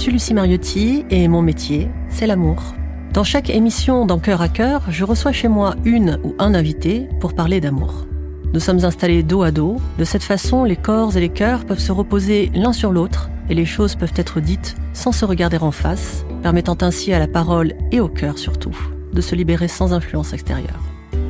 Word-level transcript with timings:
suis 0.00 0.12
Lucie 0.12 0.32
Mariotti 0.32 1.04
et 1.10 1.28
mon 1.28 1.42
métier, 1.42 1.90
c'est 2.08 2.26
l'amour. 2.26 2.74
Dans 3.12 3.22
chaque 3.22 3.50
émission 3.50 4.06
dans 4.06 4.18
Cœur 4.18 4.40
à 4.40 4.48
Cœur, 4.48 4.84
je 4.88 5.04
reçois 5.04 5.32
chez 5.32 5.46
moi 5.46 5.74
une 5.84 6.18
ou 6.24 6.34
un 6.38 6.54
invité 6.54 7.06
pour 7.20 7.34
parler 7.34 7.60
d'amour. 7.60 8.06
Nous 8.54 8.60
sommes 8.60 8.82
installés 8.86 9.22
dos 9.22 9.42
à 9.42 9.50
dos. 9.50 9.76
De 9.98 10.04
cette 10.04 10.22
façon, 10.22 10.64
les 10.64 10.76
corps 10.76 11.18
et 11.18 11.20
les 11.20 11.28
cœurs 11.28 11.66
peuvent 11.66 11.80
se 11.80 11.92
reposer 11.92 12.50
l'un 12.54 12.72
sur 12.72 12.92
l'autre 12.92 13.28
et 13.50 13.54
les 13.54 13.66
choses 13.66 13.94
peuvent 13.94 14.14
être 14.16 14.40
dites 14.40 14.74
sans 14.94 15.12
se 15.12 15.26
regarder 15.26 15.58
en 15.58 15.70
face, 15.70 16.24
permettant 16.42 16.78
ainsi 16.80 17.12
à 17.12 17.18
la 17.18 17.28
parole 17.28 17.74
et 17.92 18.00
au 18.00 18.08
cœur 18.08 18.38
surtout 18.38 18.74
de 19.12 19.20
se 19.20 19.34
libérer 19.34 19.68
sans 19.68 19.92
influence 19.92 20.32
extérieure. 20.32 20.80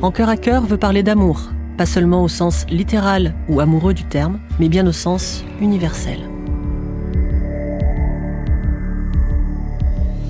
En 0.01 0.11
cœur 0.11 0.29
à 0.29 0.37
cœur 0.37 0.65
veut 0.65 0.77
parler 0.77 1.03
d'amour, 1.03 1.49
pas 1.77 1.85
seulement 1.85 2.23
au 2.23 2.29
sens 2.29 2.65
littéral 2.69 3.35
ou 3.49 3.59
amoureux 3.59 3.93
du 3.93 4.05
terme, 4.05 4.39
mais 4.61 4.69
bien 4.69 4.87
au 4.87 4.93
sens 4.93 5.43
universel. 5.59 6.30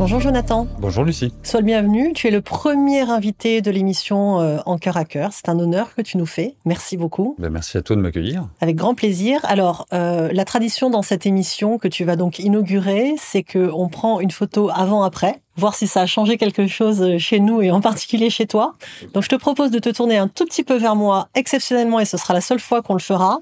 Bonjour 0.01 0.19
Jonathan. 0.19 0.67
Bonjour 0.79 1.03
Lucie. 1.03 1.31
Sois 1.43 1.59
le 1.59 1.67
bienvenu. 1.67 2.11
Tu 2.13 2.27
es 2.27 2.31
le 2.31 2.41
premier 2.41 3.01
invité 3.01 3.61
de 3.61 3.69
l'émission 3.69 4.39
euh, 4.39 4.57
En 4.65 4.79
cœur 4.79 4.97
à 4.97 5.05
cœur. 5.05 5.29
C'est 5.31 5.47
un 5.47 5.59
honneur 5.59 5.93
que 5.93 6.01
tu 6.01 6.17
nous 6.17 6.25
fais. 6.25 6.55
Merci 6.65 6.97
beaucoup. 6.97 7.35
Ben, 7.37 7.51
merci 7.51 7.77
à 7.77 7.83
toi 7.83 7.95
de 7.95 8.01
m'accueillir. 8.01 8.47
Avec 8.61 8.77
grand 8.77 8.95
plaisir. 8.95 9.41
Alors, 9.43 9.85
euh, 9.93 10.29
la 10.33 10.43
tradition 10.43 10.89
dans 10.89 11.03
cette 11.03 11.27
émission 11.27 11.77
que 11.77 11.87
tu 11.87 12.03
vas 12.03 12.15
donc 12.15 12.39
inaugurer, 12.39 13.13
c'est 13.19 13.43
que 13.43 13.69
on 13.75 13.89
prend 13.89 14.19
une 14.19 14.31
photo 14.31 14.71
avant-après, 14.73 15.39
voir 15.55 15.75
si 15.75 15.85
ça 15.85 16.01
a 16.01 16.05
changé 16.07 16.39
quelque 16.39 16.65
chose 16.65 17.19
chez 17.19 17.39
nous 17.39 17.61
et 17.61 17.69
en 17.69 17.79
particulier 17.79 18.31
chez 18.31 18.47
toi. 18.47 18.73
Donc, 19.13 19.21
je 19.21 19.29
te 19.29 19.35
propose 19.35 19.69
de 19.69 19.77
te 19.77 19.89
tourner 19.89 20.17
un 20.17 20.27
tout 20.27 20.45
petit 20.45 20.63
peu 20.63 20.77
vers 20.77 20.95
moi, 20.95 21.27
exceptionnellement, 21.35 21.99
et 21.99 22.05
ce 22.05 22.17
sera 22.17 22.33
la 22.33 22.41
seule 22.41 22.59
fois 22.59 22.81
qu'on 22.81 22.93
le 22.93 23.01
fera. 23.01 23.41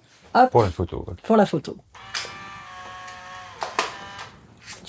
Pour 0.52 0.64
la 0.64 0.72
photo. 0.72 1.06
Pour 1.24 1.38
la 1.38 1.46
photo. 1.46 1.78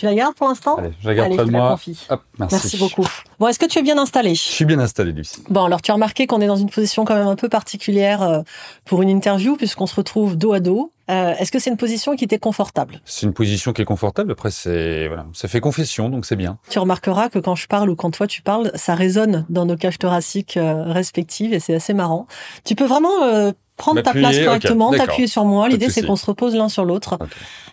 Tu 0.01 0.07
la 0.07 0.15
gardes 0.15 0.35
pour 0.35 0.49
l'instant 0.49 0.77
Allez, 0.77 0.93
je 0.99 1.07
la 1.07 1.15
garde 1.15 1.35
près 1.35 1.45
de 1.45 1.51
moi. 1.51 1.73
Hop, 1.73 2.23
merci. 2.39 2.55
merci. 2.55 2.79
beaucoup. 2.79 3.07
Bon, 3.39 3.49
est-ce 3.49 3.59
que 3.59 3.67
tu 3.67 3.79
es 3.79 3.83
bien 3.83 3.99
installé? 3.99 4.35
Je 4.35 4.41
suis 4.41 4.65
bien 4.65 4.79
installé, 4.79 5.13
Lucie. 5.13 5.43
Bon, 5.51 5.63
alors 5.63 5.83
tu 5.83 5.91
as 5.91 5.95
remarqué 5.95 6.27
qu'on 6.27 6.41
est 6.41 6.47
dans 6.47 6.57
une 6.57 6.71
position 6.71 7.05
quand 7.05 7.17
même 7.17 7.27
un 7.27 7.37
peu 7.37 7.51
particulière 7.51 8.23
euh, 8.23 8.41
pour 8.87 9.03
une 9.03 9.11
interview 9.11 9.57
puisqu'on 9.57 9.85
se 9.85 9.95
retrouve 9.95 10.39
dos 10.39 10.55
à 10.55 10.61
dos. 10.61 10.91
Euh, 11.11 11.35
est-ce 11.39 11.53
que 11.53 11.59
c'est 11.59 11.69
une 11.69 11.77
position 11.77 12.17
qui 12.17 12.27
t'est 12.27 12.39
confortable? 12.39 13.03
C'est 13.05 13.27
une 13.27 13.35
position 13.35 13.75
qui 13.75 13.83
est 13.83 13.85
confortable. 13.85 14.33
Après, 14.33 14.51
c'est 14.51 15.07
voilà, 15.07 15.27
ça 15.35 15.49
fait 15.49 15.61
confession, 15.61 16.09
donc 16.09 16.25
c'est 16.25 16.37
bien. 16.37 16.57
Tu 16.71 16.79
remarqueras 16.79 17.29
que 17.29 17.39
quand 17.39 17.55
je 17.55 17.67
parle 17.67 17.91
ou 17.91 17.95
quand 17.95 18.11
toi 18.11 18.27
tu 18.27 18.41
parles, 18.41 18.71
ça 18.77 18.95
résonne 18.95 19.45
dans 19.51 19.67
nos 19.67 19.77
cages 19.77 19.99
thoraciques 19.99 20.57
euh, 20.57 20.85
respectives 20.85 21.53
et 21.53 21.61
c'est 21.61 21.75
assez 21.75 21.93
marrant. 21.93 22.27
Tu 22.65 22.75
peux 22.75 22.87
vraiment 22.87 23.53
prendre 23.81 24.03
ta 24.03 24.13
place 24.13 24.39
correctement, 24.39 24.93
t'appuyer 24.93 25.27
sur 25.27 25.45
moi. 25.45 25.69
L'idée, 25.69 25.89
c'est 25.89 26.03
qu'on 26.03 26.17
se 26.17 26.27
repose 26.27 26.55
l'un 26.55 26.69
sur 26.69 26.85
l'autre. 26.85 27.19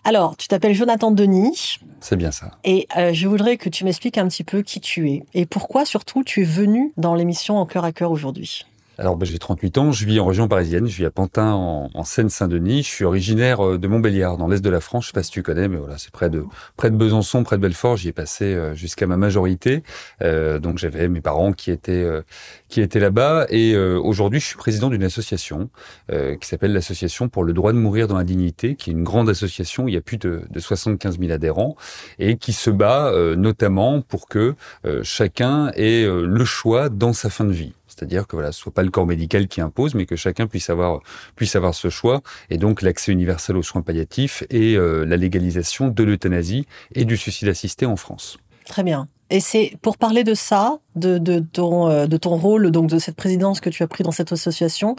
Alors, 0.03 0.37
tu 0.37 0.47
t'appelles 0.47 0.73
Jonathan 0.73 1.11
Denis. 1.11 1.79
C'est 1.99 2.15
bien 2.15 2.31
ça. 2.31 2.51
Et 2.63 2.87
euh, 2.95 3.11
je 3.13 3.27
voudrais 3.27 3.57
que 3.57 3.69
tu 3.69 3.83
m'expliques 3.83 4.17
un 4.17 4.27
petit 4.27 4.43
peu 4.43 4.61
qui 4.61 4.79
tu 4.79 5.09
es 5.09 5.23
et 5.33 5.45
pourquoi 5.45 5.85
surtout 5.85 6.23
tu 6.23 6.41
es 6.41 6.45
venu 6.45 6.93
dans 6.95 7.15
l'émission 7.15 7.57
En 7.57 7.65
cœur 7.65 7.83
à 7.83 7.91
cœur 7.91 8.11
aujourd'hui. 8.11 8.65
Alors, 8.99 9.15
ben, 9.15 9.25
j'ai 9.25 9.37
38 9.37 9.77
ans, 9.77 9.91
je 9.91 10.05
vis 10.07 10.19
en 10.19 10.25
région 10.25 10.47
parisienne, 10.47 10.87
je 10.87 10.97
vis 10.97 11.05
à 11.05 11.11
Pantin, 11.11 11.51
en, 11.53 12.03
Seine-Saint-Denis. 12.03 12.81
Je 12.81 12.87
suis 12.87 13.05
originaire 13.05 13.63
euh, 13.63 13.77
de 13.77 13.87
Montbéliard, 13.87 14.37
dans 14.37 14.47
l'est 14.47 14.63
de 14.63 14.69
la 14.71 14.81
France. 14.81 15.03
Je 15.03 15.09
sais 15.09 15.13
pas 15.13 15.21
si 15.21 15.29
tu 15.29 15.43
connais, 15.43 15.67
mais 15.67 15.77
voilà, 15.77 15.99
c'est 15.99 16.09
près 16.09 16.31
de 16.31 16.43
près 16.77 16.89
de 16.89 16.95
Besançon, 16.95 17.43
près 17.43 17.57
de 17.57 17.61
Belfort. 17.61 17.97
J'y 17.97 18.07
ai 18.07 18.11
passé 18.11 18.45
euh, 18.45 18.73
jusqu'à 18.73 19.05
ma 19.05 19.15
majorité. 19.15 19.83
Euh, 20.23 20.57
donc, 20.57 20.79
j'avais 20.79 21.09
mes 21.09 21.21
parents 21.21 21.53
qui 21.53 21.69
étaient 21.69 21.91
euh, 21.91 22.23
qui 22.69 22.81
étaient 22.81 22.99
là-bas. 22.99 23.45
Et 23.49 23.77
aujourd'hui, 23.77 24.39
je 24.39 24.47
suis 24.47 24.57
président 24.57 24.89
d'une 24.89 25.03
association 25.03 25.69
qui 26.09 26.47
s'appelle 26.47 26.73
l'Association 26.73 27.29
pour 27.29 27.43
le 27.43 27.53
droit 27.53 27.71
de 27.71 27.77
mourir 27.77 28.07
dans 28.07 28.17
la 28.17 28.23
dignité, 28.23 28.75
qui 28.75 28.89
est 28.89 28.93
une 28.93 29.03
grande 29.03 29.29
association. 29.29 29.87
Il 29.87 29.93
y 29.93 29.97
a 29.97 30.01
plus 30.01 30.17
de, 30.17 30.41
de 30.49 30.59
75 30.59 31.19
000 31.19 31.31
adhérents 31.31 31.75
et 32.19 32.37
qui 32.37 32.53
se 32.53 32.69
bat 32.69 33.13
notamment 33.35 34.01
pour 34.01 34.27
que 34.27 34.55
chacun 35.03 35.71
ait 35.75 36.05
le 36.05 36.45
choix 36.45 36.89
dans 36.89 37.13
sa 37.13 37.29
fin 37.29 37.45
de 37.45 37.53
vie. 37.53 37.73
C'est-à-dire 37.87 38.27
que 38.27 38.35
voilà, 38.35 38.51
ce 38.51 38.59
soit 38.59 38.73
pas 38.73 38.83
le 38.83 38.91
corps 38.91 39.05
médical 39.05 39.47
qui 39.47 39.61
impose, 39.61 39.95
mais 39.95 40.05
que 40.05 40.15
chacun 40.15 40.47
puisse 40.47 40.69
avoir 40.69 41.01
puisse 41.35 41.55
avoir 41.55 41.73
ce 41.73 41.89
choix, 41.89 42.21
et 42.49 42.57
donc 42.57 42.81
l'accès 42.81 43.11
universel 43.11 43.57
aux 43.57 43.63
soins 43.63 43.81
palliatifs 43.81 44.43
et 44.49 44.75
euh, 44.75 45.05
la 45.05 45.17
légalisation 45.17 45.87
de 45.87 46.03
l'euthanasie 46.03 46.67
et 46.93 47.05
du 47.05 47.17
suicide 47.17 47.47
assisté 47.47 47.85
en 47.85 47.95
France. 47.95 48.37
Très 48.65 48.83
bien. 48.83 49.07
Et 49.29 49.39
c'est 49.39 49.73
pour 49.81 49.97
parler 49.97 50.23
de 50.23 50.33
ça, 50.33 50.79
de, 50.95 51.17
de, 51.17 51.39
ton, 51.39 51.89
euh, 51.89 52.07
de 52.07 52.17
ton 52.17 52.35
rôle, 52.37 52.71
donc 52.71 52.89
de 52.89 52.97
cette 52.97 53.15
présidence 53.15 53.59
que 53.59 53.69
tu 53.69 53.83
as 53.83 53.87
pris 53.87 54.03
dans 54.03 54.11
cette 54.11 54.31
association, 54.31 54.95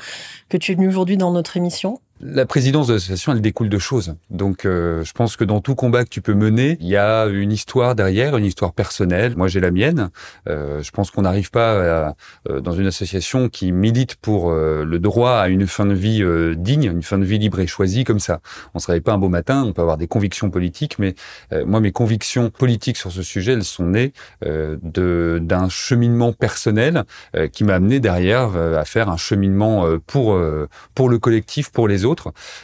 que 0.49 0.57
tu 0.57 0.73
es 0.73 0.75
venu 0.75 0.89
aujourd'hui 0.89 1.17
dans 1.17 1.33
notre 1.33 1.57
émission? 1.57 2.01
La 2.21 2.47
présidence 2.47 2.89
de 2.89 2.95
l'association, 2.95 3.31
elle 3.31 3.41
découle 3.41 3.69
de 3.69 3.79
choses. 3.79 4.17
Donc, 4.29 4.65
euh, 4.65 5.05
je 5.05 5.13
pense 5.13 5.37
que 5.37 5.45
dans 5.45 5.61
tout 5.61 5.77
combat 5.77 6.03
que 6.03 6.09
tu 6.09 6.21
peux 6.21 6.35
mener, 6.35 6.77
il 6.81 6.89
y 6.89 6.97
a 6.97 7.27
une 7.27 7.53
histoire 7.53 7.95
derrière, 7.95 8.37
une 8.37 8.45
histoire 8.45 8.73
personnelle. 8.73 9.37
Moi, 9.37 9.47
j'ai 9.47 9.61
la 9.61 9.71
mienne. 9.71 10.11
Euh, 10.49 10.83
je 10.83 10.91
pense 10.91 11.13
qu'on 11.13 11.23
n'arrive 11.23 11.53
pas 11.53 11.75
euh, 11.75 12.61
dans 12.61 12.73
une 12.73 12.89
association 12.89 13.49
qui 13.49 13.71
milite 13.71 14.17
pour 14.17 14.51
le 14.51 14.99
droit 14.99 15.33
à 15.33 15.49
une 15.49 15.69
fin 15.69 15.87
de 15.87 15.95
vie 15.95 16.25
digne, 16.57 16.85
une 16.85 17.03
fin 17.03 17.19
de 17.19 17.25
vie 17.25 17.39
libre 17.39 17.61
et 17.61 17.69
choisie 17.69 18.03
comme 18.03 18.19
ça. 18.19 18.41
On 18.75 18.81
se 18.81 18.89
réveille 18.89 19.01
pas 19.01 19.13
un 19.13 19.19
beau 19.19 19.29
matin. 19.29 19.63
On 19.65 19.73
peut 19.73 19.83
avoir 19.83 19.97
des 19.97 20.09
convictions 20.09 20.51
politiques, 20.51 20.99
mais 20.99 21.15
moi, 21.67 21.81
mes 21.81 21.93
convictions 21.93 22.51
politiques 22.51 22.97
sur 22.97 23.13
ce 23.13 23.23
sujet, 23.23 23.53
elles 23.53 23.65
sont 23.65 23.87
nées 23.87 24.13
de 24.43 25.39
d'un 25.41 25.69
cheminement 25.69 26.33
personnel 26.33 27.05
qui 27.53 27.65
m'a 27.65 27.75
amené 27.75 28.01
derrière 28.01 28.57
à 28.57 28.85
faire 28.85 29.09
un 29.09 29.17
cheminement 29.17 29.87
pour 30.07 30.39
pour 30.95 31.09
le 31.09 31.19
collectif, 31.19 31.71
pour 31.71 31.87
les 31.87 32.05
autres 32.05 32.08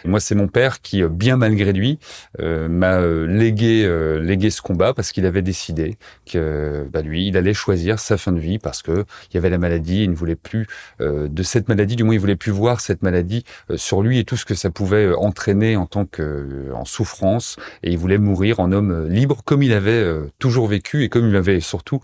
moi, 0.05 0.21
c'est 0.21 0.35
mon 0.35 0.49
père 0.49 0.81
qui, 0.81 1.03
euh, 1.03 1.09
bien 1.09 1.37
malgré 1.37 1.73
lui, 1.73 1.99
euh, 2.41 2.69
m'a 2.69 2.99
euh, 2.99 3.27
légué, 3.27 3.89
légué 4.21 4.51
ce 4.51 4.63
combat 4.63 4.95
parce 4.95 5.13
qu'il 5.13 5.27
avait 5.27 5.43
décidé 5.43 5.97
que 6.31 6.87
bah, 6.93 7.03
lui, 7.03 7.29
il 7.29 7.37
allait 7.37 7.55
choisir 7.55 7.99
sa 7.99 8.17
fin 8.17 8.33
de 8.33 8.41
vie 8.41 8.59
parce 8.59 8.83
que 8.83 9.05
il 9.31 9.35
y 9.35 9.37
avait 9.39 9.51
la 9.51 9.59
maladie. 9.59 10.05
il 10.05 10.11
ne 10.11 10.15
voulait 10.15 10.37
plus 10.37 10.67
de 11.01 11.43
cette 11.43 11.69
maladie, 11.69 11.97
du 11.97 12.05
moins, 12.05 12.15
il 12.15 12.21
voulait 12.21 12.37
plus 12.37 12.53
voir 12.53 12.81
cette 12.81 13.03
maladie 13.03 13.45
sur 13.77 14.03
lui 14.03 14.19
et 14.19 14.25
tout 14.25 14.37
ce 14.37 14.45
que 14.45 14.55
ça 14.55 14.71
pouvait 14.71 15.13
entraîner 15.15 15.77
en 15.77 15.87
tant 15.87 16.05
que 16.05 16.71
en 16.75 16.85
souffrance. 16.85 17.57
Et 17.83 17.91
il 17.91 17.99
voulait 17.99 18.19
mourir 18.19 18.61
en 18.61 18.73
homme 18.73 19.09
libre, 19.09 19.43
comme 19.45 19.63
il 19.63 19.73
avait 19.73 20.05
toujours 20.39 20.67
vécu 20.67 21.05
et 21.05 21.09
comme 21.09 21.29
il 21.29 21.37
avait 21.37 21.61
surtout 21.61 22.01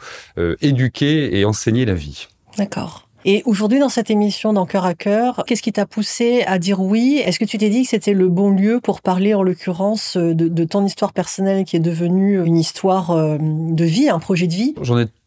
éduqué 0.61 1.39
et 1.39 1.45
enseigné 1.45 1.85
la 1.85 1.95
vie. 1.95 2.29
D'accord. 2.57 3.10
Et 3.25 3.43
aujourd'hui, 3.45 3.79
dans 3.79 3.89
cette 3.89 4.11
émission, 4.11 4.53
dans 4.53 4.67
Cœur 4.67 4.87
à 4.87 4.95
Cœur, 4.95 5.45
qu'est-ce 5.47 5.63
qui 5.63 5.73
t'a 5.73 5.87
poussé 5.87 6.43
à 6.47 6.59
dire 6.59 6.81
oui? 6.81 7.21
Est-ce 7.25 7.39
que 7.39 7.45
tu 7.45 7.59
t'es 7.59 7.69
dit 7.69 7.83
que 7.83 7.89
c'était 7.89 8.15
le 8.15 8.29
bon 8.29 8.51
lieu 8.51 8.81
pour 8.83 9.03
parler, 9.03 9.35
en 9.35 9.43
l'occurrence, 9.43 10.17
de, 10.17 10.33
de, 10.33 10.65
ton 10.65 10.85
histoire 10.87 11.13
personnelle 11.13 11.65
qui 11.65 11.77
est 11.77 11.81
devenue 11.81 12.45
une 12.45 12.57
histoire 12.57 13.11
euh, 13.11 13.37
de 13.41 13.85
vie, 13.85 14.09
un 14.09 14.21
projet 14.21 14.47
de 14.47 14.55
vie? 14.55 14.75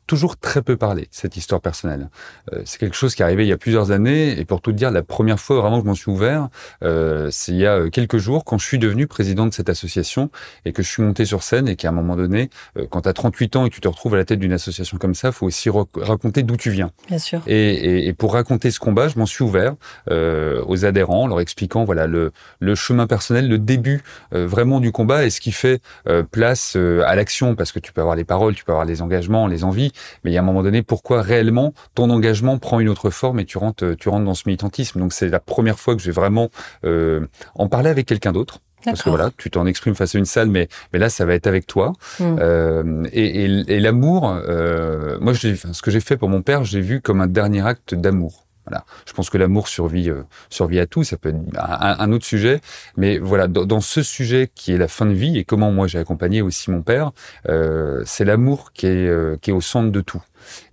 Toujours 0.08 0.38
très 0.38 0.62
peu 0.62 0.76
parlé, 0.78 1.08
cette 1.12 1.38
histoire 1.38 1.62
personnelle. 1.62 2.10
Euh, 2.52 2.62
c'est 2.66 2.80
quelque 2.80 2.96
chose 2.96 3.16
qui 3.16 3.22
est 3.22 3.26
arrivé 3.26 3.46
il 3.46 3.50
y 3.50 3.54
a 3.54 3.58
plusieurs 3.58 3.92
années, 3.92 4.38
et 4.40 4.46
pour 4.46 4.62
tout 4.62 4.72
dire, 4.72 4.92
la 4.92 5.04
première 5.04 5.40
fois 5.40 5.62
vraiment 5.62 5.78
que 5.78 5.84
je 5.84 5.88
m'en 5.88 5.96
suis 5.96 6.12
ouvert, 6.12 6.50
euh, 6.84 7.30
c'est 7.32 7.54
il 7.54 7.60
y 7.60 7.66
a 7.66 7.78
euh, 7.78 7.90
quelques 7.90 8.18
jours, 8.18 8.44
quand 8.44 8.58
je 8.58 8.66
suis 8.66 8.80
devenu 8.80 9.08
président 9.08 9.46
de 9.46 9.54
cette 9.54 9.70
association, 9.70 10.30
et 10.66 10.74
que 10.74 10.84
je 10.84 10.90
suis 10.90 11.04
monté 11.04 11.26
sur 11.26 11.44
scène, 11.44 11.68
et 11.68 11.76
qu'à 11.76 11.90
un 11.90 11.92
moment 11.92 12.16
donné, 12.16 12.50
euh, 12.78 12.86
quand 12.90 13.02
tu 13.02 13.10
as 13.10 13.14
38 13.14 13.56
ans 13.56 13.66
et 13.66 13.70
que 13.70 13.76
tu 13.76 13.82
te 13.82 13.88
retrouves 13.88 14.14
à 14.16 14.18
la 14.18 14.26
tête 14.26 14.40
d'une 14.40 14.54
association 14.54 14.98
comme 14.98 15.16
ça, 15.16 15.32
faut 15.32 15.46
aussi 15.46 15.70
raconter 15.70 16.44
d'où 16.44 16.58
tu 16.58 16.70
viens. 16.70 16.92
Bien 17.08 17.20
sûr. 17.20 17.42
Et, 17.48 17.74
et, 17.74 18.08
et, 18.08 18.14
pour 18.14 18.34
raconter 18.34 18.72
ce 18.72 18.80
combat, 18.80 19.08
je 19.08 19.18
m'en 19.18 19.26
suis 19.26 19.44
ouvert 19.44 19.76
euh, 20.10 20.64
aux 20.68 20.86
adhérents, 20.86 21.28
leur 21.28 21.40
expliquant 21.40 21.86
voilà 21.86 22.08
le, 22.08 22.32
le 22.60 22.76
chemin 22.76 23.08
personnel, 23.08 23.48
le 23.48 23.58
début 23.58 24.02
vraiment 24.32 24.80
du 24.80 24.92
combat, 24.92 25.26
et 25.26 25.30
ce 25.30 25.40
qui 25.40 25.52
fait 25.52 25.82
place 26.32 26.76
à 26.76 27.16
l'action, 27.16 27.56
parce 27.56 27.72
que 27.72 27.80
tu 27.80 27.94
peux 27.94 28.02
avoir 28.02 28.16
les 28.16 28.24
paroles, 28.24 28.56
tu 28.56 28.64
peux 28.64 28.72
avoir 28.72 28.86
les 28.86 29.02
engagements, 29.02 29.48
les 29.48 29.64
envies, 29.64 29.92
mais 30.24 30.32
il 30.32 30.34
y 30.34 30.38
a 30.38 30.42
un 30.42 30.46
moment 30.46 30.64
donné, 30.64 30.82
pourquoi 30.82 31.22
réellement 31.22 31.74
ton 31.96 32.10
engagement 32.10 32.58
prend 32.58 32.80
une 32.80 32.90
autre 32.90 33.10
forme 33.10 33.40
et 33.40 33.46
tu 33.46 33.58
rentres, 33.58 33.96
tu 33.98 34.10
rentres 34.10 34.26
dans 34.26 34.34
ce 34.34 34.44
militantisme? 34.46 35.00
Donc 35.00 35.14
c'est 35.14 35.30
la 35.30 35.40
première 35.40 35.80
fois 35.80 35.96
que 35.96 36.02
je 36.02 36.08
vais 36.08 36.12
vraiment 36.12 36.50
euh, 36.86 37.26
en 37.56 37.68
parler 37.68 37.90
avec 37.90 38.06
quelqu'un 38.06 38.32
d'autre. 38.32 38.60
Parce 38.86 39.02
que 39.02 39.10
voilà, 39.10 39.32
tu 39.38 39.50
t'en 39.50 39.66
exprimes 39.66 39.96
face 39.96 40.14
à 40.14 40.18
une 40.18 40.26
salle, 40.26 40.50
mais 40.50 40.68
mais 40.92 41.00
là, 41.00 41.10
ça 41.10 41.26
va 41.26 41.36
être 41.36 41.48
avec 41.48 41.68
toi. 41.68 41.94
Hmm. 42.20 42.36
Euh, 42.40 43.04
et, 43.14 43.46
et, 43.46 43.76
et 43.76 43.80
l'amour, 43.80 44.30
euh, 44.30 45.18
moi, 45.22 45.34
ce 45.34 45.82
que 45.82 45.90
j'ai 45.90 46.02
fait 46.02 46.18
pour 46.18 46.28
mon 46.28 46.42
père, 46.42 46.66
j'ai 46.66 46.82
vu 46.82 47.00
comme 47.00 47.22
un 47.22 47.28
dernier 47.28 47.66
acte 47.66 47.96
d'amour. 47.96 48.46
Voilà. 48.66 48.86
Je 49.06 49.14
pense 49.14 49.30
que 49.30 49.38
l'amour 49.38 49.68
survit, 49.68 50.10
euh, 50.10 50.24
survit 50.50 50.80
à 50.80 50.86
tout. 50.86 51.04
Ça 51.04 51.18
peut 51.18 51.30
être 51.30 51.38
un, 51.58 52.12
autre 52.12 52.26
sujet, 52.26 52.62
mais 52.98 53.18
voilà, 53.18 53.48
dans, 53.48 53.66
dans, 53.66 53.82
ce 53.82 54.02
sujet 54.04 54.50
qui 54.54 54.74
est 54.74 54.78
la 54.78 54.88
fin 54.88 55.06
de 55.06 55.14
vie 55.14 55.38
et 55.38 55.44
comment 55.44 55.72
moi 55.72 55.88
j'ai 55.88 56.00
accompagné 56.00 56.42
aussi 56.42 56.72
mon 56.72 56.82
père, 56.82 57.12
euh, 57.50 58.02
c'est 58.06 58.26
l'amour 58.26 58.72
qui 58.74 58.88
euh, 58.88 59.38
qui 59.42 59.50
est 59.50 59.54
au 59.54 59.62
centre 59.62 59.92
de 59.92 60.02
tout. 60.02 60.22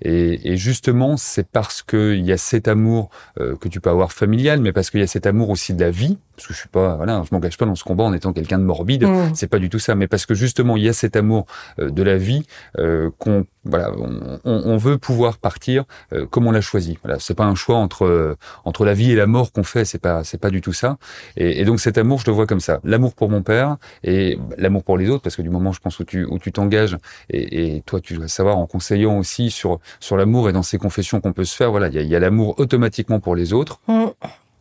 Et, 0.03 0.53
et 0.53 0.57
justement, 0.57 1.17
c'est 1.17 1.49
parce 1.49 1.83
qu'il 1.83 2.25
y 2.25 2.33
a 2.33 2.37
cet 2.37 2.69
amour 2.69 3.11
euh, 3.39 3.57
que 3.57 3.69
tu 3.69 3.81
peux 3.81 3.91
avoir 3.91 4.13
familial, 4.13 4.61
mais 4.61 4.73
parce 4.73 4.91
qu'il 4.91 5.01
y 5.01 5.03
a 5.03 5.07
cet 5.07 5.27
amour 5.27 5.51
aussi 5.51 5.75
de 5.75 5.81
la 5.81 5.91
vie, 5.91 6.19
parce 6.37 6.49
que 6.49 6.55
je 6.55 6.59
suis 6.59 6.69
pas, 6.69 6.97
voilà, 6.97 7.23
je 7.29 7.35
m'engage 7.35 7.59
pas 7.59 7.67
dans 7.67 7.75
ce 7.75 7.85
combat 7.85 8.05
en 8.05 8.13
étant 8.13 8.33
quelqu'un 8.33 8.59
de 8.59 8.65
morbide, 8.65 9.05
mmh. 9.05 9.35
c'est 9.35 9.47
pas 9.49 9.59
du 9.59 9.69
tout 9.69 9.79
ça, 9.79 9.95
mais 9.95 10.09
parce 10.09 10.27
que 10.27 10.35
justement, 10.35 10.77
il 10.77 10.85
y 10.85 10.89
a 10.89 10.93
cet 10.93 11.17
amour 11.17 11.47
euh, 11.79 11.91
de 11.91 12.03
la 12.03 12.17
vie 12.17 12.45
euh, 12.79 13.11
qu'on 13.19 13.47
voilà, 13.65 13.93
on, 13.99 14.41
on, 14.45 14.77
veut 14.79 14.97
pouvoir 14.97 15.37
partir 15.37 15.85
euh, 16.15 16.27
comme 16.27 16.47
on 16.47 16.51
l'a 16.51 16.63
choisi. 16.63 16.99
Voilà, 17.05 17.19
c'est 17.19 17.35
pas 17.35 17.45
un 17.45 17.55
choix 17.55 17.77
entre 17.77 18.07
euh, 18.07 18.37
entre 18.65 18.87
la 18.87 18.95
vie 18.95 19.13
et 19.13 19.15
la 19.15 19.27
mort 19.27 19.53
qu'on 19.53 19.65
fait. 19.65 19.85
C'est 19.85 19.99
pas 19.99 20.25
c'est 20.25 20.39
pas 20.39 20.51
du 20.51 20.63
tout 20.63 20.73
ça. 20.73 20.97
Et, 21.37 21.61
et, 21.61 21.65
donc 21.65 21.79
cet 21.79 21.99
amour, 21.99 22.21
je 22.21 22.27
le 22.27 22.33
vois 22.33 22.47
comme 22.47 22.61
ça. 22.61 22.81
L'amour 22.85 23.15
pour 23.15 23.29
mon 23.29 23.43
père 23.43 23.77
et 24.03 24.39
l'amour 24.57 24.83
pour 24.83 24.97
les 24.97 25.11
autres, 25.11 25.23
parce 25.23 25.37
que 25.37 25.43
du 25.43 25.51
moment, 25.51 25.73
je 25.73 25.81
pense 25.81 25.99
où 26.01 26.05
tu 26.05 26.25
où 26.25 26.39
tu 26.39 26.53
t'engages 26.53 26.97
et, 27.29 27.77
et, 27.77 27.83
toi, 27.83 28.01
tu 28.01 28.15
dois 28.15 28.29
savoir 28.29 28.57
en 28.57 28.67
conseillant 28.67 29.19
aussi 29.19 29.51
sur 29.61 29.79
sur 30.01 30.17
l'amour 30.17 30.49
et 30.49 30.53
dans 30.53 30.63
ces 30.63 30.79
confessions 30.79 31.21
qu'on 31.21 31.33
peut 31.33 31.45
se 31.45 31.55
faire. 31.55 31.71
Voilà, 31.71 31.89
il 31.89 31.95
y 31.95 31.99
a, 31.99 32.03
y 32.03 32.17
a 32.17 32.19
l'amour 32.19 32.55
automatiquement 32.59 33.21
pour 33.21 33.35
les 33.37 33.53
autres. 33.53 33.81
Mm. 33.87 34.07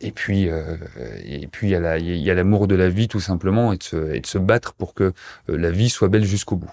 Et 0.01 0.11
puis, 0.11 0.49
euh, 0.49 0.77
et 1.25 1.47
puis 1.47 1.71
il 1.71 1.71
y 1.71 2.29
a 2.31 2.33
l'amour 2.33 2.67
de 2.67 2.75
la 2.75 2.87
vie 2.87 3.07
tout 3.09 3.19
simplement 3.19 3.73
et 3.73 3.77
de 3.77 3.83
se, 3.83 4.13
et 4.13 4.21
de 4.21 4.27
se 4.27 4.37
battre 4.37 4.73
pour 4.73 4.93
que 4.93 5.13
la 5.47 5.71
vie 5.71 5.89
soit 5.89 6.07
belle 6.07 6.23
jusqu'au 6.23 6.55
bout. 6.55 6.71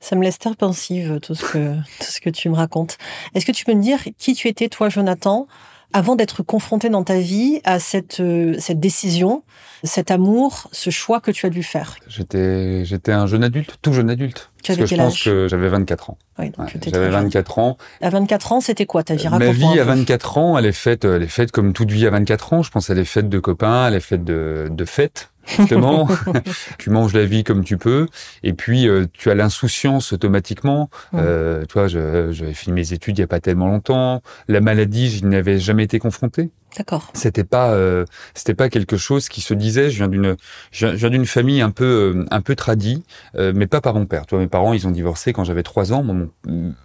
Ça 0.00 0.14
me 0.14 0.22
laisse 0.22 0.38
terre 0.38 0.56
pensive, 0.56 1.18
tout 1.20 1.34
ce 1.34 1.44
que, 1.44 1.74
tout 1.98 2.06
ce 2.06 2.20
que 2.20 2.30
tu 2.30 2.48
me 2.48 2.54
racontes. 2.54 2.98
Est-ce 3.34 3.44
que 3.44 3.52
tu 3.52 3.64
peux 3.64 3.74
me 3.74 3.82
dire 3.82 3.98
qui 4.16 4.34
tu 4.34 4.48
étais, 4.48 4.68
toi, 4.68 4.88
Jonathan, 4.88 5.48
avant 5.92 6.16
d'être 6.16 6.42
confronté 6.42 6.88
dans 6.88 7.02
ta 7.02 7.18
vie 7.18 7.60
à 7.64 7.78
cette, 7.78 8.20
euh, 8.20 8.54
cette 8.58 8.78
décision, 8.78 9.42
cet 9.84 10.10
amour, 10.10 10.68
ce 10.72 10.90
choix 10.90 11.20
que 11.20 11.30
tu 11.30 11.46
as 11.46 11.50
dû 11.50 11.62
faire? 11.62 11.96
J'étais, 12.06 12.84
j'étais 12.84 13.12
un 13.12 13.26
jeune 13.26 13.42
adulte, 13.42 13.78
tout 13.82 13.92
jeune 13.92 14.10
adulte. 14.10 14.50
Tu 14.68 14.72
avais 14.72 14.80
parce 14.80 14.90
que 14.90 14.96
je 14.96 15.02
pense 15.02 15.22
que 15.22 15.48
j'avais 15.48 15.68
24 15.68 16.10
ans. 16.10 16.18
Oui, 16.38 16.50
donc 16.50 16.68
j'avais 16.92 17.08
24 17.08 17.58
ans. 17.58 17.78
À 18.02 18.10
24 18.10 18.52
ans, 18.52 18.60
c'était 18.60 18.86
quoi 18.86 19.02
ta 19.02 19.14
vie 19.14 19.28
Ma 19.28 19.50
vie 19.52 19.78
à 19.78 19.84
24 19.84 20.38
ans, 20.38 20.58
elle 20.58 20.66
est 20.66 20.72
faite, 20.72 21.04
elle 21.04 21.22
est 21.22 21.26
faite 21.26 21.52
comme 21.52 21.72
toute 21.72 21.90
vie 21.90 22.06
à 22.06 22.10
24 22.10 22.52
ans. 22.52 22.62
Je 22.62 22.70
pense 22.70 22.90
elle 22.90 22.98
est 22.98 23.04
faite 23.04 23.28
de 23.28 23.38
copains, 23.38 23.88
elle 23.88 23.94
est 23.94 24.00
faite 24.00 24.24
de, 24.24 24.68
de 24.70 24.84
fêtes 24.84 25.30
justement. 25.56 26.08
tu 26.78 26.90
manges 26.90 27.14
la 27.14 27.24
vie 27.24 27.44
comme 27.44 27.64
tu 27.64 27.76
peux, 27.76 28.06
et 28.42 28.52
puis 28.52 28.88
euh, 28.88 29.06
tu 29.12 29.30
as 29.30 29.34
l'insouciance 29.34 30.12
automatiquement. 30.12 30.90
Euh, 31.14 31.64
toi, 31.64 31.88
j'avais 31.88 32.54
fini 32.54 32.74
mes 32.74 32.92
études 32.92 33.18
il 33.18 33.22
y 33.22 33.24
a 33.24 33.28
pas 33.28 33.40
tellement 33.40 33.68
longtemps. 33.68 34.22
La 34.48 34.60
maladie, 34.60 35.10
je 35.10 35.24
n'avais 35.24 35.58
jamais 35.58 35.84
été 35.84 35.98
confronté. 35.98 36.50
D'accord. 36.76 37.10
C'était 37.14 37.44
pas, 37.44 37.70
euh, 37.70 38.04
c'était 38.34 38.54
pas 38.54 38.68
quelque 38.68 38.98
chose 38.98 39.28
qui 39.28 39.40
se 39.40 39.54
disait. 39.54 39.90
Je 39.90 39.96
viens 39.96 40.08
d'une, 40.08 40.36
je 40.70 40.86
viens 40.86 41.10
d'une 41.10 41.24
famille 41.24 41.62
un 41.62 41.70
peu, 41.70 42.14
euh, 42.14 42.26
un 42.30 42.40
peu 42.42 42.54
tradie, 42.54 43.04
mais 43.34 43.66
pas 43.66 43.80
par 43.80 43.94
mon 43.94 44.06
père. 44.06 44.26
Toi, 44.26 44.38
mes 44.38 44.48
parents, 44.48 44.72
ils 44.72 44.86
ont 44.86 44.90
divorcé 44.90 45.32
quand 45.32 45.44
j'avais 45.44 45.62
trois 45.62 45.92
ans. 45.92 46.02
Mon, 46.02 46.30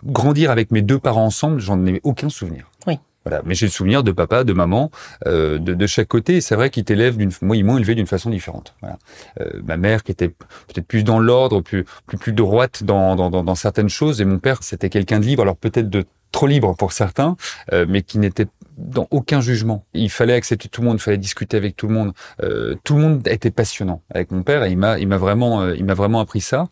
grandir 0.04 0.52
avec 0.52 0.72
mes 0.72 0.82
deux 0.82 1.00
parents 1.00 1.26
ensemble, 1.26 1.60
j'en 1.60 1.86
ai 1.86 2.00
aucun 2.04 2.30
souvenir. 2.30 2.72
Oui. 2.88 3.00
Voilà. 3.26 3.42
Mais 3.46 3.56
j'ai 3.56 3.66
le 3.66 3.72
souvenir 3.72 4.04
de 4.04 4.12
papa, 4.12 4.44
de 4.44 4.54
maman, 4.54 4.92
euh, 5.28 5.58
de, 5.58 5.74
de, 5.74 5.88
chaque 5.88 6.08
côté. 6.08 6.42
c'est 6.42 6.56
vrai 6.56 6.70
qu'ils 6.70 6.84
t'élèvent 6.84 7.18
d'une, 7.18 7.32
moi 7.42 7.56
ils 7.56 7.64
m'ont 7.64 7.78
élevé 7.78 7.96
d'une 7.96 8.08
façon 8.08 8.30
différente. 8.30 8.76
Voilà. 8.82 8.98
Euh, 9.40 9.62
ma 9.66 9.78
mère 9.78 10.04
qui 10.04 10.12
était 10.12 10.30
peut-être 10.30 10.88
plus 10.88 11.04
dans 11.04 11.20
l'ordre, 11.20 11.62
plus 11.62 11.86
plus 12.06 12.18
plus 12.18 12.34
droite 12.34 12.84
dans, 12.84 13.16
dans, 13.16 13.30
dans, 13.30 13.56
certaines 13.56 13.90
choses, 13.90 14.22
et 14.22 14.26
mon 14.26 14.40
père 14.40 14.62
c'était 14.62 14.90
quelqu'un 14.90 15.20
de 15.20 15.26
libre. 15.26 15.44
Alors 15.44 15.56
peut-être 15.56 15.90
de 15.90 16.06
trop 16.32 16.48
libre 16.48 16.76
pour 16.76 16.92
certains, 16.92 17.38
euh, 17.72 17.86
mais 17.88 18.02
qui 18.02 18.18
n'était 18.18 18.48
dans 18.78 19.08
aucun 19.12 19.42
jugement. 19.42 19.86
Il 19.94 20.10
fallait 20.10 20.34
accepter 20.34 20.68
tout 20.68 20.82
le 20.82 20.88
monde, 20.88 20.98
il 20.98 21.02
fallait 21.02 21.18
discuter 21.18 21.58
avec 21.58 21.76
tout 21.76 21.88
le 21.88 21.94
monde. 21.94 22.14
Euh, 22.42 22.76
tout 22.84 22.96
le 22.96 23.02
monde 23.02 23.28
était 23.28 23.52
passionnant 23.52 24.02
avec 24.10 24.32
mon 24.32 24.44
père 24.44 24.64
et 24.64 24.72
il 24.72 24.78
m'a, 24.78 25.00
il 25.00 25.08
m'a 25.08 25.18
vraiment, 25.18 25.62
euh, 25.62 25.76
il 25.76 25.86
m'a 25.86 25.94
vraiment 25.94 26.20
appris 26.20 26.42
ça. 26.42 26.66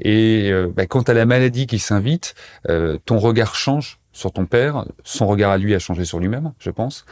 Et 0.00 0.50
euh, 0.50 0.68
bah, 0.74 0.84
à 1.06 1.12
la 1.12 1.26
maladie 1.26 1.66
qui 1.66 1.78
s'invite, 1.78 2.34
euh, 2.68 2.98
ton 3.04 3.18
regard 3.18 3.54
change 3.54 3.97
sur 4.12 4.32
ton 4.32 4.46
père, 4.46 4.84
son 5.04 5.26
regard 5.26 5.52
à 5.52 5.58
lui 5.58 5.74
a 5.74 5.78
changé 5.78 6.04
sur 6.04 6.18
lui-même, 6.18 6.52
je 6.58 6.70
pense, 6.70 7.04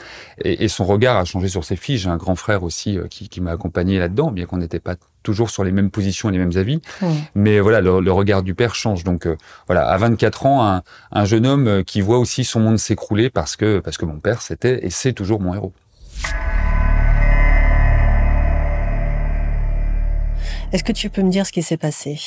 et, 0.42 0.64
et, 0.64 0.68
son 0.68 0.84
regard 0.84 1.16
a 1.16 1.24
changé 1.24 1.48
sur 1.48 1.64
ses 1.64 1.76
filles. 1.76 1.98
J'ai 1.98 2.08
un 2.08 2.16
grand 2.16 2.34
frère 2.34 2.62
aussi 2.62 2.98
euh, 2.98 3.06
qui, 3.06 3.28
qui 3.28 3.40
m'a 3.40 3.52
accompagné 3.52 3.98
là-dedans, 3.98 4.30
bien 4.30 4.46
qu'on 4.46 4.56
n'était 4.56 4.80
pas 4.80 4.96
toujours 5.22 5.50
sur 5.50 5.64
les 5.64 5.72
mêmes 5.72 5.90
positions 5.90 6.28
et 6.28 6.32
les 6.32 6.38
mêmes 6.38 6.56
avis. 6.56 6.80
Mais 7.34 7.60
voilà, 7.60 7.80
le, 7.80 8.00
le, 8.00 8.12
regard 8.12 8.42
du 8.42 8.54
père 8.54 8.74
change. 8.74 9.04
Donc 9.04 9.26
euh, 9.26 9.36
voilà, 9.66 9.88
à 9.88 9.96
24 9.98 10.46
ans, 10.46 10.66
un, 10.66 10.82
un, 11.12 11.24
jeune 11.24 11.46
homme 11.46 11.66
euh, 11.66 11.82
qui 11.82 12.00
voit 12.00 12.18
aussi 12.18 12.44
son 12.44 12.60
monde 12.60 12.78
s'écrouler 12.78 13.28
parce 13.28 13.56
que 13.56 13.80
parce 13.80 13.98
que 13.98 14.04
mon 14.04 14.20
père 14.20 14.40
c'était 14.40 14.84
et 14.86 14.90
c'est 14.90 15.12
toujours 15.12 15.40
mon 15.40 15.54
héros. 15.54 15.72
Est-ce 20.72 20.84
que 20.84 20.92
tu 20.92 21.10
peux 21.10 21.22
me 21.22 21.30
dire 21.30 21.46
ce 21.46 21.52
qui 21.52 21.62
s'est 21.62 21.76
passé? 21.76 22.18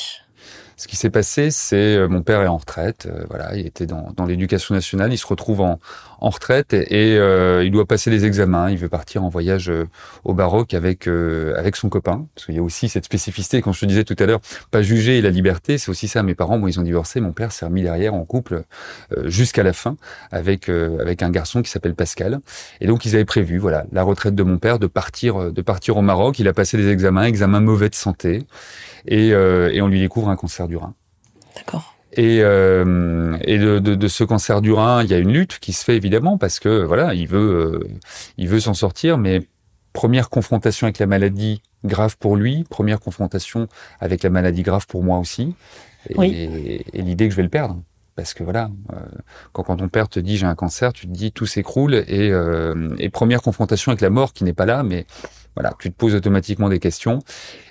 Ce 0.80 0.88
qui 0.88 0.96
s'est 0.96 1.10
passé, 1.10 1.50
c'est 1.50 1.94
euh, 1.94 2.08
mon 2.08 2.22
père 2.22 2.40
est 2.40 2.46
en 2.46 2.56
retraite. 2.56 3.04
Euh, 3.04 3.26
voilà, 3.28 3.54
il 3.54 3.66
était 3.66 3.84
dans, 3.84 4.12
dans 4.16 4.24
l'éducation 4.24 4.74
nationale. 4.74 5.12
Il 5.12 5.18
se 5.18 5.26
retrouve 5.26 5.60
en, 5.60 5.78
en 6.20 6.30
retraite 6.30 6.72
et, 6.72 7.16
euh, 7.18 7.64
il 7.64 7.70
doit 7.70 7.86
passer 7.86 8.10
les 8.10 8.24
examens. 8.24 8.70
Il 8.70 8.78
veut 8.78 8.88
partir 8.88 9.24
en 9.24 9.28
voyage 9.28 9.72
au 10.24 10.34
Baroque 10.34 10.74
avec 10.74 11.08
avec 11.08 11.76
son 11.76 11.88
copain. 11.88 12.26
Parce 12.34 12.46
qu'il 12.46 12.54
y 12.54 12.58
a 12.58 12.62
aussi 12.62 12.88
cette 12.88 13.04
spécificité. 13.04 13.62
Quand 13.62 13.72
je 13.72 13.80
te 13.80 13.86
disais 13.86 14.04
tout 14.04 14.16
à 14.18 14.26
l'heure, 14.26 14.40
pas 14.70 14.82
juger 14.82 15.20
la 15.22 15.30
liberté, 15.30 15.78
c'est 15.78 15.90
aussi 15.90 16.08
ça. 16.08 16.22
Mes 16.22 16.34
parents, 16.34 16.58
moi, 16.58 16.70
ils 16.70 16.78
ont 16.78 16.82
divorcé. 16.82 17.20
Mon 17.20 17.32
père 17.32 17.52
s'est 17.52 17.64
remis 17.64 17.82
derrière 17.82 18.14
en 18.14 18.24
couple 18.24 18.62
jusqu'à 19.24 19.62
la 19.62 19.72
fin 19.72 19.96
avec 20.30 20.68
avec 20.68 21.22
un 21.22 21.30
garçon 21.30 21.62
qui 21.62 21.70
s'appelle 21.70 21.94
Pascal. 21.94 22.40
Et 22.80 22.86
donc 22.86 23.04
ils 23.04 23.14
avaient 23.14 23.24
prévu, 23.24 23.58
voilà, 23.58 23.84
la 23.92 24.02
retraite 24.02 24.34
de 24.34 24.42
mon 24.42 24.58
père, 24.58 24.78
de 24.78 24.86
partir 24.86 25.52
de 25.52 25.62
partir 25.62 25.96
au 25.96 26.02
Maroc. 26.02 26.38
Il 26.38 26.48
a 26.48 26.52
passé 26.52 26.76
les 26.76 26.88
examens, 26.88 27.24
examens 27.24 27.60
mauvais 27.60 27.88
de 27.88 27.94
santé 27.94 28.46
et, 29.06 29.32
euh, 29.32 29.70
et 29.72 29.82
on 29.82 29.88
lui 29.88 30.00
découvre 30.00 30.28
un 30.28 30.36
cancer 30.36 30.68
du 30.68 30.76
rein. 30.76 30.94
D'accord. 31.56 31.94
Et, 32.12 32.40
euh, 32.42 33.36
et 33.42 33.58
de, 33.58 33.78
de, 33.78 33.94
de, 33.94 34.08
ce 34.08 34.24
cancer 34.24 34.60
du 34.60 34.72
rein, 34.72 35.04
il 35.04 35.10
y 35.10 35.14
a 35.14 35.18
une 35.18 35.32
lutte 35.32 35.58
qui 35.60 35.72
se 35.72 35.84
fait 35.84 35.96
évidemment 35.96 36.38
parce 36.38 36.58
que 36.58 36.82
voilà, 36.82 37.14
il 37.14 37.28
veut, 37.28 37.38
euh, 37.38 37.88
il 38.36 38.48
veut 38.48 38.58
s'en 38.58 38.74
sortir, 38.74 39.16
mais 39.16 39.42
première 39.92 40.28
confrontation 40.28 40.86
avec 40.86 40.98
la 40.98 41.06
maladie 41.06 41.62
grave 41.84 42.16
pour 42.18 42.36
lui, 42.36 42.64
première 42.68 43.00
confrontation 43.00 43.68
avec 44.00 44.22
la 44.22 44.30
maladie 44.30 44.62
grave 44.62 44.86
pour 44.88 45.04
moi 45.04 45.18
aussi, 45.18 45.54
et, 46.08 46.14
oui. 46.16 46.84
et, 46.92 47.02
l'idée 47.02 47.26
que 47.26 47.32
je 47.32 47.36
vais 47.36 47.44
le 47.44 47.48
perdre. 47.48 47.80
Parce 48.16 48.34
que 48.34 48.42
voilà, 48.42 48.70
euh, 48.92 48.96
quand, 49.52 49.62
quand 49.62 49.76
ton 49.76 49.88
père 49.88 50.08
te 50.08 50.20
dit 50.20 50.36
j'ai 50.36 50.46
un 50.46 50.56
cancer, 50.56 50.92
tu 50.92 51.06
te 51.06 51.12
dis 51.12 51.32
tout 51.32 51.46
s'écroule 51.46 51.94
et, 51.94 52.30
euh, 52.30 52.90
et 52.98 53.08
première 53.08 53.40
confrontation 53.40 53.92
avec 53.92 54.00
la 54.00 54.10
mort 54.10 54.32
qui 54.32 54.44
n'est 54.44 54.52
pas 54.52 54.66
là, 54.66 54.82
mais 54.82 55.06
voilà, 55.54 55.74
tu 55.78 55.90
te 55.90 55.96
poses 55.96 56.14
automatiquement 56.14 56.68
des 56.68 56.80
questions. 56.80 57.20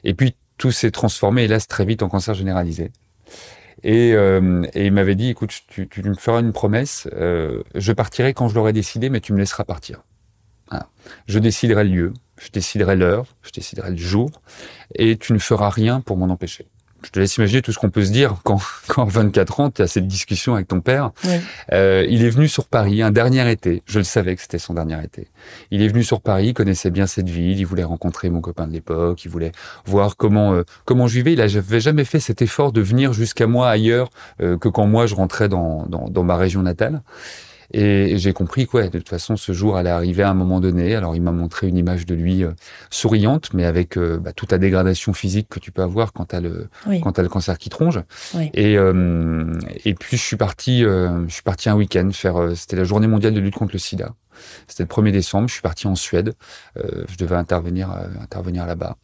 Et 0.04 0.14
puis 0.14 0.36
tout 0.58 0.72
s'est 0.72 0.92
transformé, 0.92 1.44
hélas, 1.44 1.68
très 1.68 1.86
vite 1.86 2.04
en 2.04 2.10
cancer 2.10 2.34
généralisé. 2.34 2.92
Et, 3.84 4.14
euh, 4.14 4.64
et 4.74 4.88
il 4.88 4.92
m'avait 4.92 5.16
dit, 5.16 5.30
écoute, 5.30 5.52
tu, 5.68 5.88
tu, 5.88 6.04
me 6.04 6.16
feras 6.16 6.40
une 6.40 6.54
promesse, 6.54 7.08
euh, 7.14 7.64
je 7.76 7.94
partirai 7.94 8.34
quand 8.34 8.48
je 8.48 8.56
l'aurai 8.56 8.74
décidé, 8.74 9.10
mais 9.10 9.22
tu 9.22 9.34
me 9.34 9.40
laisseras 9.40 9.64
partir. 9.64 10.04
Voilà. 10.70 10.90
Je 11.28 11.40
déciderai 11.40 11.84
le 11.84 11.90
lieu, 11.90 12.14
je 12.38 12.50
déciderai 12.50 12.96
l'heure, 12.96 13.26
je 13.42 13.52
déciderai 13.52 13.92
le 13.92 13.98
jour, 13.98 14.30
et 14.96 15.18
tu 15.18 15.34
ne 15.34 15.40
feras 15.40 15.70
rien 15.70 16.02
pour 16.02 16.18
m'en 16.18 16.28
empêcher 16.28 16.68
je 17.04 17.10
te 17.10 17.20
laisse 17.20 17.38
imaginer 17.38 17.62
tout 17.62 17.72
ce 17.72 17.80
qu'on 17.80 17.90
peut 17.90 18.04
se 18.04 18.12
dire 18.12 18.36
quand, 18.44 18.60
quand 18.88 19.06
24 19.06 19.60
ans, 19.60 19.70
tu 19.70 19.82
as 19.82 19.88
cette 19.88 20.08
discussion 20.08 20.56
avec 20.56 20.68
ton 20.68 20.82
père. 20.82 21.12
Oui. 21.24 21.36
Euh, 21.72 22.06
il 22.10 22.24
est 22.24 22.30
venu 22.30 22.48
sur 22.48 22.66
Paris 22.66 23.02
un 23.02 23.12
dernier 23.12 23.50
été. 23.52 23.84
Je 23.86 24.00
le 24.00 24.04
savais 24.04 24.36
que 24.36 24.42
c'était 24.42 24.60
son 24.60 24.74
dernier 24.74 25.04
été. 25.04 25.28
Il 25.72 25.82
est 25.82 25.88
venu 25.88 26.04
sur 26.04 26.22
Paris, 26.22 26.48
il 26.48 26.54
connaissait 26.54 26.92
bien 26.92 27.08
cette 27.08 27.30
ville, 27.30 27.60
il 27.60 27.66
voulait 27.66 27.84
rencontrer 27.84 28.30
mon 28.30 28.42
copain 28.42 28.68
de 28.68 28.74
l'époque, 28.74 29.24
il 29.26 29.32
voulait 29.32 29.52
voir 29.86 30.18
comment 30.18 30.54
euh, 30.54 30.64
comment 30.86 31.08
je 31.08 31.16
vivais. 31.16 31.34
Il 31.34 31.40
n'avait 31.40 31.80
jamais 31.80 32.06
fait 32.06 32.20
cet 32.20 32.42
effort 32.42 32.72
de 32.72 32.82
venir 32.82 33.14
jusqu'à 33.14 33.48
moi 33.48 33.70
ailleurs 33.70 34.10
euh, 34.42 34.58
que 34.58 34.70
quand 34.70 34.88
moi 34.88 35.06
je 35.06 35.16
rentrais 35.16 35.50
dans, 35.50 35.86
dans, 35.88 36.10
dans 36.10 36.24
ma 36.24 36.38
région 36.38 36.62
natale. 36.62 37.02
Et 37.72 38.18
j'ai 38.18 38.34
compris 38.34 38.66
quoi. 38.66 38.88
De 38.88 38.98
toute 38.98 39.10
façon, 39.10 39.38
ce 39.38 39.52
jour 39.52 39.78
allait 39.78 39.90
arriver 39.90 40.24
à 40.24 40.30
un 40.30 40.34
moment 40.34 40.60
donné. 40.60 40.96
Alors, 40.96 41.16
il 41.16 41.22
m'a 41.22 41.32
montré 41.32 41.68
une 41.68 41.78
image 41.78 42.06
de 42.06 42.16
lui 42.16 42.44
euh, 42.44 42.52
souriante, 42.90 43.54
mais 43.54 43.66
avec 43.66 43.98
euh, 43.98 44.18
bah, 44.18 44.34
toute 44.34 44.52
la 44.52 44.58
dégradation 44.58 45.14
physique 45.14 45.48
que 45.50 45.60
tu 45.60 45.72
peux 45.72 45.82
avoir 45.82 46.14
quand 46.14 46.26
t'as 46.26 46.42
le 46.42 46.70
oui. 46.88 47.02
quand 47.02 47.20
as 47.20 47.22
le 47.22 47.30
cancer 47.30 47.58
qui 47.58 47.70
tronche. 47.70 48.00
Oui. 48.34 48.50
Et 48.54 48.78
euh, 48.78 49.54
et 49.86 49.94
puis 49.94 50.18
je 50.18 50.24
suis 50.24 50.38
parti, 50.38 50.84
euh, 50.84 51.28
je 51.28 51.34
suis 51.34 51.44
parti 51.44 51.70
un 51.70 51.76
week-end 51.76 52.10
faire. 52.12 52.38
Euh, 52.38 52.56
c'était 52.56 52.76
la 52.76 52.84
journée 52.84 53.08
mondiale 53.08 53.34
de 53.34 53.40
lutte 53.40 53.56
contre 53.56 53.74
le 53.74 53.80
SIDA. 53.80 54.14
C'était 54.68 54.84
le 54.84 54.88
1er 54.88 55.12
décembre. 55.12 55.48
Je 55.50 55.54
suis 55.54 55.62
parti 55.62 55.88
en 55.88 55.96
Suède. 55.96 56.34
je 56.76 57.18
devais 57.18 57.36
intervenir 57.36 57.92
intervenir 58.22 58.66
là-bas. 58.66 58.96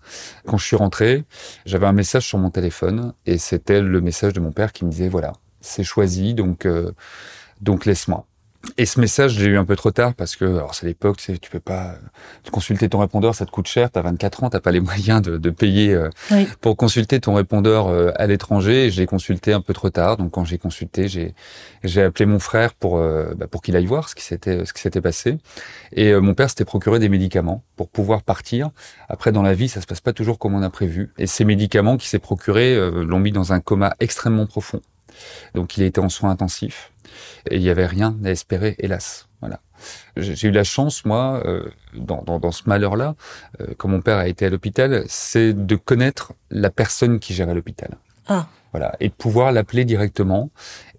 Quand 0.46 0.58
je 0.58 0.66
suis 0.66 0.78
rentré, 0.78 1.26
j'avais 1.66 1.88
un 1.88 1.92
message 1.92 2.26
sur 2.26 2.38
mon 2.38 2.52
téléphone 2.52 3.14
et 3.26 3.38
c'était 3.38 3.82
le 3.82 4.00
message 4.00 4.32
de 4.32 4.40
mon 4.40 4.54
père 4.54 4.72
qui 4.72 4.86
me 4.86 4.92
disait 4.92 5.10
voilà, 5.10 5.34
c'est 5.60 5.84
choisi, 5.84 6.36
donc 6.36 6.66
donc 7.60 7.86
laisse-moi. 7.86 8.26
Et 8.78 8.86
ce 8.86 9.00
message, 9.00 9.34
j'ai 9.34 9.46
eu 9.46 9.58
un 9.58 9.66
peu 9.66 9.76
trop 9.76 9.92
tard 9.92 10.14
parce 10.14 10.36
que, 10.36 10.46
alors 10.46 10.76
c'est 10.76 10.86
l'époque, 10.86 11.18
tu, 11.18 11.26
sais, 11.26 11.38
tu 11.38 11.50
peux 11.50 11.60
pas 11.60 11.96
consulter 12.52 12.90
ton 12.90 13.00
répondeur, 13.00 13.36
ça 13.36 13.46
te 13.46 13.52
coûte 13.52 13.68
cher. 13.68 13.90
T'as 13.92 14.02
24 14.02 14.44
ans, 14.44 14.50
t'as 14.50 14.60
pas 14.60 14.72
les 14.72 14.80
moyens 14.80 15.22
de, 15.22 15.38
de 15.38 15.50
payer 15.50 15.94
euh, 15.94 16.10
oui. 16.32 16.48
pour 16.62 16.78
consulter 16.78 17.20
ton 17.20 17.34
répondeur 17.34 17.88
euh, 17.88 18.12
à 18.16 18.28
l'étranger. 18.28 18.90
Je 18.92 19.00
l'ai 19.00 19.08
consulté 19.08 19.54
un 19.54 19.62
peu 19.62 19.74
trop 19.74 19.90
tard, 19.90 20.18
donc 20.18 20.32
quand 20.32 20.46
j'ai 20.46 20.58
consulté, 20.58 21.08
j'ai 21.08 21.34
j'ai 21.84 22.02
appelé 22.02 22.26
mon 22.26 22.40
frère 22.40 22.74
pour 22.74 22.98
euh, 22.98 23.34
bah, 23.36 23.48
pour 23.48 23.62
qu'il 23.62 23.76
aille 23.76 23.86
voir 23.86 24.10
ce 24.10 24.16
qui 24.16 24.24
s'était 24.24 24.66
ce 24.66 24.74
qui 24.74 24.82
s'était 24.82 25.02
passé. 25.02 25.38
Et 25.94 26.12
euh, 26.12 26.20
mon 26.20 26.34
père 26.34 26.50
s'était 26.50 26.66
procuré 26.66 27.00
des 27.00 27.10
médicaments 27.10 27.64
pour 27.76 27.90
pouvoir 27.90 28.24
partir. 28.24 28.70
Après, 29.10 29.32
dans 29.32 29.42
la 29.42 29.54
vie, 29.54 29.70
ça 29.70 29.82
se 29.82 29.88
passe 29.88 30.02
pas 30.02 30.14
toujours 30.14 30.40
comme 30.40 30.54
on 30.54 30.62
a 30.62 30.70
prévu. 30.70 31.12
Et 31.18 31.28
ces 31.28 31.46
médicaments 31.46 31.98
qu'il 31.98 32.10
s'est 32.10 32.20
procurés 32.20 32.76
euh, 32.76 33.04
l'ont 33.04 33.20
mis 33.20 33.32
dans 33.32 33.54
un 33.54 33.60
coma 33.60 33.96
extrêmement 34.00 34.46
profond. 34.46 34.82
Donc 35.54 35.78
il 35.78 35.84
a 35.84 35.86
été 35.86 36.02
en 36.02 36.10
soins 36.10 36.30
intensifs 36.30 36.92
et 37.50 37.56
il 37.56 37.62
n'y 37.62 37.70
avait 37.70 37.86
rien 37.86 38.16
à 38.24 38.32
espérer, 38.32 38.76
hélas. 38.80 39.28
Voilà. 39.42 39.60
J'ai 40.18 40.48
eu 40.48 40.52
la 40.52 40.64
chance, 40.64 41.06
moi, 41.06 41.42
euh, 41.46 41.70
dans, 41.94 42.24
dans, 42.24 42.40
dans, 42.40 42.52
ce 42.52 42.64
malheur-là, 42.68 43.16
euh, 43.62 43.68
quand 43.78 43.88
mon 43.88 44.02
père 44.02 44.18
a 44.18 44.28
été 44.28 44.46
à 44.46 44.50
l'hôpital, 44.50 45.04
c'est 45.08 45.54
de 45.54 45.76
connaître 45.76 46.34
la 46.50 46.70
personne 46.70 47.20
qui 47.20 47.34
gérait 47.34 47.54
l'hôpital. 47.54 47.98
Ah. 48.28 48.48
Voilà, 48.72 48.94
et 49.00 49.08
de 49.08 49.14
pouvoir 49.14 49.54
l'appeler 49.54 49.86
directement 49.86 50.50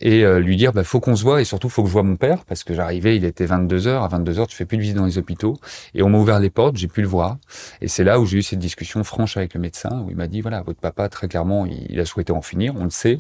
et 0.01 0.25
euh, 0.25 0.39
lui 0.39 0.57
dire 0.57 0.73
bah 0.73 0.83
faut 0.83 0.99
qu'on 0.99 1.15
se 1.15 1.23
voit 1.23 1.43
et 1.43 1.45
surtout 1.45 1.69
faut 1.69 1.83
que 1.83 1.89
je 1.89 1.93
vois 1.93 2.03
mon 2.03 2.17
père 2.17 2.47
parce 2.47 2.65
que 2.65 2.73
j'arrivais, 2.73 3.17
il 3.17 3.25
était 3.27 3.45
22 3.45 3.87
heures, 3.87 4.03
à 4.03 4.09
22 4.09 4.41
heures 4.41 4.47
tu 4.47 4.57
fais 4.57 4.65
plus 4.65 4.79
de 4.79 4.81
visite 4.81 4.97
dans 4.97 5.05
les 5.05 5.19
hôpitaux 5.19 5.59
et 5.93 6.03
on 6.03 6.09
m'a 6.09 6.17
ouvert 6.17 6.41
les 6.41 6.49
portes, 6.49 6.79
j'ai 6.79 6.89
pu 6.89 7.03
le 7.03 7.07
voir 7.07 7.37
et 7.83 7.89
c'est 7.89 8.03
là 8.03 8.19
où 8.19 8.25
j'ai 8.25 8.39
eu 8.39 8.43
cette 8.43 8.61
discussion 8.61 9.05
franche 9.05 9.37
avec 9.37 9.53
le 9.53 9.61
médecin 9.61 10.03
où 10.07 10.11
il 10.11 10.17
m'a 10.17 10.27
dit 10.27 10.41
voilà 10.41 10.63
votre 10.63 10.81
papa 10.81 11.11
très 11.11 11.29
clairement 11.29 11.67
il, 11.67 12.01
a 12.01 12.07
souhaité 12.07 12.33
en 12.33 12.41
finir, 12.41 12.75
on 12.79 12.85
le 12.85 12.89
sait. 12.89 13.19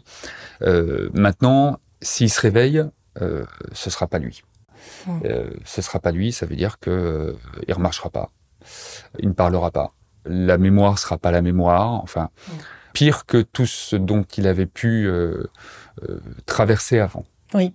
Euh, 0.63 1.11
maintenant 1.13 1.79
s'il 2.03 2.31
se 2.31 2.41
réveille, 2.41 2.85
euh, 3.21 3.45
ce 3.73 3.91
sera 3.91 4.07
pas 4.07 4.19
lui. 4.19 4.43
Mmh. 5.07 5.21
Euh, 5.25 5.51
ce 5.65 5.83
sera 5.83 5.99
pas 5.99 6.13
lui, 6.13 6.33
ça 6.33 6.47
veut 6.47 6.57
dire 6.57 6.79
que 6.79 6.91
euh, 6.91 7.33
il 7.67 7.75
remarchera 7.75 8.11
pas, 8.11 8.31
il 9.19 9.29
ne 9.29 9.35
parlera 9.35 9.71
pas, 9.71 9.95
la 10.25 10.59
mémoire 10.59 10.99
sera 10.99 11.19
pas 11.19 11.31
la 11.31 11.43
mémoire, 11.43 11.93
enfin. 12.03 12.31
Mmh 12.49 12.53
pire 12.97 13.27
que 13.27 13.43
tout 13.43 13.67
ce 13.67 13.95
dont 13.95 14.25
il 14.39 14.47
avait 14.47 14.65
pu 14.65 15.07
euh, 15.07 15.45
euh, 16.09 16.19
traverser 16.47 16.99
avant. 16.99 17.27
Oui. 17.53 17.75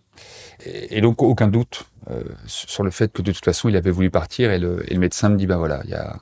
Et, 0.65 0.99
donc 0.99 1.21
aucun 1.21 1.47
doute 1.47 1.85
euh, 2.09 2.23
sur 2.47 2.83
le 2.83 2.89
fait 2.89 3.13
que 3.13 3.21
de 3.21 3.31
toute 3.31 3.45
façon 3.45 3.69
il 3.69 3.75
avait 3.75 3.91
voulu 3.91 4.09
partir 4.09 4.51
et 4.51 4.57
le, 4.57 4.83
et 4.89 4.95
le 4.95 4.99
médecin 4.99 5.29
me 5.29 5.37
dit 5.37 5.45
ben 5.45 5.57
voilà 5.57 5.81
il 5.83 5.91
y 5.91 5.93
a, 5.93 6.17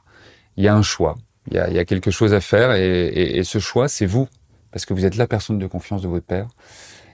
y 0.57 0.67
a 0.67 0.75
un 0.75 0.81
choix, 0.81 1.15
il 1.47 1.53
y 1.53 1.59
a, 1.59 1.69
y 1.69 1.79
a, 1.79 1.85
quelque 1.85 2.11
chose 2.11 2.33
à 2.33 2.41
faire 2.41 2.73
et, 2.73 3.07
et, 3.07 3.37
et 3.37 3.43
ce 3.45 3.59
choix 3.59 3.87
c'est 3.87 4.05
vous 4.05 4.27
parce 4.71 4.85
que 4.85 4.93
vous 4.93 5.05
êtes 5.05 5.15
la 5.15 5.27
personne 5.27 5.59
de 5.59 5.67
confiance 5.67 6.01
de 6.01 6.09
votre 6.09 6.25
père 6.25 6.47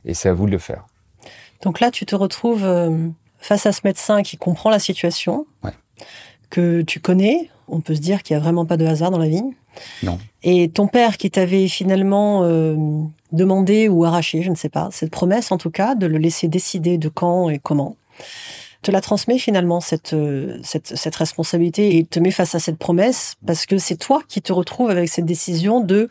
et 0.05 0.13
c'est 0.13 0.29
à 0.29 0.33
vous 0.33 0.45
de 0.45 0.51
le 0.51 0.57
faire. 0.57 0.85
Donc 1.61 1.79
là 1.79 1.91
tu 1.91 2.05
te 2.05 2.15
retrouves 2.15 2.65
face 3.45 3.65
à 3.65 3.71
ce 3.71 3.81
médecin 3.83 4.23
qui 4.23 4.37
comprend 4.37 4.69
la 4.69 4.79
situation, 4.79 5.45
ouais. 5.63 5.71
que 6.49 6.81
tu 6.81 6.99
connais. 6.99 7.49
On 7.67 7.79
peut 7.79 7.95
se 7.95 8.01
dire 8.01 8.23
qu'il 8.23 8.35
n'y 8.35 8.41
a 8.41 8.43
vraiment 8.43 8.65
pas 8.65 8.77
de 8.77 8.85
hasard 8.85 9.11
dans 9.11 9.19
la 9.19 9.27
vie. 9.27 9.43
Non. 10.03 10.17
Et 10.43 10.69
ton 10.69 10.87
père 10.87 11.17
qui 11.17 11.29
t'avait 11.29 11.67
finalement 11.67 12.43
euh, 12.43 12.75
demandé 13.31 13.87
ou 13.87 14.03
arraché, 14.03 14.41
je 14.41 14.49
ne 14.49 14.55
sais 14.55 14.69
pas, 14.69 14.89
cette 14.91 15.11
promesse 15.11 15.51
en 15.51 15.57
tout 15.57 15.69
cas, 15.69 15.95
de 15.95 16.07
le 16.07 16.17
laisser 16.17 16.47
décider 16.47 16.97
de 16.97 17.09
quand 17.09 17.49
et 17.49 17.59
comment, 17.59 17.95
te 18.81 18.91
la 18.91 19.01
transmet 19.01 19.37
finalement 19.37 19.81
cette, 19.81 20.13
euh, 20.13 20.59
cette, 20.63 20.95
cette 20.95 21.15
responsabilité 21.15 21.97
et 21.97 22.05
te 22.05 22.19
met 22.19 22.31
face 22.31 22.55
à 22.55 22.59
cette 22.59 22.77
promesse 22.77 23.35
parce 23.45 23.65
que 23.65 23.77
c'est 23.77 23.97
toi 23.97 24.21
qui 24.27 24.41
te 24.41 24.53
retrouves 24.53 24.89
avec 24.89 25.09
cette 25.09 25.25
décision 25.25 25.81
de 25.81 26.07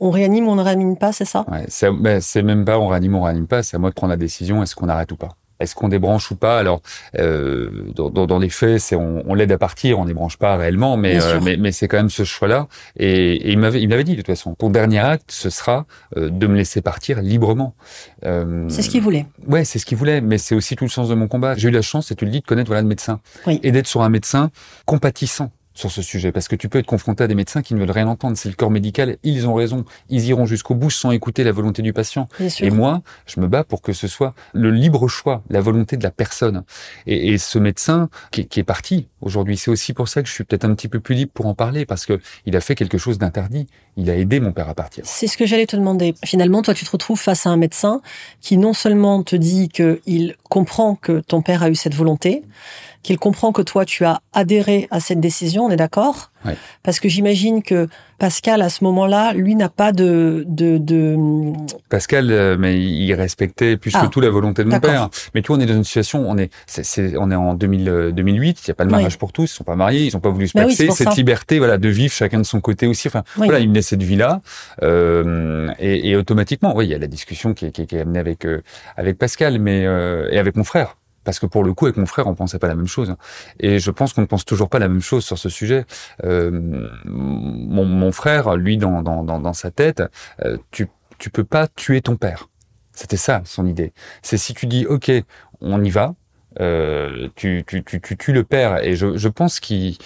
on 0.00 0.10
réanime 0.10 0.48
ou 0.48 0.50
on 0.50 0.56
ne 0.56 0.62
réanime 0.62 0.96
pas, 0.96 1.12
c'est 1.12 1.24
ça? 1.24 1.44
Ouais, 1.50 1.66
c'est 1.68 2.42
même 2.42 2.64
pas 2.64 2.78
on 2.78 2.88
réanime 2.88 3.14
ou 3.14 3.18
on 3.18 3.22
réanime 3.22 3.46
pas, 3.46 3.62
c'est 3.62 3.76
à 3.76 3.78
moi 3.78 3.90
de 3.90 3.94
prendre 3.94 4.10
la 4.10 4.16
décision, 4.16 4.62
est-ce 4.62 4.74
qu'on 4.74 4.88
arrête 4.88 5.12
ou 5.12 5.16
pas? 5.16 5.30
Est-ce 5.60 5.76
qu'on 5.76 5.88
débranche 5.88 6.30
ou 6.32 6.36
pas? 6.36 6.58
Alors, 6.58 6.82
euh, 7.18 7.92
dans, 7.94 8.10
dans, 8.10 8.38
les 8.38 8.48
faits, 8.48 8.80
c'est 8.80 8.96
on, 8.96 9.22
on 9.26 9.34
l'aide 9.34 9.52
à 9.52 9.58
partir, 9.58 10.00
on 10.00 10.04
débranche 10.04 10.36
pas 10.36 10.56
réellement, 10.56 10.96
mais 10.96 11.22
euh, 11.22 11.40
mais, 11.40 11.56
mais 11.56 11.70
c'est 11.70 11.86
quand 11.86 11.96
même 11.96 12.10
ce 12.10 12.24
choix-là. 12.24 12.66
Et, 12.96 13.34
et, 13.34 13.52
il 13.52 13.58
m'avait 13.58 13.80
il 13.80 13.88
m'avait 13.88 14.02
dit 14.02 14.12
de 14.12 14.16
toute 14.16 14.26
façon, 14.26 14.54
ton 14.56 14.68
dernier 14.68 14.98
acte, 14.98 15.30
ce 15.30 15.50
sera 15.50 15.86
euh, 16.16 16.28
de 16.28 16.46
me 16.48 16.56
laisser 16.56 16.80
partir 16.80 17.22
librement. 17.22 17.74
C'est 18.68 18.82
ce 18.82 18.90
qu'il 18.90 19.02
voulait. 19.02 19.26
Ouais, 19.46 19.64
c'est 19.64 19.78
ce 19.78 19.86
qu'il 19.86 19.96
voulait, 19.96 20.20
mais 20.20 20.38
c'est 20.38 20.54
aussi 20.54 20.74
tout 20.74 20.84
le 20.84 20.90
sens 20.90 21.08
de 21.08 21.14
mon 21.14 21.28
combat. 21.28 21.54
J'ai 21.56 21.68
eu 21.68 21.72
la 21.72 21.82
chance, 21.82 22.10
et 22.10 22.16
tu 22.16 22.24
le 22.24 22.30
dis, 22.30 22.40
de 22.40 22.46
connaître 22.46 22.68
voilà 22.68 22.82
le 22.82 22.88
médecin 22.88 23.20
oui. 23.46 23.60
et 23.62 23.70
d'être 23.70 23.86
sur 23.86 24.02
un 24.02 24.08
médecin 24.08 24.50
compatissant 24.86 25.50
sur 25.74 25.90
ce 25.90 26.02
sujet, 26.02 26.32
parce 26.32 26.48
que 26.48 26.56
tu 26.56 26.68
peux 26.68 26.78
être 26.78 26.86
confronté 26.86 27.24
à 27.24 27.26
des 27.26 27.34
médecins 27.34 27.60
qui 27.60 27.74
ne 27.74 27.80
veulent 27.80 27.90
rien 27.90 28.06
entendre. 28.06 28.36
C'est 28.36 28.48
le 28.48 28.54
corps 28.54 28.70
médical, 28.70 29.18
ils 29.24 29.46
ont 29.48 29.54
raison, 29.54 29.84
ils 30.08 30.24
iront 30.26 30.46
jusqu'au 30.46 30.74
bout 30.74 30.90
sans 30.90 31.10
écouter 31.10 31.44
la 31.44 31.52
volonté 31.52 31.82
du 31.82 31.92
patient. 31.92 32.28
Et 32.60 32.70
moi, 32.70 33.02
je 33.26 33.40
me 33.40 33.48
bats 33.48 33.64
pour 33.64 33.82
que 33.82 33.92
ce 33.92 34.06
soit 34.06 34.34
le 34.52 34.70
libre 34.70 35.08
choix, 35.08 35.42
la 35.50 35.60
volonté 35.60 35.96
de 35.96 36.04
la 36.04 36.10
personne. 36.10 36.62
Et, 37.06 37.32
et 37.32 37.38
ce 37.38 37.58
médecin 37.58 38.08
qui, 38.30 38.46
qui 38.46 38.60
est 38.60 38.64
parti 38.64 39.08
aujourd'hui, 39.20 39.56
c'est 39.56 39.70
aussi 39.70 39.92
pour 39.92 40.08
ça 40.08 40.22
que 40.22 40.28
je 40.28 40.32
suis 40.32 40.44
peut-être 40.44 40.64
un 40.64 40.74
petit 40.74 40.88
peu 40.88 41.00
plus 41.00 41.14
libre 41.14 41.32
pour 41.34 41.46
en 41.46 41.54
parler, 41.54 41.86
parce 41.86 42.06
que 42.06 42.20
il 42.46 42.56
a 42.56 42.60
fait 42.60 42.74
quelque 42.74 42.98
chose 42.98 43.18
d'interdit. 43.18 43.66
Il 43.96 44.10
a 44.10 44.16
aidé 44.16 44.40
mon 44.40 44.52
père 44.52 44.68
à 44.68 44.74
partir. 44.74 45.04
C'est 45.06 45.26
ce 45.26 45.36
que 45.36 45.46
j'allais 45.46 45.66
te 45.66 45.76
demander. 45.76 46.14
Finalement, 46.24 46.62
toi, 46.62 46.74
tu 46.74 46.84
te 46.84 46.90
retrouves 46.90 47.20
face 47.20 47.46
à 47.46 47.50
un 47.50 47.56
médecin 47.56 48.00
qui 48.40 48.56
non 48.56 48.72
seulement 48.72 49.22
te 49.22 49.36
dit 49.36 49.68
qu'il 49.68 50.36
comprend 50.50 50.94
que 50.94 51.20
ton 51.20 51.42
père 51.42 51.62
a 51.62 51.70
eu 51.70 51.74
cette 51.74 51.94
volonté, 51.94 52.42
qu'il 53.04 53.18
comprend 53.18 53.52
que 53.52 53.62
toi, 53.62 53.84
tu 53.84 54.04
as 54.04 54.20
adhéré 54.32 54.88
à 54.90 54.98
cette 54.98 55.20
décision, 55.20 55.66
on 55.66 55.70
est 55.70 55.76
d'accord 55.76 56.32
ouais. 56.46 56.56
Parce 56.82 56.98
que 56.98 57.08
j'imagine 57.08 57.62
que 57.62 57.86
Pascal, 58.18 58.62
à 58.62 58.70
ce 58.70 58.82
moment-là, 58.84 59.34
lui 59.34 59.54
n'a 59.54 59.68
pas 59.68 59.92
de... 59.92 60.44
de, 60.48 60.78
de... 60.78 61.16
Pascal, 61.90 62.30
euh, 62.30 62.56
mais 62.58 62.80
il 62.80 63.12
respectait 63.12 63.76
plus 63.76 63.92
ah, 63.94 64.06
que 64.06 64.06
tout 64.06 64.20
la 64.20 64.30
volonté 64.30 64.64
de 64.64 64.70
mon 64.70 64.80
père. 64.80 65.10
Mais 65.34 65.42
tu 65.42 65.48
vois, 65.48 65.58
on 65.58 65.60
est 65.60 65.66
dans 65.66 65.74
une 65.74 65.84
situation, 65.84 66.28
on 66.28 66.38
est, 66.38 66.50
c'est, 66.66 66.84
c'est, 66.84 67.16
on 67.18 67.30
est 67.30 67.34
en 67.36 67.54
2000, 67.54 68.12
2008, 68.14 68.60
il 68.66 68.70
n'y 68.70 68.72
a 68.72 68.74
pas 68.74 68.86
de 68.86 68.90
mariage 68.90 69.12
oui. 69.12 69.18
pour 69.18 69.32
tous, 69.32 69.44
ils 69.44 69.54
sont 69.54 69.64
pas 69.64 69.76
mariés, 69.76 70.06
ils 70.06 70.14
n'ont 70.14 70.20
pas 70.20 70.30
voulu 70.30 70.48
se 70.48 70.54
paxer. 70.54 70.88
Oui, 70.88 70.94
cette 70.94 71.10
ça. 71.10 71.14
liberté 71.14 71.58
voilà, 71.58 71.76
de 71.76 71.88
vivre 71.88 72.12
chacun 72.12 72.38
de 72.38 72.44
son 72.44 72.62
côté 72.62 72.86
aussi. 72.86 73.08
Enfin, 73.08 73.22
oui. 73.36 73.46
voilà, 73.46 73.60
il 73.60 73.68
menait 73.68 73.82
cette 73.82 74.02
vie-là. 74.02 74.40
Euh, 74.82 75.68
et, 75.78 76.08
et, 76.08 76.16
automatiquement, 76.16 76.74
oui, 76.74 76.86
il 76.86 76.90
y 76.90 76.94
a 76.94 76.98
la 76.98 77.06
discussion 77.06 77.52
qui, 77.52 77.70
qui, 77.70 77.86
qui 77.86 77.96
est 77.96 78.00
amenée 78.00 78.18
avec, 78.18 78.46
euh, 78.46 78.62
avec 78.96 79.18
Pascal 79.18 79.58
mais, 79.58 79.84
euh, 79.84 80.28
et 80.30 80.38
avec 80.38 80.56
mon 80.56 80.64
frère 80.64 80.96
parce 81.24 81.38
que 81.38 81.46
pour 81.46 81.64
le 81.64 81.74
coup, 81.74 81.86
avec 81.86 81.96
mon 81.96 82.06
frère, 82.06 82.26
on 82.26 82.34
pensait 82.34 82.58
pas 82.58 82.68
la 82.68 82.74
même 82.74 82.86
chose. 82.86 83.16
Et 83.60 83.78
je 83.78 83.90
pense 83.90 84.12
qu'on 84.12 84.20
ne 84.20 84.26
pense 84.26 84.44
toujours 84.44 84.68
pas 84.68 84.78
la 84.78 84.88
même 84.88 85.02
chose 85.02 85.24
sur 85.24 85.38
ce 85.38 85.48
sujet. 85.48 85.84
Euh, 86.24 86.88
mon, 87.04 88.12
frère, 88.12 88.56
lui, 88.56 88.76
dans 88.76 89.52
sa 89.52 89.70
tête, 89.70 90.02
euh, 90.44 90.58
tu, 90.70 90.88
tu 91.18 91.30
peux 91.30 91.44
pas 91.44 91.66
tuer 91.68 92.00
ton 92.00 92.16
père. 92.16 92.48
C'était 92.92 93.16
ça, 93.16 93.42
son 93.44 93.66
idée. 93.66 93.92
C'est 94.22 94.36
si 94.36 94.54
tu 94.54 94.66
dis, 94.66 94.86
OK, 94.86 95.10
on 95.60 95.82
y 95.82 95.90
va, 95.90 96.14
euh, 96.60 97.28
tu, 97.34 97.64
tu, 97.66 97.82
tu, 97.82 98.00
tu 98.00 98.16
tues 98.16 98.32
le 98.32 98.44
père 98.44 98.82
et 98.84 98.94
je, 98.96 99.16
je 99.16 99.28
pense 99.28 99.60
qu'il 99.60 99.96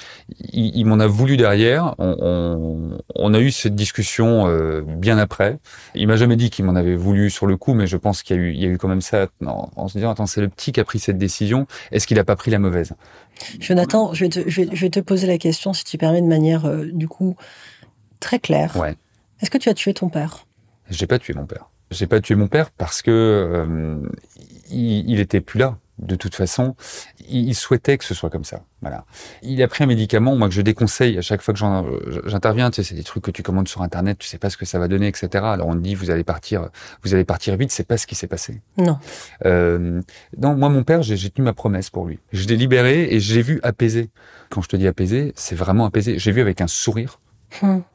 il, 0.52 0.76
il 0.76 0.84
m'en 0.84 0.98
a 0.98 1.06
voulu 1.06 1.36
derrière. 1.36 1.94
On, 1.98 2.16
on, 2.20 2.98
on, 3.14 3.34
a 3.34 3.40
eu 3.40 3.50
cette 3.50 3.74
discussion 3.74 4.46
euh, 4.48 4.82
bien 4.82 5.18
après. 5.18 5.58
Il 5.94 6.08
m'a 6.08 6.16
jamais 6.16 6.36
dit 6.36 6.50
qu'il 6.50 6.64
m'en 6.64 6.74
avait 6.74 6.96
voulu 6.96 7.30
sur 7.30 7.46
le 7.46 7.56
coup, 7.56 7.74
mais 7.74 7.86
je 7.86 7.96
pense 7.96 8.22
qu'il 8.22 8.36
y 8.36 8.38
a 8.38 8.42
eu, 8.42 8.52
il 8.52 8.60
y 8.60 8.64
a 8.64 8.68
eu 8.68 8.78
quand 8.78 8.88
même 8.88 9.00
ça 9.00 9.28
en, 9.44 9.70
en 9.76 9.88
se 9.88 9.98
disant 9.98 10.10
attends 10.10 10.26
c'est 10.26 10.40
le 10.40 10.48
petit 10.48 10.72
qui 10.72 10.80
a 10.80 10.84
pris 10.84 10.98
cette 10.98 11.18
décision. 11.18 11.66
Est-ce 11.92 12.06
qu'il 12.06 12.18
a 12.18 12.24
pas 12.24 12.36
pris 12.36 12.50
la 12.50 12.58
mauvaise? 12.58 12.92
Jonathan, 13.60 14.14
je 14.14 14.24
vais, 14.24 14.30
te, 14.30 14.48
je, 14.48 14.62
vais, 14.62 14.68
je 14.72 14.80
vais 14.80 14.90
te 14.90 15.00
poser 15.00 15.26
la 15.26 15.38
question 15.38 15.72
si 15.72 15.84
tu 15.84 15.98
permets 15.98 16.22
de 16.22 16.26
manière 16.26 16.66
euh, 16.66 16.86
du 16.92 17.08
coup 17.08 17.36
très 18.20 18.38
claire. 18.38 18.76
Ouais. 18.76 18.96
Est-ce 19.40 19.50
que 19.50 19.58
tu 19.58 19.68
as 19.68 19.74
tué 19.74 19.94
ton 19.94 20.08
père? 20.08 20.46
J'ai 20.90 21.06
pas 21.06 21.18
tué 21.18 21.34
mon 21.34 21.46
père. 21.46 21.68
J'ai 21.90 22.06
pas 22.06 22.20
tué 22.20 22.34
mon 22.34 22.48
père 22.48 22.70
parce 22.70 23.02
que 23.02 23.98
il, 24.70 25.08
il 25.10 25.20
était 25.20 25.40
plus 25.40 25.58
là 25.58 25.78
de 25.98 26.14
toute 26.14 26.34
façon, 26.34 26.76
il 27.28 27.54
souhaitait 27.54 27.98
que 27.98 28.04
ce 28.04 28.14
soit 28.14 28.30
comme 28.30 28.44
ça. 28.44 28.62
Voilà. 28.80 29.04
Il 29.42 29.60
a 29.62 29.68
pris 29.68 29.82
un 29.82 29.86
médicament, 29.86 30.36
moi 30.36 30.48
que 30.48 30.54
je 30.54 30.62
déconseille 30.62 31.18
à 31.18 31.22
chaque 31.22 31.42
fois 31.42 31.52
que 31.52 31.60
j'interviens. 32.26 32.70
Tu 32.70 32.76
sais, 32.76 32.88
c'est 32.88 32.94
des 32.94 33.02
trucs 33.02 33.24
que 33.24 33.30
tu 33.30 33.42
commandes 33.42 33.68
sur 33.68 33.82
internet, 33.82 34.18
tu 34.18 34.28
sais 34.28 34.38
pas 34.38 34.50
ce 34.50 34.56
que 34.56 34.64
ça 34.64 34.78
va 34.78 34.86
donner, 34.86 35.08
etc. 35.08 35.28
Alors 35.44 35.68
on 35.68 35.74
te 35.74 35.80
dit 35.80 35.94
vous 35.94 36.10
allez 36.10 36.24
partir, 36.24 36.68
vous 37.02 37.14
allez 37.14 37.24
partir 37.24 37.56
vite. 37.56 37.72
C'est 37.72 37.86
pas 37.86 37.96
ce 37.96 38.06
qui 38.06 38.14
s'est 38.14 38.28
passé. 38.28 38.60
Non. 38.76 38.98
Euh, 39.44 40.00
non, 40.38 40.54
moi 40.54 40.68
mon 40.68 40.84
père, 40.84 41.02
j'ai 41.02 41.30
tenu 41.30 41.44
ma 41.44 41.52
promesse 41.52 41.90
pour 41.90 42.06
lui. 42.06 42.20
Je 42.32 42.46
l'ai 42.46 42.56
libéré 42.56 43.12
et 43.12 43.20
j'ai 43.20 43.42
vu 43.42 43.60
apaiser. 43.62 44.10
Quand 44.50 44.62
je 44.62 44.68
te 44.68 44.76
dis 44.76 44.86
apaiser, 44.86 45.32
c'est 45.36 45.56
vraiment 45.56 45.84
apaiser. 45.84 46.18
J'ai 46.18 46.32
vu 46.32 46.40
avec 46.40 46.60
un 46.60 46.68
sourire 46.68 47.18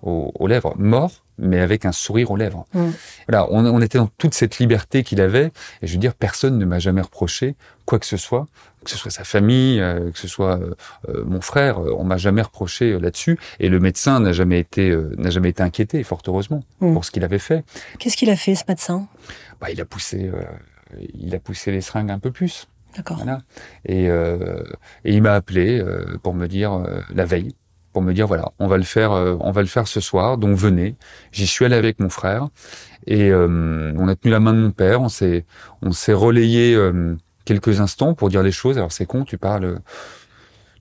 aux, 0.02 0.32
aux 0.34 0.48
lèvres, 0.48 0.74
mort, 0.78 1.24
mais 1.38 1.60
avec 1.60 1.86
un 1.86 1.92
sourire 1.92 2.32
aux 2.32 2.36
lèvres. 2.36 2.66
Mmh. 2.74 2.90
Voilà, 3.28 3.48
on, 3.52 3.66
on, 3.66 3.82
était 3.82 3.98
dans 3.98 4.10
toute 4.18 4.34
cette 4.34 4.60
liberté 4.60 5.04
qu'il 5.04 5.22
avait, 5.22 5.52
et 5.82 5.88
je 5.88 5.94
veux 5.94 6.00
dire, 6.00 6.14
personne 6.14 6.58
ne 6.58 6.66
m'a 6.66 6.80
jamais 6.80 7.02
reproché 7.02 7.56
quoi 7.86 8.00
que 8.00 8.06
ce 8.06 8.18
soit, 8.18 8.46
que 8.84 8.90
ce 8.90 8.98
soit 8.98 9.12
sa 9.12 9.24
famille, 9.24 9.80
euh, 9.80 10.12
que 10.12 10.20
ce 10.20 10.28
soit 10.28 10.60
euh, 10.60 11.24
mon 11.26 11.42
frère, 11.42 11.80
euh, 11.80 11.96
on 11.98 12.04
m'a 12.04 12.18
jamais 12.18 12.42
reproché 12.42 13.00
là-dessus, 13.00 13.40
et 13.60 13.70
le 13.70 13.80
médecin 13.80 14.20
n'a 14.20 14.34
jamais 14.34 14.60
été 14.60 14.96
n'a 15.18 15.30
jamais 15.30 15.50
été 15.50 15.64
inquiété, 15.64 16.04
fort 16.04 16.22
heureusement, 16.28 16.64
mmh. 16.82 16.94
pour 16.94 17.06
ce 17.06 17.12
qu'il 17.12 17.24
avait 17.24 17.40
fait. 17.40 17.64
Qu'est-ce 18.00 18.18
qu'il 18.18 18.30
a 18.30 18.36
fait 18.36 18.56
ce 18.56 18.64
médecin? 18.68 19.08
Bah, 19.60 19.72
il 19.72 19.82
a 19.82 19.86
poussé, 19.86 20.32
il 21.14 21.34
a 21.34 21.40
poussé 21.40 21.72
les 21.72 21.82
seringues 21.82 22.12
un 22.12 22.20
peu 22.20 22.32
plus. 22.32 22.68
D'accord. 22.96 23.18
Voilà. 23.18 23.40
Et, 23.86 24.06
et 24.06 24.10
il 25.06 25.24
m'a 25.24 25.34
appelé 25.34 25.84
pour 26.22 26.36
me 26.36 26.48
dire 26.48 26.84
la 27.14 27.26
veille 27.26 27.56
pour 27.94 28.02
me 28.02 28.14
dire 28.14 28.28
voilà, 28.28 28.52
on 28.60 28.68
va 28.68 28.78
le 28.78 28.84
faire, 28.84 29.14
euh, 29.14 29.38
on 29.40 29.52
va 29.52 29.62
le 29.62 29.68
faire 29.68 29.88
ce 29.88 30.02
soir. 30.02 30.38
Donc 30.38 30.58
venez. 30.58 30.96
J'y 31.32 31.48
suis 31.48 31.64
allé 31.64 31.76
avec 31.76 32.00
mon 32.00 32.10
frère 32.10 32.50
et 33.08 33.30
euh, 33.30 33.94
on 33.98 34.08
a 34.08 34.16
tenu 34.16 34.32
la 34.32 34.40
main 34.40 34.54
de 34.54 34.60
mon 34.60 34.72
père. 34.72 35.02
On 35.02 35.10
s'est, 35.10 35.46
on 35.82 35.92
s'est 35.92 36.14
relayé 36.14 36.76
euh, 36.76 37.16
quelques 37.46 37.80
instants 37.80 38.16
pour 38.16 38.30
dire 38.30 38.44
les 38.44 38.52
choses. 38.52 38.78
Alors 38.78 38.92
c'est 38.92 39.06
con, 39.06 39.24
tu 39.24 39.38
parles, 39.38 39.80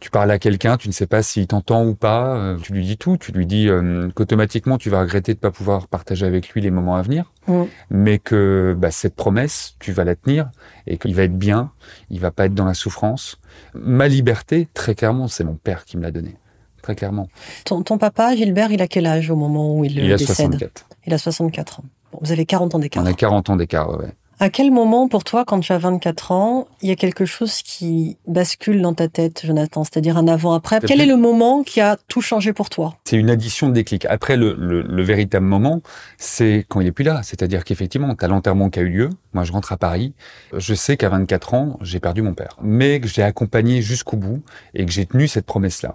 tu 0.00 0.10
parles 0.10 0.30
à 0.30 0.38
quelqu'un, 0.38 0.78
tu 0.78 0.88
ne 0.88 0.92
sais 0.92 1.06
pas 1.06 1.22
s'il 1.22 1.46
t'entend 1.46 1.84
ou 1.84 1.94
pas. 1.94 2.56
Tu 2.62 2.72
lui 2.72 2.84
dis 2.84 2.96
tout. 2.96 3.18
Tu 3.18 3.30
lui 3.30 3.44
dis 3.44 3.68
qu'automatiquement 4.14 4.78
tu 4.78 4.88
vas 4.88 5.02
regretter 5.02 5.34
de 5.34 5.38
pas 5.38 5.50
pouvoir 5.50 5.88
partager 5.88 6.24
avec 6.24 6.48
lui 6.48 6.62
les 6.62 6.70
moments 6.70 6.96
à 6.96 7.02
venir, 7.02 7.30
mmh. 7.46 7.62
mais 7.90 8.18
que 8.18 8.74
bah, 8.78 8.90
cette 8.90 9.14
promesse, 9.14 9.76
tu 9.78 9.92
vas 9.92 10.04
la 10.04 10.16
tenir 10.16 10.50
et 10.86 10.96
qu'il 10.96 11.14
va 11.14 11.24
être 11.24 11.38
bien. 11.38 11.70
Il 12.08 12.20
va 12.20 12.30
pas 12.30 12.46
être 12.46 12.54
dans 12.54 12.64
la 12.64 12.74
souffrance. 12.74 13.38
Ma 13.74 14.08
liberté, 14.08 14.68
très 14.72 14.94
clairement, 14.94 15.28
c'est 15.28 15.44
mon 15.44 15.56
père 15.56 15.84
qui 15.84 15.98
me 15.98 16.02
l'a 16.02 16.10
donnée 16.10 16.36
très 16.82 16.94
clairement. 16.94 17.28
Ton, 17.64 17.82
ton, 17.82 17.98
papa, 17.98 18.34
Gilbert, 18.36 18.72
il 18.72 18.82
a 18.82 18.88
quel 18.88 19.06
âge 19.06 19.30
au 19.30 19.36
moment 19.36 19.76
où 19.76 19.84
il, 19.84 19.98
il 19.98 20.12
a 20.12 20.16
décède 20.16 20.36
64. 20.36 20.86
Il 21.06 21.14
a 21.14 21.18
64 21.18 21.80
ans. 21.80 21.84
Bon, 22.12 22.18
vous 22.20 22.32
avez 22.32 22.44
40 22.44 22.74
ans 22.74 22.78
d'écart. 22.78 23.02
On 23.02 23.06
a 23.06 23.14
40 23.14 23.50
ans 23.50 23.56
d'écart, 23.56 23.98
ouais. 23.98 24.12
À 24.42 24.50
quel 24.50 24.72
moment, 24.72 25.06
pour 25.06 25.22
toi, 25.22 25.44
quand 25.44 25.60
tu 25.60 25.72
as 25.72 25.78
24 25.78 26.32
ans, 26.32 26.66
il 26.80 26.88
y 26.88 26.90
a 26.90 26.96
quelque 26.96 27.24
chose 27.24 27.62
qui 27.62 28.16
bascule 28.26 28.82
dans 28.82 28.92
ta 28.92 29.06
tête, 29.06 29.42
Jonathan? 29.46 29.84
C'est-à-dire 29.84 30.16
un 30.16 30.26
avant-après? 30.26 30.80
Quel 30.84 31.00
est 31.00 31.06
le 31.06 31.16
moment 31.16 31.62
qui 31.62 31.80
a 31.80 31.96
tout 32.08 32.20
changé 32.20 32.52
pour 32.52 32.68
toi? 32.68 32.96
C'est 33.04 33.16
une 33.16 33.30
addition 33.30 33.68
de 33.68 33.72
déclics. 33.72 34.04
Après, 34.06 34.36
le, 34.36 34.54
le, 34.58 35.02
véritable 35.04 35.46
moment, 35.46 35.80
c'est 36.18 36.66
quand 36.68 36.80
il 36.80 36.88
est 36.88 36.92
plus 36.92 37.04
là. 37.04 37.20
C'est-à-dire 37.22 37.62
qu'effectivement, 37.62 38.16
tu 38.16 38.24
as 38.24 38.26
l'enterrement 38.26 38.68
qui 38.68 38.80
a 38.80 38.82
eu 38.82 38.88
lieu. 38.88 39.10
Moi, 39.32 39.44
je 39.44 39.52
rentre 39.52 39.70
à 39.70 39.76
Paris. 39.76 40.12
Je 40.56 40.74
sais 40.74 40.96
qu'à 40.96 41.08
24 41.08 41.54
ans, 41.54 41.78
j'ai 41.80 42.00
perdu 42.00 42.22
mon 42.22 42.34
père. 42.34 42.56
Mais 42.60 42.98
que 42.98 43.06
j'ai 43.06 43.22
accompagné 43.22 43.80
jusqu'au 43.80 44.16
bout 44.16 44.42
et 44.74 44.84
que 44.84 44.90
j'ai 44.90 45.06
tenu 45.06 45.28
cette 45.28 45.46
promesse-là. 45.46 45.94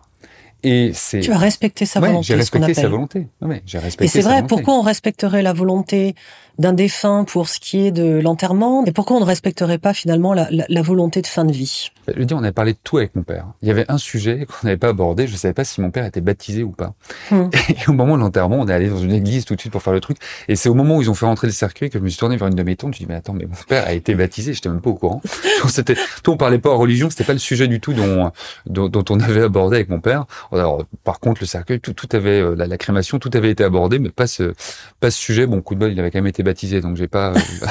Et 0.64 0.92
c'est. 0.94 1.20
Tu 1.20 1.32
as 1.32 1.38
respecté 1.38 1.86
sa 1.86 2.00
volonté. 2.00 2.24
J'ai 2.24 2.36
respecté 2.36 2.74
sa 2.74 2.88
volonté. 2.88 3.28
Ouais, 3.42 3.62
j'ai 3.66 3.78
respecté. 3.78 4.06
Et 4.06 4.08
c'est 4.08 4.28
vrai. 4.28 4.46
Pourquoi 4.48 4.76
on 4.76 4.82
respecterait 4.82 5.42
la 5.42 5.54
volonté 5.54 6.16
d'un 6.58 6.74
défunt 6.74 7.24
pour 7.24 7.48
ce 7.48 7.60
qui 7.60 7.86
est 7.86 7.92
de 7.92 8.20
l'enterrement? 8.20 8.84
Et 8.86 8.92
pourquoi 8.92 9.18
on 9.18 9.20
ne 9.20 9.26
respecterait 9.26 9.78
pas 9.78 9.94
finalement 9.94 10.34
la, 10.34 10.50
la, 10.50 10.82
volonté 10.82 11.22
de 11.22 11.28
fin 11.28 11.46
de 11.46 11.52
vie? 11.52 11.92
Je 12.08 12.14
veux 12.14 12.26
dire, 12.26 12.38
on 12.38 12.44
avait 12.44 12.52
parlé 12.52 12.74
de 12.74 12.80
tout 12.84 12.98
avec 12.98 13.16
mon 13.16 13.22
père. 13.22 13.46
Il 13.62 13.68
y 13.68 13.72
avait 13.72 13.86
un 13.90 14.00
sujet 14.00 14.46
qu'on 14.46 14.66
n'avait 14.66 14.78
pas 14.78 14.90
abordé. 14.90 15.28
Je 15.28 15.34
ne 15.34 15.38
savais 15.38 15.54
pas 15.54 15.64
si 15.64 15.80
mon 15.82 15.92
père 15.92 16.06
était 16.06 16.22
baptisé 16.22 16.64
ou 16.64 16.72
pas. 16.72 16.96
Hmm. 17.30 17.50
Et 17.70 17.88
au 17.88 17.94
moment 17.94 18.16
de 18.16 18.22
l'enterrement, 18.22 18.58
on 18.60 18.68
est 18.68 18.74
allé 18.74 18.90
dans 18.90 18.98
une 18.98 19.14
église 19.14 19.46
tout 19.46 19.56
de 19.56 19.60
suite 19.60 19.72
pour 19.72 19.84
faire 19.84 19.94
le 19.94 20.00
truc. 20.00 20.18
Et 20.48 20.56
c'est 20.56 20.70
au 20.70 20.74
moment 20.74 20.98
où 20.98 21.02
ils 21.02 21.10
ont 21.12 21.14
fait 21.14 21.28
rentrer 21.28 21.48
le 21.48 21.54
cercueil 21.54 21.92
que 21.92 22.00
je 22.00 22.04
me 22.04 22.10
suis 22.10 22.18
tourné 22.18 22.38
vers 22.38 22.48
une 22.48 22.56
de 22.56 22.64
mes 22.64 22.76
tantes. 22.76 22.96
Je 22.96 23.00
dis 23.00 23.06
mais 23.08 23.16
attends, 23.16 23.34
mais 23.34 23.46
mon 23.46 23.56
père 23.68 23.86
a 23.86 23.94
été 23.94 24.16
baptisé. 24.16 24.54
J'étais 24.54 24.70
même 24.70 24.82
pas 24.82 24.90
au 24.90 24.96
courant. 24.96 25.22
C'était, 25.70 25.96
tout 26.24 26.32
on 26.32 26.38
parlait 26.38 26.60
pas 26.60 26.72
en 26.72 26.78
religion. 26.78 27.10
C'était 27.12 27.26
pas 27.26 27.34
le 27.34 27.40
sujet 27.40 27.68
du 27.68 27.80
tout 27.80 27.94
dont, 27.94 28.32
dont, 28.66 28.90
dont 28.90 29.06
on 29.10 29.20
avait 29.20 29.44
abordé 29.44 29.76
avec 29.76 29.90
mon 29.90 30.00
père. 30.00 30.26
Alors, 30.51 30.84
par 31.04 31.20
contre, 31.20 31.42
le 31.42 31.48
cercueil, 31.48 31.80
tout, 31.80 31.94
tout 31.94 32.08
avait 32.13 32.42
euh, 32.42 32.56
la, 32.56 32.68
la, 32.68 32.77
crémation, 32.77 33.20
tout 33.20 33.32
avait 33.34 33.51
été 33.51 33.63
abordé, 33.63 34.00
mais 34.00 34.10
pas 34.10 34.27
ce, 34.27 34.54
pas 35.00 35.12
ce 35.12 35.20
sujet. 35.20 35.46
Bon, 35.46 35.62
coup 35.62 35.75
de 35.75 35.80
bol, 35.80 35.92
il 35.92 36.00
avait 36.00 36.12
quand 36.12 36.20
même 36.20 36.27
été 36.27 36.44
baptisé, 36.44 36.82
donc 36.82 36.98
j'ai 36.98 37.08
pas 37.08 37.34
euh, 37.34 37.68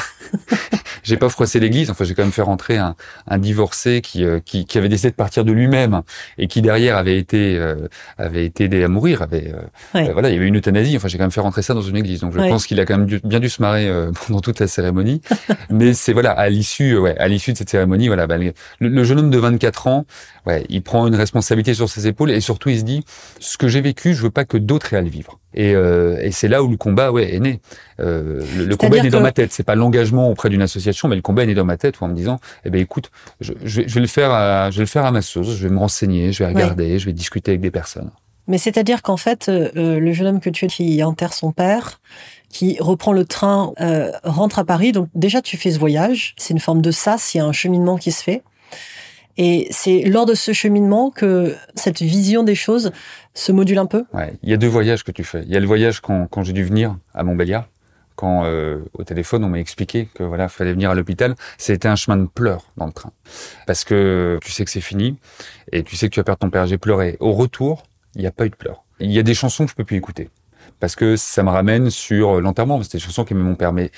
j'ai 1.07 1.17
pas 1.17 1.29
froissé 1.29 1.61
l'église. 1.61 1.91
Enfin, 1.91 2.05
j'ai 2.05 2.15
quand 2.15 2.23
même 2.23 2.33
fait 2.33 2.43
rentrer 2.43 2.77
un, 2.77 2.97
un 3.29 3.39
divorcé 3.39 4.01
qui, 4.03 4.25
euh, 4.25 4.41
qui, 4.45 4.67
qui 4.67 4.77
avait 4.77 4.89
décidé 4.89 5.11
de 5.11 5.15
partir 5.17 5.45
de 5.45 5.53
lui-même 5.53 6.03
et 6.37 6.49
qui 6.49 6.63
derrière 6.63 6.97
avait 6.97 7.19
été 7.19 7.57
euh, 7.57 7.89
avait 8.19 8.45
été 8.45 8.65
aidé 8.65 8.83
à 8.83 8.89
mourir. 8.89 9.23
Avait 9.23 9.55
voilà, 9.93 10.31
il 10.31 10.35
y 10.35 10.37
avait 10.37 10.49
une 10.49 10.57
euthanasie. 10.57 10.97
Enfin, 10.97 11.09
j'ai 11.09 11.17
quand 11.17 11.25
même 11.25 11.31
fait 11.31 11.41
rentrer 11.41 11.63
ça 11.63 11.75
dans 11.75 11.83
une 11.83 11.97
église. 11.97 12.21
Donc, 12.21 12.33
je 12.33 12.39
pense 12.39 12.67
qu'il 12.67 12.81
a 12.81 12.85
quand 12.85 12.99
même 12.99 13.21
bien 13.25 13.41
dû 13.41 13.49
se 13.49 13.63
marrer 13.63 13.91
pendant 14.27 14.41
toute 14.41 14.59
la 14.59 14.67
cérémonie. 14.67 15.21
Mais 15.71 15.95
c'est 15.95 16.13
voilà, 16.13 16.33
à 16.33 16.49
l'issue, 16.49 16.99
ouais, 16.99 17.17
à 17.19 17.29
l'issue 17.29 17.53
de 17.53 17.59
cette 17.59 17.71
cérémonie, 17.71 18.09
voilà, 18.09 18.27
bah, 18.27 18.37
le, 18.81 19.05
jeune 19.05 19.21
homme 19.21 19.31
de 19.31 19.39
24 19.39 19.87
ans, 19.87 20.07
ouais, 20.47 20.65
il 20.69 20.83
prend 20.83 21.07
une 21.07 21.15
responsabilité 21.15 21.75
sur 21.75 21.89
ses 21.89 22.07
épaules 22.07 22.31
et 22.31 22.41
surtout 22.41 22.69
il 22.69 22.79
se 22.79 22.85
dit, 22.85 23.05
ce 23.41 23.59
que 23.59 23.69
j'ai 23.69 23.81
vécu, 23.81 24.15
je 24.15 24.23
veux 24.23 24.31
pas 24.31 24.45
que 24.45 24.57
d'autres 24.57 24.93
aient 24.95 24.99
à 24.99 25.03
le 25.03 25.09
vivre. 25.09 25.39
Et, 25.55 25.75
euh, 25.75 26.19
et 26.21 26.31
c'est 26.31 26.49
là 26.49 26.63
où 26.63 26.69
le 26.69 26.77
combat 26.77 27.13
ouais, 27.13 27.35
est 27.35 27.41
né. 27.41 27.61
Euh, 28.01 28.43
le, 28.57 28.77
combat 28.77 28.99
est 28.99 29.03
né 29.03 29.11
dans 29.11 29.21
ma 29.21 29.33
tête. 29.33 29.53
C'est 29.53 29.63
pas 29.63 29.75
l'engagement 29.75 30.31
auprès 30.31 30.49
d'une 30.49 30.63
association, 30.63 31.09
mais 31.09 31.17
le 31.17 31.23
combat 31.23 31.45
est 31.45 31.47
né 31.47 31.55
dans 31.55 31.65
ma 31.65 31.77
tête, 31.77 32.01
où 32.01 32.05
en 32.05 32.09
me 32.09 32.15
disant, 32.15 32.39
eh 32.65 32.71
ben 32.71 32.81
écoute, 32.81 33.11
je, 33.41 33.53
je, 33.65 33.83
vais, 33.83 34.01
le 34.01 34.07
faire, 34.07 34.31
à, 34.33 34.71
je 34.71 34.77
vais 34.77 34.85
le 34.85 34.89
faire 34.89 35.05
à 35.05 35.13
ma 35.13 35.23
sauce. 35.23 35.57
Je 35.57 35.67
vais 35.67 35.75
me 35.75 35.79
renseigner, 35.79 36.33
je 36.33 36.45
vais 36.45 36.49
regarder, 36.49 36.99
je 36.99 37.07
vais 37.07 37.13
discuter 37.13 37.53
avec 37.53 37.61
des 37.61 37.71
personnes. 37.71 38.11
Mais 38.49 38.59
c'est-à-dire 38.59 39.03
qu'en 39.03 39.17
fait, 39.17 39.49
euh, 39.49 39.71
euh, 39.77 39.99
le 39.99 40.13
jeune 40.13 40.29
homme 40.29 40.41
que 40.41 40.51
tu 40.51 40.67
es 40.67 40.69
qui 40.69 41.03
enterre 41.03 41.33
son 41.33 41.53
père, 41.53 42.01
qui 42.49 42.77
reprend 42.81 43.13
le 43.13 43.25
train, 43.25 43.73
euh, 43.81 44.13
rentre 44.23 44.59
à 44.59 44.65
Paris. 44.65 44.93
Donc 44.93 45.09
déjà, 45.15 45.43
tu 45.43 45.57
fais 45.57 45.73
ce 45.73 45.79
voyage. 45.79 46.35
C'est 46.37 46.55
une 46.55 46.61
forme 46.61 46.81
de 46.81 46.91
sas. 46.91 47.35
Il 47.35 47.39
y 47.39 47.41
a 47.41 47.45
un 47.45 47.53
cheminement 47.53 47.97
qui 47.97 48.13
se 48.13 48.23
fait. 48.23 48.43
Et 49.39 49.69
c'est 49.71 50.03
lors 50.03 50.27
de 50.27 50.35
ce 50.35 50.53
cheminement 50.53 51.11
que 51.11 51.55
cette 51.75 52.01
vision 52.01 52.43
des 52.43 52.55
choses 52.55 52.93
se 53.35 53.53
module 53.53 53.79
un 53.79 53.87
peu 53.87 54.05
Ouais, 54.13 54.33
il 54.43 54.51
y 54.51 54.55
a 54.55 54.57
deux 54.57 54.69
voyages 54.69 55.05
que 55.05 55.13
tu 55.13 55.25
fais. 55.25 55.43
Il 55.43 55.51
y 55.51 55.57
a 55.57 55.61
le 55.61 55.67
voyage 55.67 56.01
quand, 56.01 56.43
j'ai 56.43 56.53
dû 56.53 56.65
venir 56.65 56.97
à 57.15 57.23
Montbéliard, 57.23 57.69
quand 58.15 58.45
euh, 58.45 58.79
au 58.95 59.05
téléphone 59.05 59.45
on 59.45 59.49
m'a 59.49 59.59
expliqué 59.59 60.09
que 60.15 60.23
voilà 60.23 60.49
fallait 60.49 60.73
venir 60.73 60.91
à 60.91 60.95
l'hôpital. 60.95 61.35
C'était 61.59 61.89
un 61.89 61.97
chemin 61.97 62.17
de 62.17 62.27
pleurs 62.27 62.65
dans 62.77 62.87
le 62.87 62.93
train, 62.93 63.13
parce 63.67 63.85
que 63.85 64.39
tu 64.43 64.51
sais 64.51 64.65
que 64.65 64.71
c'est 64.71 64.81
fini 64.81 65.19
et 65.73 65.83
tu 65.83 65.97
sais 65.97 66.09
que 66.09 66.15
tu 66.15 66.21
vas 66.21 66.25
perdre 66.25 66.41
ton 66.41 66.51
père. 66.51 66.67
J'ai 66.67 66.79
pleuré. 66.79 67.17
Au 67.21 67.33
retour, 67.33 67.83
il 68.15 68.23
n'y 68.23 68.27
a 68.27 68.33
pas 68.33 68.47
eu 68.47 68.51
de 68.51 68.57
pleurs. 68.57 68.85
Il 69.01 69.13
y 69.13 69.19
a 69.19 69.23
des 69.23 69.35
chansons 69.35 69.65
que 69.65 69.71
je 69.71 69.77
peux 69.77 69.85
plus 69.85 69.97
écouter 69.97 70.31
parce 70.81 70.97
que 70.97 71.17
ça 71.17 71.43
me 71.43 71.51
ramène 71.51 71.91
sur 71.91 72.41
l'enterrement. 72.41 72.83
C'était 72.83 72.99
des 72.99 73.05
chansons 73.05 73.25
qui 73.25 73.35
m'ont 73.35 73.55
permis. 73.55 73.91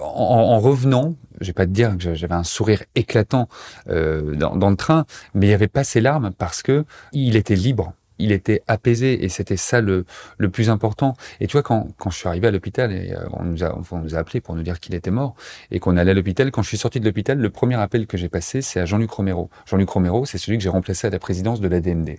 En, 0.00 0.56
en 0.56 0.58
revenant, 0.60 1.14
je 1.40 1.46
vais 1.48 1.52
pas 1.52 1.66
te 1.66 1.70
dire 1.70 1.96
que 1.96 2.14
j'avais 2.14 2.34
un 2.34 2.44
sourire 2.44 2.82
éclatant 2.94 3.48
euh, 3.88 4.34
dans, 4.34 4.70
le 4.70 4.76
train, 4.76 5.06
mais 5.34 5.46
il 5.46 5.50
y 5.50 5.54
avait 5.54 5.68
pas 5.68 5.84
ces 5.84 6.00
larmes 6.00 6.32
parce 6.36 6.62
que 6.62 6.84
il 7.12 7.36
était 7.36 7.54
libre 7.54 7.92
il 8.20 8.32
était 8.32 8.62
apaisé 8.66 9.24
et 9.24 9.28
c'était 9.28 9.56
ça 9.56 9.80
le, 9.80 10.04
le 10.38 10.50
plus 10.50 10.70
important. 10.70 11.14
Et 11.40 11.46
tu 11.46 11.52
vois, 11.52 11.62
quand, 11.62 11.88
quand 11.96 12.10
je 12.10 12.18
suis 12.18 12.28
arrivé 12.28 12.48
à 12.48 12.50
l'hôpital, 12.50 12.92
et 12.92 13.12
euh, 13.12 13.26
on 13.32 13.44
nous 13.44 13.64
a, 13.64 13.76
on 13.90 13.98
nous 13.98 14.14
a 14.14 14.18
appelé 14.18 14.40
pour 14.40 14.54
nous 14.54 14.62
dire 14.62 14.80
qu'il 14.80 14.94
était 14.94 15.10
mort 15.10 15.34
et 15.70 15.78
qu'on 15.80 15.96
allait 15.96 16.12
à 16.12 16.14
l'hôpital, 16.14 16.50
quand 16.50 16.62
je 16.62 16.68
suis 16.68 16.78
sorti 16.78 17.00
de 17.00 17.04
l'hôpital, 17.04 17.38
le 17.38 17.50
premier 17.50 17.76
appel 17.76 18.06
que 18.06 18.16
j'ai 18.16 18.28
passé, 18.28 18.62
c'est 18.62 18.80
à 18.80 18.86
Jean-Luc 18.86 19.10
Romero. 19.10 19.50
Jean-Luc 19.66 19.88
Romero, 19.90 20.24
c'est 20.26 20.38
celui 20.38 20.58
que 20.58 20.64
j'ai 20.64 20.68
remplacé 20.70 21.06
à 21.06 21.10
la 21.10 21.18
présidence 21.18 21.60
de 21.60 21.68
la 21.68 21.80
DMD. 21.80 22.18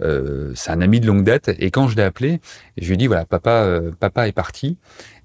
Euh, 0.00 0.52
c'est 0.54 0.70
un 0.70 0.80
ami 0.80 1.00
de 1.00 1.06
longue 1.06 1.24
date 1.24 1.50
et 1.58 1.70
quand 1.70 1.88
je 1.88 1.96
l'ai 1.96 2.02
appelé, 2.02 2.40
je 2.78 2.86
lui 2.86 2.94
ai 2.94 2.96
dit, 2.96 3.06
voilà, 3.06 3.24
papa, 3.24 3.64
euh, 3.64 3.90
papa 3.98 4.28
est 4.28 4.32
parti. 4.32 4.78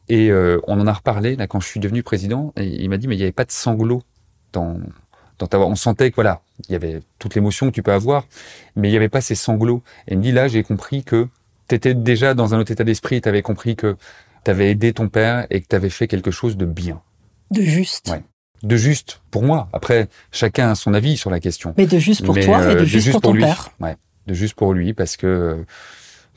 Et 0.10 0.32
on 0.32 0.80
en 0.80 0.88
a 0.88 0.94
reparlé 0.94 1.36
là 1.36 1.48
quand 1.48 1.60
je 1.60 1.68
suis 1.68 1.82
devenu 1.82 2.02
président. 2.02 2.54
Et 2.56 2.64
il 2.82 2.90
m'a 2.90 2.96
dit 2.96 3.10
mais 3.10 3.16
il 3.16 3.18
n'y 3.18 3.24
avait 3.24 3.34
pas 3.34 3.44
de 3.44 3.52
sanglots 3.52 4.04
dans 4.54 4.80
on 5.54 5.76
sentait 5.76 6.10
que 6.10 6.16
voilà, 6.16 6.42
il 6.68 6.72
y 6.72 6.76
avait 6.76 7.02
toute 7.20 7.36
l'émotion 7.36 7.68
que 7.68 7.72
tu 7.72 7.84
peux 7.84 7.92
avoir, 7.92 8.26
mais 8.76 8.88
il 8.88 8.92
n'y 8.92 8.98
avait 8.98 9.10
pas 9.10 9.22
ces 9.22 9.36
sanglots. 9.36 9.84
Et 10.08 10.14
il 10.14 10.18
me 10.18 10.24
dit 10.24 10.32
là, 10.32 10.48
j'ai 10.48 10.64
compris 10.64 11.04
que 11.04 11.28
tu 11.68 11.76
étais 11.76 11.94
déjà 11.94 12.34
dans 12.34 12.54
un 12.54 12.60
autre 12.60 12.72
état 12.72 12.84
d'esprit, 12.84 13.22
tu 13.22 13.30
avais 13.30 13.42
compris 13.42 13.76
que 13.76 13.96
tu 14.44 14.52
avais 14.52 14.72
aidé 14.72 14.94
ton 14.94 15.10
père 15.10 15.46
et 15.50 15.62
que 15.62 15.68
tu 15.68 15.76
avais 15.76 15.90
fait 15.90 16.08
quelque 16.08 16.32
chose 16.32 16.58
de 16.58 16.66
bien. 16.66 17.02
De 17.52 17.62
juste. 17.62 18.10
Ouais. 18.10 18.24
De 18.64 18.76
juste 18.76 19.22
pour 19.30 19.44
moi. 19.44 19.70
Après, 19.72 20.08
chacun 20.32 20.72
a 20.72 20.76
son 20.76 20.94
avis 20.94 21.18
sur 21.18 21.30
la 21.30 21.40
question. 21.40 21.74
Mais 21.78 21.86
de 21.86 22.00
juste 22.00 22.26
pour 22.26 22.40
toi 22.40 22.72
et 22.72 22.76
de, 22.76 22.80
euh, 22.82 22.86
juste, 22.86 23.12
pour, 23.12 23.22
ton 23.22 23.34
père. 23.34 23.70
Ouais. 23.80 23.96
De 24.26 24.34
juste 24.34 24.56
pour 24.56 24.74
lui 24.74 24.94
parce 24.94 25.16
que 25.16 25.64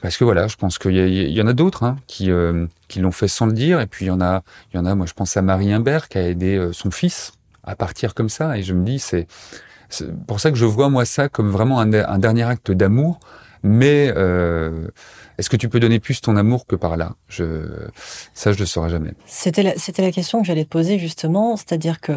parce 0.03 0.17
que 0.17 0.25
voilà, 0.25 0.49
je 0.49 0.57
pense 0.57 0.79
qu'il 0.79 0.97
y, 0.97 1.31
y, 1.31 1.43
en 1.43 1.47
a 1.47 1.53
d'autres 1.53 1.83
hein, 1.83 1.97
qui 2.07 2.31
euh, 2.31 2.67
qui 2.89 3.01
l'ont 3.01 3.13
fait 3.13 3.29
sans 3.29 3.47
le 3.47 3.53
dire 3.53 3.81
et 3.81 3.87
puis 3.87 4.07
il 4.07 4.09
y 4.09 4.11
en 4.11 4.21
a 4.21 4.43
il 4.73 4.77
y 4.77 4.81
en 4.81 4.87
a 4.87 4.95
moi 4.95 5.05
je 5.07 5.13
pense 5.13 5.37
à 5.37 5.43
Marie 5.43 5.73
Imbert 5.73 6.09
qui 6.09 6.17
a 6.17 6.27
aidé 6.27 6.57
euh, 6.57 6.73
son 6.73 6.91
fils 6.91 7.33
à 7.65 7.77
partir 7.77 8.15
comme 8.15 8.29
ça. 8.29 8.57
Et 8.59 8.63
je 8.63 8.75
me 8.75 8.85
dis, 8.85 8.99
c'est 8.99 9.27
pour 10.27 10.41
ça 10.41 10.51
que 10.51 10.57
je 10.57 10.67
vois 10.67 10.89
moi 10.89 11.05
ça 11.05 11.29
comme 11.29 11.51
vraiment 11.51 11.81
un, 11.81 12.19
dernier 12.19 12.45
acte 12.45 12.71
d'amour. 12.71 13.21
Mais 13.63 14.11
euh, 14.17 14.89
est-ce 15.37 15.51
que 15.51 15.57
tu 15.57 15.69
peux 15.69 15.81
donner 15.81 16.01
plus 16.01 16.23
ton 16.23 16.37
amour 16.37 16.67
que 16.67 16.77
par 16.77 16.97
là? 16.97 17.15
Je 17.29 17.67
ça, 18.33 18.53
je 18.53 18.59
le 18.59 18.65
saurai 18.65 18.89
jamais. 18.89 19.13
C'était 19.27 19.63
la, 19.63 19.75
c'était 19.77 20.01
la 20.01 20.13
question 20.13 20.41
que 20.41 20.47
j'allais 20.47 20.65
te 20.65 20.71
poser 20.71 20.99
justement, 20.99 21.57
c'est-à-dire 21.57 22.01
que 22.01 22.13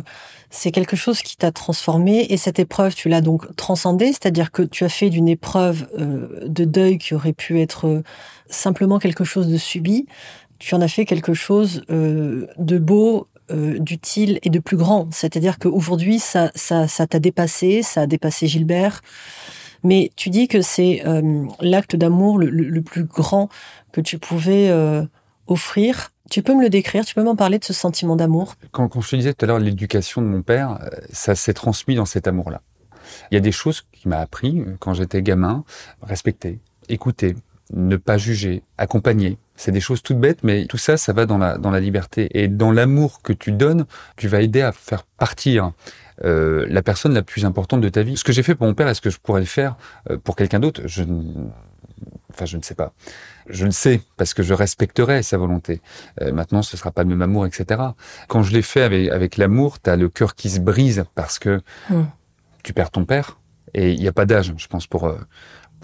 c'est 0.49 0.71
quelque 0.71 0.95
chose 0.95 1.21
qui 1.21 1.35
t'a 1.35 1.51
transformé 1.51 2.27
et 2.29 2.37
cette 2.37 2.59
épreuve, 2.59 2.95
tu 2.95 3.09
l'as 3.09 3.21
donc 3.21 3.55
transcendée, 3.55 4.07
c'est-à-dire 4.07 4.51
que 4.51 4.61
tu 4.61 4.83
as 4.83 4.89
fait 4.89 5.09
d'une 5.09 5.27
épreuve 5.27 5.87
euh, 5.97 6.45
de 6.47 6.63
deuil 6.63 6.97
qui 6.97 7.15
aurait 7.15 7.33
pu 7.33 7.59
être 7.59 7.87
euh, 7.87 8.03
simplement 8.47 8.99
quelque 8.99 9.23
chose 9.23 9.47
de 9.47 9.57
subi, 9.57 10.05
tu 10.59 10.75
en 10.75 10.81
as 10.81 10.87
fait 10.87 11.05
quelque 11.05 11.33
chose 11.33 11.83
euh, 11.89 12.47
de 12.57 12.77
beau, 12.77 13.27
euh, 13.51 13.77
d'utile 13.79 14.39
et 14.43 14.49
de 14.49 14.59
plus 14.59 14.77
grand. 14.77 15.07
C'est-à-dire 15.11 15.59
qu'aujourd'hui, 15.59 16.19
ça, 16.19 16.51
ça, 16.55 16.87
ça 16.87 17.07
t'a 17.07 17.19
dépassé, 17.19 17.81
ça 17.81 18.01
a 18.01 18.07
dépassé 18.07 18.47
Gilbert. 18.47 19.01
Mais 19.83 20.11
tu 20.15 20.29
dis 20.29 20.47
que 20.47 20.61
c'est 20.61 21.05
euh, 21.05 21.45
l'acte 21.59 21.95
d'amour 21.95 22.39
le, 22.39 22.81
plus 22.81 23.03
grand 23.03 23.49
que 23.91 23.99
tu 23.99 24.17
pouvais 24.17 24.69
euh, 24.69 25.03
offrir. 25.47 26.11
Tu 26.29 26.41
peux 26.41 26.55
me 26.55 26.61
le 26.61 26.69
décrire 26.69 27.03
Tu 27.03 27.15
peux 27.15 27.23
m'en 27.23 27.35
parler 27.35 27.59
de 27.59 27.65
ce 27.65 27.73
sentiment 27.73 28.15
d'amour? 28.15 28.55
Quand, 28.71 28.87
quand 28.87 29.01
je 29.01 29.09
te 29.09 29.15
disais 29.17 29.33
tout 29.33 29.43
à 29.43 29.47
l'heure 29.47 29.59
l'éducation 29.59 30.21
de 30.21 30.27
mon 30.27 30.41
père, 30.41 30.79
ça 31.11 31.35
s'est 31.35 31.53
transmis 31.53 31.95
dans 31.95 32.05
cet 32.05 32.27
amour-là. 32.27 32.61
Il 33.29 33.35
y 33.35 33.37
a 33.37 33.41
des 33.41 33.51
choses 33.51 33.85
qu'il 33.91 34.09
m'a 34.09 34.19
appris 34.19 34.63
quand 34.79 34.93
j'étais 34.93 35.21
gamin, 35.21 35.65
respecter, 36.01 36.59
écouter, 36.87 37.35
ne 37.73 37.97
pas 37.97 38.17
juger, 38.17 38.63
accompagner. 38.77 39.37
C'est 39.55 39.71
des 39.71 39.81
choses 39.81 40.01
toutes 40.01 40.19
bêtes, 40.19 40.43
mais 40.43 40.65
tout 40.65 40.77
ça, 40.77 40.97
ça 40.97 41.13
va 41.13 41.25
dans 41.25 41.37
la, 41.37 41.57
dans 41.57 41.71
la 41.71 41.79
liberté. 41.79 42.29
Et 42.33 42.47
dans 42.47 42.71
l'amour 42.71 43.21
que 43.21 43.33
tu 43.33 43.51
donnes, 43.51 43.85
tu 44.17 44.27
vas 44.27 44.41
aider 44.41 44.61
à 44.61 44.71
faire 44.71 45.03
partir 45.03 45.73
euh, 46.23 46.65
la 46.69 46.81
personne 46.81 47.13
la 47.13 47.23
plus 47.23 47.45
importante 47.45 47.81
de 47.81 47.89
ta 47.89 48.03
vie. 48.03 48.17
Ce 48.17 48.23
que 48.23 48.31
j'ai 48.31 48.43
fait 48.43 48.55
pour 48.55 48.67
mon 48.67 48.73
père, 48.73 48.87
est-ce 48.87 49.01
que 49.01 49.09
je 49.09 49.19
pourrais 49.19 49.41
le 49.41 49.47
faire 49.47 49.75
euh, 50.09 50.17
pour 50.17 50.35
quelqu'un 50.35 50.59
d'autre 50.59 50.81
je, 50.85 51.03
Enfin, 52.31 52.45
je 52.45 52.57
ne 52.57 52.63
sais 52.63 52.73
pas. 52.73 52.93
Je 53.47 53.65
le 53.65 53.71
sais 53.71 54.01
parce 54.17 54.33
que 54.33 54.41
je 54.41 54.53
respecterai 54.55 55.21
sa 55.21 55.37
volonté. 55.37 55.81
Euh, 56.21 56.31
maintenant, 56.31 56.63
ce 56.63 56.75
sera 56.75 56.91
pas 56.91 57.03
le 57.03 57.09
même 57.09 57.21
amour, 57.21 57.45
etc. 57.45 57.79
Quand 58.27 58.41
je 58.41 58.53
l'ai 58.53 58.63
fait 58.63 58.81
avec, 58.81 59.09
avec 59.09 59.37
l'amour, 59.37 59.79
tu 59.79 59.89
as 59.89 59.95
le 59.95 60.09
cœur 60.09 60.33
qui 60.33 60.49
se 60.49 60.59
brise 60.59 61.05
parce 61.13 61.37
que 61.37 61.61
hmm. 61.89 62.05
tu 62.63 62.73
perds 62.73 62.89
ton 62.89 63.05
père. 63.05 63.39
Et 63.75 63.91
il 63.91 63.99
n'y 63.99 64.07
a 64.07 64.13
pas 64.13 64.25
d'âge, 64.25 64.53
je 64.57 64.67
pense, 64.67 64.87
pour 64.87 65.15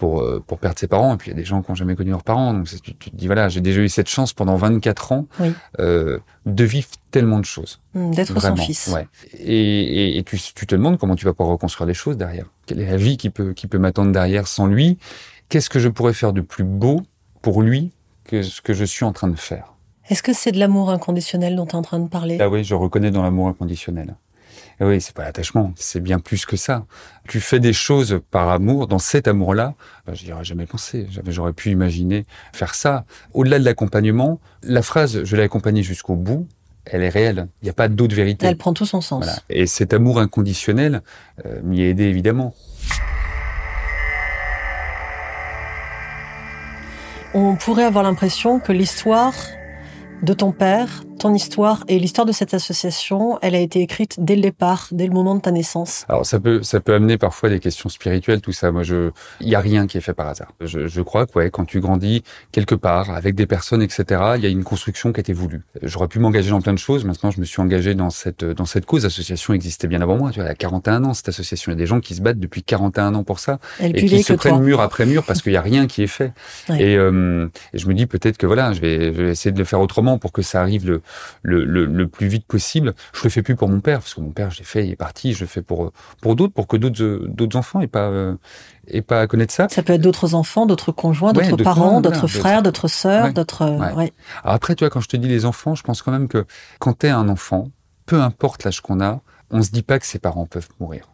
pour, 0.00 0.22
euh, 0.22 0.42
pour 0.44 0.58
perdre 0.58 0.78
ses 0.78 0.88
parents. 0.88 1.14
Et 1.14 1.16
puis 1.18 1.28
il 1.28 1.34
y 1.34 1.36
a 1.36 1.36
des 1.36 1.44
gens 1.44 1.60
qui 1.60 1.70
n'ont 1.70 1.74
jamais 1.74 1.94
connu 1.94 2.10
leurs 2.10 2.24
parents. 2.24 2.54
Donc 2.54 2.66
tu, 2.66 2.94
tu, 2.94 3.10
te 3.10 3.16
dis, 3.16 3.26
voilà, 3.26 3.50
j'ai 3.50 3.60
déjà 3.60 3.82
eu 3.82 3.88
cette 3.90 4.08
chance 4.08 4.32
pendant 4.32 4.56
24 4.56 5.12
ans 5.12 5.26
euh, 5.78 6.18
de 6.46 6.64
vivre 6.64 6.88
tellement 7.10 7.38
de 7.38 7.44
choses. 7.44 7.80
Mmh, 7.94 8.10
d'être 8.12 8.40
son 8.40 8.56
fils. 8.56 8.88
Ouais. 8.88 9.06
Et, 9.38 10.16
et, 10.16 10.22
tu, 10.22 10.38
tu, 10.38 10.66
te 10.66 10.74
demandes 10.74 10.98
comment 10.98 11.16
tu 11.16 11.26
vas 11.26 11.34
pouvoir 11.34 11.52
reconstruire 11.52 11.86
les 11.86 11.94
choses 11.94 12.16
derrière. 12.16 12.46
Quelle 12.66 12.80
est 12.80 12.90
la 12.90 12.96
vie 12.96 13.18
qui 13.18 13.28
peut, 13.28 13.52
qui 13.52 13.66
peut 13.66 13.78
m'attendre 13.78 14.10
derrière 14.10 14.48
sans 14.48 14.66
lui? 14.66 14.98
Qu'est-ce 15.50 15.68
que 15.68 15.78
je 15.78 15.88
pourrais 15.88 16.14
faire 16.14 16.32
de 16.32 16.40
plus 16.40 16.64
beau 16.64 17.02
pour 17.42 17.60
lui 17.60 17.92
que 18.24 18.42
ce 18.42 18.62
que 18.62 18.72
je 18.72 18.84
suis 18.84 19.04
en 19.04 19.12
train 19.12 19.28
de 19.28 19.38
faire? 19.38 19.74
Est-ce 20.08 20.22
que 20.22 20.32
c'est 20.32 20.52
de 20.52 20.58
l'amour 20.58 20.90
inconditionnel 20.90 21.56
dont 21.56 21.66
tu 21.66 21.72
es 21.72 21.76
en 21.76 21.82
train 21.82 21.98
de 21.98 22.08
parler? 22.08 22.38
Ah 22.40 22.48
oui, 22.48 22.64
je 22.64 22.74
reconnais 22.74 23.10
dans 23.10 23.22
l'amour 23.22 23.48
inconditionnel. 23.48 24.16
Ah 24.82 24.86
oui, 24.86 24.98
c'est 25.02 25.14
pas 25.14 25.24
l'attachement, 25.24 25.72
c'est 25.76 26.00
bien 26.00 26.18
plus 26.18 26.46
que 26.46 26.56
ça. 26.56 26.86
Tu 27.28 27.38
fais 27.38 27.60
des 27.60 27.74
choses 27.74 28.20
par 28.30 28.48
amour, 28.48 28.86
dans 28.86 28.98
cet 28.98 29.28
amour-là, 29.28 29.74
je 30.10 30.24
n'y 30.24 30.32
aurais 30.32 30.44
jamais 30.44 30.64
pensé, 30.64 31.06
j'aurais 31.28 31.52
pu 31.52 31.70
imaginer 31.70 32.24
faire 32.54 32.74
ça. 32.74 33.04
Au-delà 33.34 33.58
de 33.58 33.64
l'accompagnement, 33.66 34.40
la 34.62 34.80
phrase 34.80 35.22
«je 35.24 35.36
l'ai 35.36 35.42
accompagné 35.42 35.82
jusqu'au 35.82 36.16
bout», 36.16 36.48
elle 36.86 37.02
est 37.02 37.10
réelle. 37.10 37.48
Il 37.60 37.66
n'y 37.66 37.70
a 37.70 37.74
pas 37.74 37.88
d'autre 37.88 38.14
vérité. 38.16 38.46
Elle 38.46 38.56
prend 38.56 38.72
tout 38.72 38.86
son 38.86 39.02
sens. 39.02 39.26
Et 39.50 39.66
cet 39.66 39.92
amour 39.92 40.18
inconditionnel 40.18 41.02
euh, 41.44 41.60
m'y 41.62 41.82
a 41.82 41.86
aidé 41.86 42.04
évidemment. 42.04 42.54
On 47.34 47.54
pourrait 47.54 47.84
avoir 47.84 48.02
l'impression 48.02 48.60
que 48.60 48.72
l'histoire 48.72 49.34
de 50.22 50.32
ton 50.32 50.52
père 50.52 51.04
ton 51.20 51.34
histoire 51.34 51.84
et 51.86 51.98
l'histoire 51.98 52.26
de 52.26 52.32
cette 52.32 52.54
association, 52.54 53.38
elle 53.42 53.54
a 53.54 53.58
été 53.58 53.80
écrite 53.80 54.16
dès 54.18 54.36
le 54.36 54.42
départ, 54.42 54.88
dès 54.90 55.06
le 55.06 55.12
moment 55.12 55.34
de 55.34 55.40
ta 55.40 55.50
naissance 55.50 56.06
Alors 56.08 56.24
ça 56.24 56.40
peut 56.40 56.62
ça 56.62 56.80
peut 56.80 56.94
amener 56.94 57.18
parfois 57.18 57.50
des 57.50 57.60
questions 57.60 57.88
spirituelles, 57.88 58.40
tout 58.40 58.52
ça. 58.52 58.72
Moi, 58.72 58.82
je 58.82 59.10
il 59.40 59.48
y 59.48 59.54
a 59.54 59.60
rien 59.60 59.86
qui 59.86 59.98
est 59.98 60.00
fait 60.00 60.14
par 60.14 60.28
hasard. 60.28 60.52
Je, 60.60 60.86
je 60.86 61.02
crois 61.02 61.26
que 61.26 61.38
ouais, 61.38 61.50
quand 61.50 61.66
tu 61.66 61.80
grandis 61.80 62.22
quelque 62.52 62.74
part 62.74 63.10
avec 63.10 63.34
des 63.34 63.46
personnes, 63.46 63.82
etc., 63.82 64.04
il 64.36 64.42
y 64.42 64.46
a 64.46 64.48
une 64.48 64.64
construction 64.64 65.12
qui 65.12 65.20
a 65.20 65.22
été 65.22 65.34
voulue. 65.34 65.62
J'aurais 65.82 66.08
pu 66.08 66.18
m'engager 66.18 66.50
dans 66.50 66.62
plein 66.62 66.72
de 66.72 66.78
choses. 66.78 67.04
Maintenant, 67.04 67.30
je 67.30 67.38
me 67.38 67.44
suis 67.44 67.60
engagé 67.60 67.94
dans 67.94 68.10
cette 68.10 68.44
dans 68.44 68.66
cette 68.66 68.86
cause. 68.86 69.04
L'association 69.04 69.52
existait 69.52 69.88
bien 69.88 70.00
avant 70.00 70.16
moi. 70.16 70.30
Tu 70.30 70.40
vois, 70.40 70.48
y 70.48 70.52
a 70.52 70.54
41 70.54 71.04
ans 71.04 71.12
cette 71.12 71.28
association. 71.28 71.70
Il 71.70 71.74
y 71.74 71.78
a 71.78 71.78
des 71.78 71.86
gens 71.86 72.00
qui 72.00 72.14
se 72.14 72.22
battent 72.22 72.40
depuis 72.40 72.62
41 72.62 73.14
ans 73.14 73.24
pour 73.24 73.40
ça 73.40 73.58
et 73.78 73.92
qui 73.92 74.22
se 74.22 74.32
prennent 74.32 74.54
toi. 74.54 74.60
mur 74.60 74.80
après 74.80 75.04
mur 75.04 75.24
parce 75.24 75.42
qu'il 75.42 75.52
y 75.52 75.58
a 75.58 75.62
rien 75.62 75.86
qui 75.86 76.02
est 76.02 76.06
fait. 76.06 76.32
Ouais. 76.70 76.82
Et, 76.82 76.96
euh, 76.96 77.48
et, 77.74 77.78
je 77.78 77.86
me 77.88 77.94
dis 77.94 78.06
peut-être 78.06 78.38
que 78.38 78.46
voilà, 78.46 78.72
je 78.72 78.80
vais, 78.80 79.12
je 79.12 79.22
vais 79.22 79.30
essayer 79.30 79.52
de 79.52 79.58
le 79.58 79.64
faire 79.64 79.80
autrement 79.80 80.18
pour 80.18 80.32
que 80.32 80.40
ça 80.40 80.62
arrive 80.62 80.86
le 80.86 81.02
le, 81.42 81.64
le, 81.64 81.86
le, 81.86 82.08
plus 82.08 82.26
vite 82.28 82.46
possible. 82.46 82.94
Je 83.12 83.22
le 83.24 83.30
fais 83.30 83.42
plus 83.42 83.56
pour 83.56 83.68
mon 83.68 83.80
père, 83.80 84.00
parce 84.00 84.14
que 84.14 84.20
mon 84.20 84.30
père, 84.30 84.50
j'ai 84.50 84.64
fait, 84.64 84.86
il 84.86 84.90
est 84.92 84.96
parti. 84.96 85.32
Je 85.34 85.40
le 85.40 85.46
fais 85.46 85.62
pour 85.62 85.92
pour 86.20 86.36
d'autres, 86.36 86.52
pour 86.52 86.66
que 86.66 86.76
d'autres 86.76 87.26
d'autres 87.28 87.56
enfants 87.56 87.80
aient 87.80 87.86
pas 87.86 88.08
euh, 88.08 88.36
aient 88.88 89.02
pas 89.02 89.20
à 89.20 89.26
connaître 89.26 89.52
ça. 89.54 89.68
Ça 89.70 89.82
peut 89.82 89.92
être 89.92 90.00
d'autres 90.00 90.34
enfants, 90.34 90.66
d'autres 90.66 90.92
conjoints, 90.92 91.32
d'autres 91.32 91.56
parents, 91.62 92.00
d'autres 92.00 92.26
frères, 92.26 92.62
d'autres 92.62 92.88
sœurs, 92.88 93.24
Ouais. 93.26 93.32
d'autres. 93.32 93.62
euh, 93.62 93.78
Ouais. 93.78 93.92
ouais. 93.94 94.12
Alors 94.42 94.54
après, 94.54 94.74
tu 94.74 94.84
vois, 94.84 94.90
quand 94.90 95.00
je 95.00 95.08
te 95.08 95.16
dis 95.16 95.28
les 95.28 95.44
enfants, 95.44 95.74
je 95.74 95.82
pense 95.82 96.02
quand 96.02 96.12
même 96.12 96.28
que 96.28 96.44
quand 96.78 96.92
t'es 96.94 97.08
un 97.10 97.28
enfant, 97.28 97.68
peu 98.06 98.20
importe 98.20 98.64
l'âge 98.64 98.80
qu'on 98.80 99.00
a, 99.00 99.20
on 99.50 99.62
se 99.62 99.70
dit 99.70 99.82
pas 99.82 99.98
que 99.98 100.06
ses 100.06 100.18
parents 100.18 100.46
peuvent 100.46 100.68
mourir. 100.80 101.08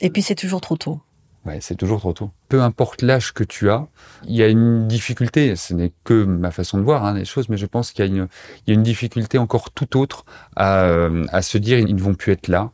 Et 0.00 0.10
puis 0.10 0.22
c'est 0.22 0.34
toujours 0.34 0.60
trop 0.60 0.76
tôt. 0.76 1.00
Ouais, 1.46 1.58
c'est 1.60 1.74
toujours 1.74 2.00
trop 2.00 2.12
tôt. 2.12 2.30
Peu 2.50 2.60
importe 2.60 3.00
l'âge 3.00 3.32
que 3.32 3.44
tu 3.44 3.70
as, 3.70 3.86
il 4.26 4.36
y 4.36 4.42
a 4.42 4.48
une 4.48 4.86
difficulté. 4.86 5.56
Ce 5.56 5.72
n'est 5.72 5.92
que 6.04 6.24
ma 6.24 6.50
façon 6.50 6.76
de 6.76 6.82
voir 6.82 7.04
hein, 7.06 7.14
les 7.14 7.24
choses, 7.24 7.48
mais 7.48 7.56
je 7.56 7.64
pense 7.64 7.92
qu'il 7.92 8.04
y 8.04 8.20
a 8.20 8.26
une, 8.66 8.82
difficulté 8.82 9.38
encore 9.38 9.70
tout 9.70 9.98
autre 9.98 10.26
à, 10.54 10.82
euh, 10.84 11.24
à 11.30 11.40
se 11.40 11.56
dire 11.56 11.78
ils 11.78 11.94
ne 11.94 12.00
vont 12.00 12.14
plus 12.14 12.32
être 12.32 12.48
là. 12.48 12.72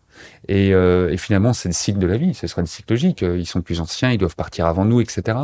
Et, 0.48 0.74
euh, 0.74 1.11
et 1.12 1.16
finalement, 1.16 1.52
c'est 1.52 1.68
le 1.68 1.74
cycle 1.74 2.00
de 2.00 2.07
la 2.09 2.16
vie. 2.16 2.35
Ce 2.35 2.48
sera 2.48 2.62
le 2.62 2.66
cycle 2.66 2.92
logique. 2.92 3.22
Ils 3.22 3.46
sont 3.46 3.61
plus 3.62 3.81
anciens, 3.81 4.11
ils 4.11 4.18
doivent 4.18 4.37
partir 4.37 4.66
avant 4.66 4.85
nous, 4.85 5.00
etc. 5.00 5.38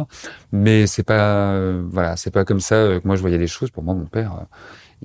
Mais 0.51 0.89
c'est 0.89 1.05
pas, 1.05 1.53
euh, 1.53 1.83
voilà, 1.89 2.17
c'est 2.17 2.31
pas 2.33 2.45
comme 2.45 2.61
ça 2.61 2.75
euh, 2.75 2.99
que 3.01 3.07
moi 3.07 3.15
je 3.15 3.21
voyais 3.21 3.39
les 3.39 3.47
choses. 3.47 3.71
Pour 3.71 3.85
moi, 3.85 3.95
mon 3.95 4.07
père, 4.07 4.47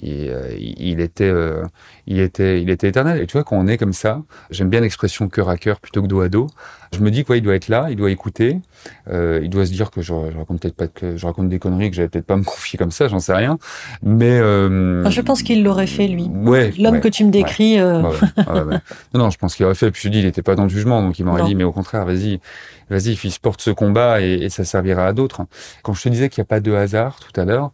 euh, 0.03 0.55
il, 0.59 0.99
euh, 0.99 1.03
était, 1.03 1.29
euh, 1.29 1.63
il 2.07 2.19
était, 2.19 2.61
il 2.61 2.69
était 2.69 2.87
éternel. 2.87 3.21
Et 3.21 3.27
tu 3.27 3.33
vois, 3.33 3.43
quand 3.43 3.57
on 3.57 3.67
est 3.67 3.77
comme 3.77 3.93
ça, 3.93 4.21
j'aime 4.49 4.69
bien 4.69 4.79
l'expression 4.81 5.27
cœur 5.27 5.49
à 5.49 5.57
cœur 5.57 5.79
plutôt 5.79 6.01
que 6.01 6.07
dos 6.07 6.21
à 6.21 6.29
dos. 6.29 6.47
Je 6.93 6.99
me 6.99 7.11
dis 7.11 7.25
quoi, 7.25 7.35
il 7.35 7.41
doit 7.41 7.55
être 7.55 7.67
là, 7.67 7.87
il 7.89 7.97
doit 7.97 8.09
écouter, 8.11 8.61
euh, 9.11 9.41
il 9.43 9.49
doit 9.49 9.65
se 9.65 9.71
dire 9.71 9.91
que 9.91 10.01
je, 10.01 10.13
je 10.31 10.37
raconte 10.37 10.61
peut-être 10.61 10.75
pas 10.75 10.87
que 10.87 11.17
je 11.17 11.25
raconte 11.25 11.49
des 11.49 11.59
conneries, 11.59 11.89
que 11.89 11.97
j'allais 11.97 12.07
peut-être 12.07 12.25
pas 12.25 12.37
me 12.37 12.45
confier 12.45 12.79
comme 12.79 12.91
ça, 12.91 13.09
j'en 13.09 13.19
sais 13.19 13.33
rien. 13.33 13.57
Mais 14.03 14.39
euh, 14.39 15.07
je 15.09 15.19
pense 15.19 15.43
qu'il 15.43 15.63
l'aurait 15.63 15.85
fait 15.87 16.07
lui. 16.07 16.29
Ouais. 16.33 16.73
L'homme 16.79 16.95
ouais, 16.95 16.99
que 17.01 17.09
tu 17.09 17.25
me 17.25 17.29
décris. 17.31 17.77
euh, 17.77 18.01
ouais, 18.03 18.09
ouais, 18.37 18.53
ouais, 18.53 18.61
ouais. 18.61 18.77
Non, 19.13 19.19
non, 19.25 19.29
je 19.29 19.37
pense 19.37 19.55
qu'il 19.55 19.65
aurait 19.65 19.75
fait. 19.75 19.91
Puis 19.91 20.03
je 20.05 20.09
dis, 20.09 20.19
il 20.19 20.25
n'était 20.25 20.41
pas 20.41 20.55
dans 20.55 20.63
le 20.63 20.69
jugement, 20.69 21.01
donc 21.01 21.19
il 21.19 21.25
m'aurait 21.25 21.43
dit, 21.43 21.55
mais 21.55 21.65
au 21.65 21.73
contraire, 21.73 22.05
vas-y, 22.05 22.39
vas-y, 22.89 23.17
fils, 23.17 23.37
porte 23.37 23.61
ce 23.61 23.71
combat 23.71 24.21
et, 24.21 24.35
et 24.43 24.49
ça 24.49 24.63
servira 24.63 25.07
à 25.07 25.11
d'autres. 25.11 25.41
Quand 25.83 25.93
je 25.93 26.03
te 26.03 26.07
disais 26.09 26.29
qu'il 26.29 26.41
n'y 26.41 26.45
a 26.45 26.49
pas 26.49 26.61
de 26.61 26.71
hasard 26.71 27.19
tout 27.19 27.37
à 27.37 27.43
l'heure, 27.43 27.71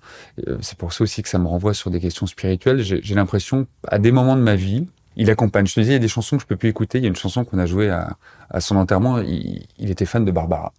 c'est 0.61 0.77
pour 0.77 0.91
ça 0.91 1.03
aussi 1.03 1.21
que 1.21 1.29
ça 1.29 1.37
me 1.37 1.47
renvoie 1.47 1.75
sur 1.75 1.91
des 1.91 1.99
questions 1.99 2.25
spirituelles. 2.25 2.81
J'ai 2.81 2.99
j'ai 3.03 3.15
l'impression, 3.15 3.67
à 3.87 3.99
des 3.99 4.11
moments 4.11 4.22
de 4.35 4.41
ma 4.41 4.55
vie, 4.55 4.87
il 5.15 5.29
accompagne. 5.29 5.65
Je 5.67 5.73
te 5.75 5.79
disais, 5.79 5.91
il 5.91 5.95
y 5.95 5.97
a 5.97 5.99
des 5.99 6.07
chansons 6.07 6.37
que 6.37 6.41
je 6.43 6.47
peux 6.47 6.55
plus 6.55 6.69
écouter. 6.69 6.97
Il 6.97 7.03
y 7.03 7.05
a 7.05 7.09
une 7.09 7.15
chanson 7.15 7.43
qu'on 7.45 7.59
a 7.59 7.65
jouée 7.65 7.89
à, 7.89 8.17
à 8.49 8.59
son 8.61 8.75
enterrement. 8.77 9.19
Il, 9.19 9.65
il 9.77 9.91
était 9.91 10.05
fan 10.05 10.25
de 10.25 10.31
Barbara. 10.31 10.73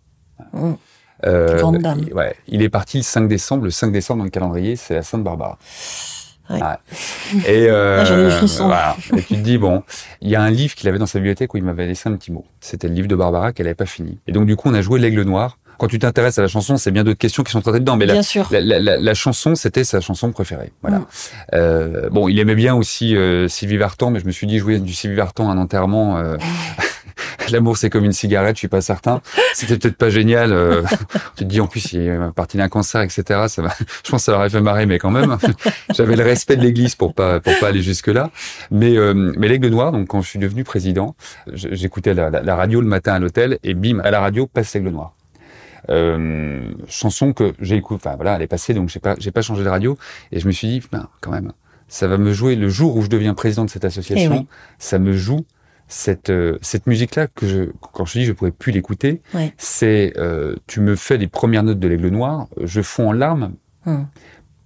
Mm. 0.52 0.72
Euh, 1.26 1.56
Grande 1.58 1.78
dame. 1.78 2.00
il- 2.06 2.12
ouais, 2.12 2.34
il 2.48 2.60
est 2.62 2.68
parti 2.68 2.96
le 2.98 3.02
5 3.04 3.28
décembre. 3.28 3.64
Le 3.64 3.70
5 3.70 3.92
décembre 3.92 4.18
dans 4.18 4.24
le 4.24 4.30
calendrier, 4.30 4.74
c'est 4.76 4.94
la 4.94 5.02
Sainte 5.02 5.22
Barbara. 5.22 5.58
Ouais. 6.50 6.58
Et 7.46 7.68
euh, 7.70 8.04
Ah, 8.06 8.44
voilà. 8.58 8.96
Et 9.16 9.22
tu 9.22 9.34
te 9.36 9.40
dis 9.40 9.56
bon, 9.56 9.82
il 10.20 10.28
y 10.28 10.36
a 10.36 10.42
un 10.42 10.50
livre 10.50 10.74
qu'il 10.74 10.86
avait 10.90 10.98
dans 10.98 11.06
sa 11.06 11.18
bibliothèque 11.18 11.54
où 11.54 11.56
il 11.56 11.64
m'avait 11.64 11.86
laissé 11.86 12.08
un 12.10 12.16
petit 12.16 12.32
mot. 12.32 12.44
C'était 12.60 12.88
le 12.88 12.94
livre 12.94 13.08
de 13.08 13.16
Barbara 13.16 13.52
qu'elle 13.54 13.64
n'avait 13.64 13.74
pas 13.74 13.86
fini. 13.86 14.18
Et 14.26 14.32
donc 14.32 14.44
du 14.46 14.54
coup, 14.56 14.68
on 14.68 14.74
a 14.74 14.82
joué 14.82 14.98
l'Aigle 15.00 15.22
Noir. 15.22 15.56
Quand 15.78 15.86
tu 15.88 15.98
t'intéresses 15.98 16.38
à 16.38 16.42
la 16.42 16.48
chanson, 16.48 16.76
c'est 16.76 16.90
bien 16.90 17.04
d'autres 17.04 17.18
questions 17.18 17.42
qui 17.42 17.52
sont 17.52 17.60
traitées 17.60 17.80
dedans. 17.80 17.96
Mais 17.96 18.06
la, 18.06 18.12
Bien 18.14 18.22
sûr. 18.22 18.46
la, 18.50 18.60
la, 18.60 18.78
la- 18.78 18.96
la 18.98 19.14
chanson, 19.14 19.54
c'était 19.54 19.84
sa 19.84 20.00
chanson 20.00 20.30
préférée. 20.32 20.72
Voilà. 20.82 20.98
Mm. 20.98 21.06
Euh, 21.54 22.08
bon, 22.10 22.28
il 22.28 22.38
aimait 22.38 22.54
bien 22.54 22.74
aussi 22.74 23.16
euh, 23.16 23.48
Sylvie 23.48 23.76
Vartan, 23.76 24.10
mais 24.10 24.20
je 24.20 24.26
me 24.26 24.30
suis 24.32 24.46
dit 24.46 24.58
jouer 24.58 24.78
du 24.78 24.92
Sylvie 24.92 25.16
Vartan 25.16 25.48
à 25.50 25.52
un 25.52 25.58
enterrement. 25.58 26.16
euh, 26.18 26.36
L'amour, 27.52 27.76
c'est 27.76 27.90
comme 27.90 28.04
une 28.04 28.12
cigarette. 28.12 28.56
Je 28.56 28.60
suis 28.60 28.68
pas 28.68 28.80
certain. 28.80 29.20
C'était 29.52 29.76
peut-être 29.76 29.96
pas 29.98 30.08
génial. 30.08 30.52
Euh, 30.52 30.82
tu 31.36 31.44
te 31.44 31.48
dis 31.48 31.60
en 31.60 31.66
plus, 31.66 31.92
il 31.92 32.00
est 32.00 32.18
parti 32.34 32.56
d'un 32.56 32.68
cancer, 32.70 33.02
etc. 33.02 33.22
Ça 33.48 33.60
va. 33.62 33.68
Je 34.04 34.10
pense 34.10 34.22
que 34.22 34.24
ça 34.24 34.32
l'aurait 34.32 34.48
fait 34.48 34.60
marrer, 34.62 34.86
mais 34.86 34.98
quand 34.98 35.10
même, 35.10 35.36
j'avais 35.94 36.16
le 36.16 36.24
respect 36.24 36.56
de 36.56 36.62
l'Église 36.62 36.94
pour 36.94 37.12
pas 37.14 37.40
pour 37.40 37.52
pas 37.60 37.68
aller 37.68 37.82
jusque 37.82 38.08
là. 38.08 38.30
Mais 38.70 38.96
euh, 38.96 39.12
mais 39.14 39.48
l'Aigle 39.48 39.68
Noir. 39.68 39.92
Donc 39.92 40.08
quand 40.08 40.22
je 40.22 40.28
suis 40.28 40.38
devenu 40.38 40.64
président, 40.64 41.14
j'écoutais 41.52 42.14
la, 42.14 42.30
la, 42.30 42.42
la 42.42 42.56
radio 42.56 42.80
le 42.80 42.86
matin 42.88 43.12
à 43.12 43.18
l'hôtel 43.18 43.58
et 43.62 43.74
bim, 43.74 44.00
à 44.02 44.10
la 44.10 44.20
radio 44.20 44.46
passe 44.46 44.72
l'Aigle 44.74 44.88
Noir. 44.90 45.14
Euh, 45.90 46.72
chanson 46.88 47.32
que 47.32 47.52
j'ai 47.60 47.76
écouté, 47.76 48.02
enfin 48.06 48.16
voilà, 48.16 48.36
elle 48.36 48.42
est 48.42 48.46
passée, 48.46 48.74
donc 48.74 48.88
j'ai 48.88 49.00
pas, 49.00 49.14
j'ai 49.18 49.30
pas 49.30 49.42
changé 49.42 49.64
de 49.64 49.68
radio, 49.68 49.98
et 50.32 50.40
je 50.40 50.46
me 50.46 50.52
suis 50.52 50.68
dit, 50.68 50.80
putain, 50.80 51.08
quand 51.20 51.30
même, 51.30 51.52
ça 51.88 52.08
va 52.08 52.16
me 52.18 52.32
jouer 52.32 52.56
le 52.56 52.68
jour 52.68 52.96
où 52.96 53.02
je 53.02 53.08
deviens 53.08 53.34
président 53.34 53.64
de 53.64 53.70
cette 53.70 53.84
association, 53.84 54.32
Eh 54.34 54.38
oui. 54.40 54.46
ça 54.78 54.98
me 54.98 55.12
joue 55.12 55.44
cette 55.86 56.30
euh, 56.30 56.58
cette 56.62 56.86
musique-là 56.86 57.26
que 57.26 57.46
je, 57.46 57.64
quand 57.92 58.06
je 58.06 58.18
dis 58.18 58.24
je 58.24 58.32
pourrais 58.32 58.50
plus 58.50 58.72
l'écouter, 58.72 59.20
c'est, 59.58 60.14
euh, 60.16 60.56
tu 60.66 60.80
me 60.80 60.96
fais 60.96 61.18
les 61.18 61.26
premières 61.28 61.62
notes 61.62 61.78
de 61.78 61.88
l'Aigle 61.88 62.08
Noir, 62.08 62.48
je 62.62 62.80
fonds 62.80 63.08
en 63.08 63.12
larmes, 63.12 63.52
Mm. 63.86 64.04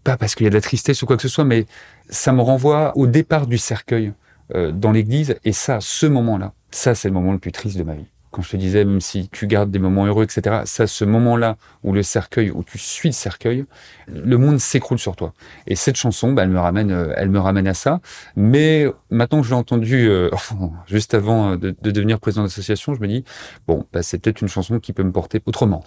pas 0.04 0.16
parce 0.16 0.36
qu'il 0.36 0.44
y 0.44 0.46
a 0.46 0.50
de 0.50 0.54
la 0.54 0.60
tristesse 0.60 1.02
ou 1.02 1.06
quoi 1.06 1.16
que 1.16 1.22
ce 1.22 1.28
soit, 1.28 1.44
mais 1.44 1.66
ça 2.08 2.32
me 2.32 2.40
renvoie 2.40 2.96
au 2.96 3.08
départ 3.08 3.48
du 3.48 3.58
cercueil 3.58 4.12
euh, 4.54 4.70
dans 4.70 4.92
l'église, 4.92 5.36
et 5.44 5.52
ça, 5.52 5.78
ce 5.80 6.06
moment-là, 6.06 6.52
ça 6.70 6.94
c'est 6.94 7.08
le 7.08 7.14
moment 7.14 7.32
le 7.32 7.38
plus 7.40 7.50
triste 7.50 7.76
de 7.76 7.82
ma 7.82 7.94
vie. 7.94 8.06
Quand 8.30 8.42
je 8.42 8.50
te 8.50 8.56
disais, 8.56 8.84
même 8.84 9.00
si 9.00 9.28
tu 9.30 9.46
gardes 9.46 9.70
des 9.70 9.78
moments 9.78 10.06
heureux, 10.06 10.24
etc., 10.24 10.62
ça, 10.64 10.86
ce 10.86 11.04
moment-là 11.04 11.56
où 11.82 11.92
le 11.92 12.02
cercueil, 12.02 12.50
où 12.50 12.62
tu 12.62 12.78
suis 12.78 13.08
le 13.08 13.14
cercueil, 13.14 13.64
le 14.06 14.36
monde 14.36 14.58
s'écroule 14.58 14.98
sur 14.98 15.16
toi. 15.16 15.32
Et 15.66 15.76
cette 15.76 15.96
chanson, 15.96 16.32
bah, 16.32 16.42
elle 16.42 16.50
me 16.50 16.60
ramène, 16.60 16.90
euh, 16.90 17.12
elle 17.16 17.30
me 17.30 17.38
ramène 17.38 17.66
à 17.66 17.74
ça. 17.74 18.00
Mais 18.36 18.86
maintenant 19.10 19.40
que 19.40 19.46
je 19.46 19.50
l'ai 19.50 19.56
entendue 19.56 20.08
euh, 20.08 20.30
juste 20.86 21.14
avant 21.14 21.52
euh, 21.52 21.56
de, 21.56 21.74
de 21.80 21.90
devenir 21.90 22.20
président 22.20 22.42
d'association, 22.42 22.94
je 22.94 23.00
me 23.00 23.08
dis, 23.08 23.24
bon, 23.66 23.86
bah, 23.92 24.02
c'est 24.02 24.18
peut-être 24.18 24.42
une 24.42 24.48
chanson 24.48 24.78
qui 24.78 24.92
peut 24.92 25.02
me 25.04 25.12
porter 25.12 25.40
autrement. 25.46 25.84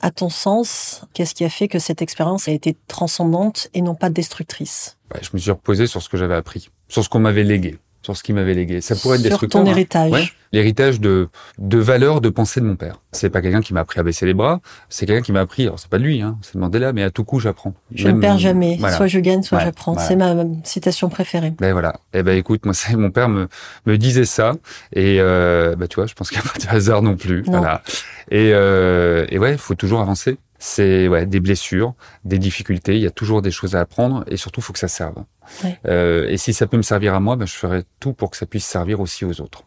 À 0.00 0.10
ton 0.10 0.28
sens, 0.28 1.04
qu'est-ce 1.14 1.34
qui 1.34 1.44
a 1.44 1.48
fait 1.48 1.68
que 1.68 1.78
cette 1.78 2.02
expérience 2.02 2.48
a 2.48 2.52
été 2.52 2.76
transcendante 2.86 3.68
et 3.72 3.80
non 3.80 3.94
pas 3.94 4.10
destructrice? 4.10 4.98
Ouais, 5.12 5.20
je 5.22 5.30
me 5.32 5.38
suis 5.38 5.50
reposé 5.50 5.86
sur 5.86 6.02
ce 6.02 6.08
que 6.08 6.16
j'avais 6.16 6.34
appris, 6.34 6.68
sur 6.88 7.02
ce 7.02 7.08
qu'on 7.08 7.18
m'avait 7.18 7.44
légué, 7.44 7.78
sur 8.06 8.16
ce 8.16 8.22
qu'il 8.22 8.36
m'avait 8.36 8.54
légué. 8.54 8.80
Ça 8.80 8.94
pourrait 8.94 9.16
être 9.16 9.22
Sur 9.22 9.30
destructeur. 9.30 9.62
ton 9.64 9.68
hein. 9.68 9.70
héritage. 9.72 10.12
Ouais, 10.12 10.28
l'héritage 10.52 11.00
de, 11.00 11.28
de 11.58 11.78
valeurs, 11.78 12.20
de 12.20 12.28
pensée 12.28 12.60
de 12.60 12.66
mon 12.66 12.76
père. 12.76 13.00
C'est 13.10 13.30
pas 13.30 13.42
quelqu'un 13.42 13.60
qui 13.60 13.74
m'a 13.74 13.80
appris 13.80 13.98
à 13.98 14.04
baisser 14.04 14.26
les 14.26 14.34
bras, 14.34 14.60
c'est 14.88 15.06
quelqu'un 15.06 15.22
qui 15.22 15.32
m'a 15.32 15.40
appris, 15.40 15.64
alors 15.64 15.80
c'est 15.80 15.88
pas 15.90 15.98
de 15.98 16.04
lui, 16.04 16.22
hein, 16.22 16.38
c'est 16.40 16.54
Mandela, 16.54 16.92
mais 16.92 17.02
à 17.02 17.10
tout 17.10 17.24
coup 17.24 17.40
j'apprends. 17.40 17.74
Je 17.92 18.06
ne 18.08 18.20
perds 18.20 18.38
jamais. 18.38 18.76
Voilà. 18.78 18.96
Soit 18.96 19.08
je 19.08 19.18
gagne, 19.18 19.42
soit 19.42 19.58
Ouais, 19.58 19.64
j'apprends. 19.64 19.94
voilà. 19.94 20.06
C'est 20.08 20.14
ma 20.16 20.34
citation 20.62 21.08
préférée. 21.08 21.52
Ben 21.58 21.72
voilà. 21.72 21.96
Eh 22.14 22.22
ben 22.22 22.38
écoute, 22.38 22.64
moi 22.64 22.74
c'est 22.74 22.94
mon 22.94 23.10
père 23.10 23.28
me 23.28 23.48
me 23.86 23.98
disait 23.98 24.24
ça 24.24 24.52
et 24.92 25.16
euh, 25.20 25.74
bah 25.74 25.88
tu 25.88 25.96
vois, 25.96 26.06
je 26.06 26.14
pense 26.14 26.30
qu'il 26.30 26.38
n'y 26.38 26.44
a 26.46 26.52
pas 26.52 26.58
de 26.60 26.68
hasard 26.76 27.02
non 27.02 27.16
plus. 27.16 27.42
Non. 27.46 27.58
Voilà. 27.58 27.82
Et 28.30 28.52
euh, 28.54 29.26
et 29.30 29.38
ouais, 29.40 29.52
il 29.52 29.58
faut 29.58 29.74
toujours 29.74 30.00
avancer. 30.00 30.38
C'est 30.58 31.08
ouais 31.08 31.26
des 31.26 31.40
blessures, 31.40 31.94
des 32.24 32.38
difficultés. 32.38 32.96
Il 32.96 33.02
y 33.02 33.06
a 33.06 33.10
toujours 33.10 33.42
des 33.42 33.50
choses 33.50 33.76
à 33.76 33.80
apprendre 33.80 34.24
et 34.26 34.36
surtout 34.36 34.60
faut 34.60 34.72
que 34.72 34.78
ça 34.78 34.88
serve. 34.88 35.24
Ouais. 35.64 35.78
Euh, 35.86 36.26
et 36.28 36.36
si 36.36 36.52
ça 36.52 36.66
peut 36.66 36.76
me 36.76 36.82
servir 36.82 37.14
à 37.14 37.20
moi, 37.20 37.36
ben, 37.36 37.46
je 37.46 37.54
ferai 37.54 37.84
tout 38.00 38.12
pour 38.12 38.30
que 38.30 38.36
ça 38.36 38.46
puisse 38.46 38.66
servir 38.66 39.00
aussi 39.00 39.24
aux 39.24 39.40
autres. 39.40 39.64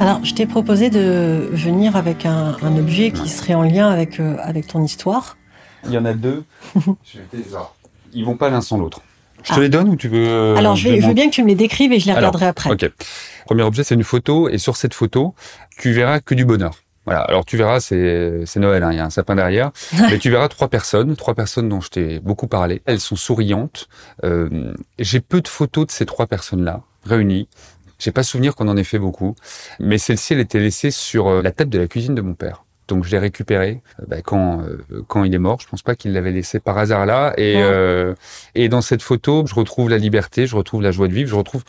Alors, 0.00 0.24
je 0.24 0.32
t'ai 0.32 0.46
proposé 0.46 0.90
de 0.90 1.48
venir 1.50 1.96
avec 1.96 2.24
un, 2.24 2.56
un 2.62 2.76
objet 2.78 3.10
qui 3.10 3.28
serait 3.28 3.54
en 3.54 3.62
lien 3.62 3.88
avec, 3.88 4.20
euh, 4.20 4.36
avec 4.40 4.68
ton 4.68 4.84
histoire. 4.84 5.36
Il 5.84 5.90
y 5.90 5.98
en 5.98 6.04
a 6.04 6.12
deux. 6.12 6.44
Je 7.04 7.18
vais 7.18 7.44
Ils 8.12 8.24
vont 8.24 8.36
pas 8.36 8.48
l'un 8.48 8.60
sans 8.60 8.78
l'autre. 8.78 9.02
Je 9.44 9.54
te 9.54 9.60
les 9.60 9.68
donne 9.68 9.88
ou 9.88 9.96
tu 9.96 10.08
veux 10.08 10.28
euh, 10.28 10.56
Alors, 10.56 10.76
je, 10.76 10.88
vais, 10.88 11.00
je 11.00 11.06
veux 11.06 11.14
bien 11.14 11.28
que 11.28 11.34
tu 11.34 11.42
me 11.42 11.48
les 11.48 11.54
décrives 11.54 11.92
et 11.92 12.00
je 12.00 12.06
les 12.06 12.12
Alors, 12.12 12.32
regarderai 12.32 12.46
après. 12.46 12.70
Ok. 12.70 12.90
Premier 13.46 13.62
objet, 13.62 13.84
c'est 13.84 13.94
une 13.94 14.04
photo, 14.04 14.48
et 14.48 14.58
sur 14.58 14.76
cette 14.76 14.94
photo, 14.94 15.34
tu 15.78 15.92
verras 15.92 16.20
que 16.20 16.34
du 16.34 16.44
bonheur. 16.44 16.72
Voilà. 17.06 17.22
Alors 17.22 17.46
tu 17.46 17.56
verras, 17.56 17.80
c'est 17.80 18.42
c'est 18.44 18.60
Noël, 18.60 18.82
hein, 18.82 18.92
il 18.92 18.98
y 18.98 19.00
a 19.00 19.04
un 19.06 19.08
sapin 19.08 19.34
derrière, 19.34 19.70
mais 20.10 20.18
tu 20.18 20.28
verras 20.28 20.48
trois 20.48 20.68
personnes, 20.68 21.16
trois 21.16 21.34
personnes 21.34 21.66
dont 21.70 21.80
je 21.80 21.88
t'ai 21.88 22.18
beaucoup 22.18 22.48
parlé. 22.48 22.82
Elles 22.84 23.00
sont 23.00 23.16
souriantes. 23.16 23.88
Euh, 24.24 24.74
J'ai 24.98 25.20
peu 25.20 25.40
de 25.40 25.48
photos 25.48 25.86
de 25.86 25.90
ces 25.90 26.04
trois 26.04 26.26
personnes-là 26.26 26.82
réunies. 27.04 27.48
J'ai 27.98 28.12
pas 28.12 28.22
souvenir 28.22 28.54
qu'on 28.54 28.68
en 28.68 28.76
ait 28.76 28.84
fait 28.84 28.98
beaucoup, 28.98 29.34
mais 29.80 29.96
celle-ci, 29.96 30.34
elle 30.34 30.40
était 30.40 30.60
laissée 30.60 30.90
sur 30.90 31.28
euh, 31.28 31.40
la 31.40 31.50
table 31.50 31.70
de 31.70 31.78
la 31.78 31.86
cuisine 31.86 32.14
de 32.14 32.20
mon 32.20 32.34
père. 32.34 32.64
Donc 32.88 33.04
je 33.04 33.10
l'ai 33.10 33.18
récupérée 33.18 33.82
euh, 34.00 34.04
bah, 34.08 34.22
quand 34.22 34.62
euh, 34.62 34.78
quand 35.06 35.24
il 35.24 35.34
est 35.34 35.38
mort. 35.38 35.60
Je 35.60 35.68
pense 35.68 35.82
pas 35.82 35.94
qu'il 35.94 36.12
l'avait 36.12 36.32
laissé 36.32 36.58
par 36.58 36.76
hasard 36.78 37.06
là. 37.06 37.34
Et 37.36 37.54
Ouais. 37.56 37.62
euh, 37.62 38.14
et 38.54 38.68
dans 38.68 38.80
cette 38.80 39.02
photo, 39.02 39.44
je 39.46 39.54
retrouve 39.54 39.90
la 39.90 39.98
liberté, 39.98 40.46
je 40.46 40.56
retrouve 40.56 40.82
la 40.82 40.90
joie 40.90 41.06
de 41.08 41.12
vivre, 41.12 41.28
je 41.30 41.34
retrouve 41.36 41.62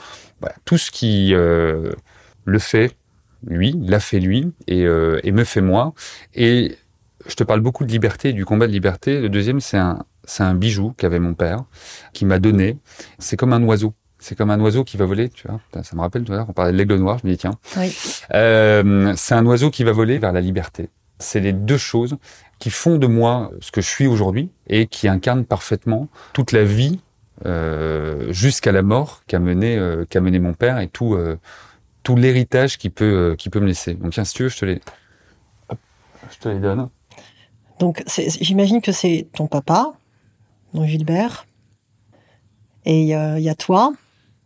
tout 0.66 0.78
ce 0.78 0.90
qui 0.92 1.34
euh, 1.34 1.92
le 2.46 2.60
fait 2.60 2.96
lui, 3.46 3.76
l'a 3.86 4.00
fait 4.00 4.20
lui 4.20 4.52
et, 4.68 4.82
et 4.84 5.32
me 5.32 5.44
fait 5.46 5.62
moi. 5.62 5.94
Et 6.36 6.76
je 7.28 7.36
te 7.36 7.44
parle 7.44 7.62
beaucoup 7.62 7.86
de 7.86 7.92
liberté, 7.92 8.34
du 8.34 8.44
combat 8.46 8.68
de 8.68 8.72
liberté. 8.72 9.22
Le 9.22 9.30
deuxième, 9.30 9.60
c'est 9.60 9.78
un 9.78 10.04
c'est 10.26 10.44
un 10.44 10.54
bijou 10.54 10.94
qu'avait 10.98 11.20
mon 11.20 11.34
père, 11.34 11.64
qui 12.14 12.24
m'a 12.26 12.38
donné. 12.40 12.78
C'est 13.18 13.36
comme 13.38 13.52
un 13.54 13.64
oiseau. 13.64 13.94
C'est 14.20 14.38
comme 14.38 14.52
un 14.52 14.60
oiseau 14.60 14.84
qui 14.84 14.98
va 14.98 15.06
voler, 15.06 15.30
tu 15.30 15.48
vois. 15.48 15.60
Ça 15.82 15.96
me 15.96 16.02
rappelle 16.02 16.24
tout 16.24 16.34
à 16.34 16.36
l'heure, 16.36 16.46
on 16.50 16.54
parlait 16.54 16.74
de 16.74 16.78
l'aigle 16.78 16.96
noir, 16.98 17.18
je 17.22 17.26
me 17.28 17.32
dis 17.32 17.38
tiens. 17.38 17.58
Oui. 17.78 17.96
Euh, 18.34 19.14
c'est 19.16 19.34
un 19.34 19.46
oiseau 19.46 19.72
qui 19.72 19.84
va 19.86 19.92
voler 19.94 20.18
vers 20.20 20.34
la 20.34 20.42
liberté. 20.42 20.90
C'est 21.20 21.40
les 21.40 21.54
deux 21.54 21.78
choses 21.78 22.18
qui 22.60 22.70
font 22.70 22.98
de 22.98 23.08
moi 23.08 23.52
ce 23.62 23.72
que 23.72 23.82
je 23.82 23.88
suis 23.88 24.08
aujourd'hui 24.08 24.50
et 24.68 24.88
qui 24.88 25.08
incarnent 25.08 25.46
parfaitement 25.46 26.08
toute 26.34 26.52
la 26.52 26.64
vie 26.64 27.00
euh, 27.46 28.32
jusqu'à 28.32 28.72
la 28.72 28.82
mort 28.82 29.24
qu'a 29.28 29.40
mené 29.40 29.78
euh, 29.78 30.06
qu'a 30.10 30.20
mené 30.20 30.40
mon 30.40 30.54
père 30.54 30.80
et 30.80 30.88
tout 30.88 31.14
euh, 31.14 31.38
tout 32.04 32.16
l'héritage 32.18 32.78
qui 32.78 32.90
peut 32.90 33.32
euh, 33.32 33.36
qui 33.36 33.50
peut 33.50 33.60
me 33.60 33.68
laisser. 33.68 33.94
Donc 33.94 34.12
tiens, 34.14 34.26
si 34.26 34.34
tu 34.34 34.44
veux, 34.44 34.50
je 34.50 34.58
te 34.58 34.66
les 34.66 34.82
Hop, 35.70 35.80
je 36.32 36.38
te 36.38 36.50
les 36.50 36.60
donne. 36.60 36.90
Donc, 37.80 38.04
j'imagine 38.42 38.82
que 38.82 38.92
c'est 38.92 39.30
ton 39.34 39.48
papa, 39.48 39.94
donc 40.74 40.86
Gilbert, 40.86 41.46
et 42.84 43.04
il 43.04 43.08
y 43.08 43.14
a 43.14 43.56
toi, 43.56 43.94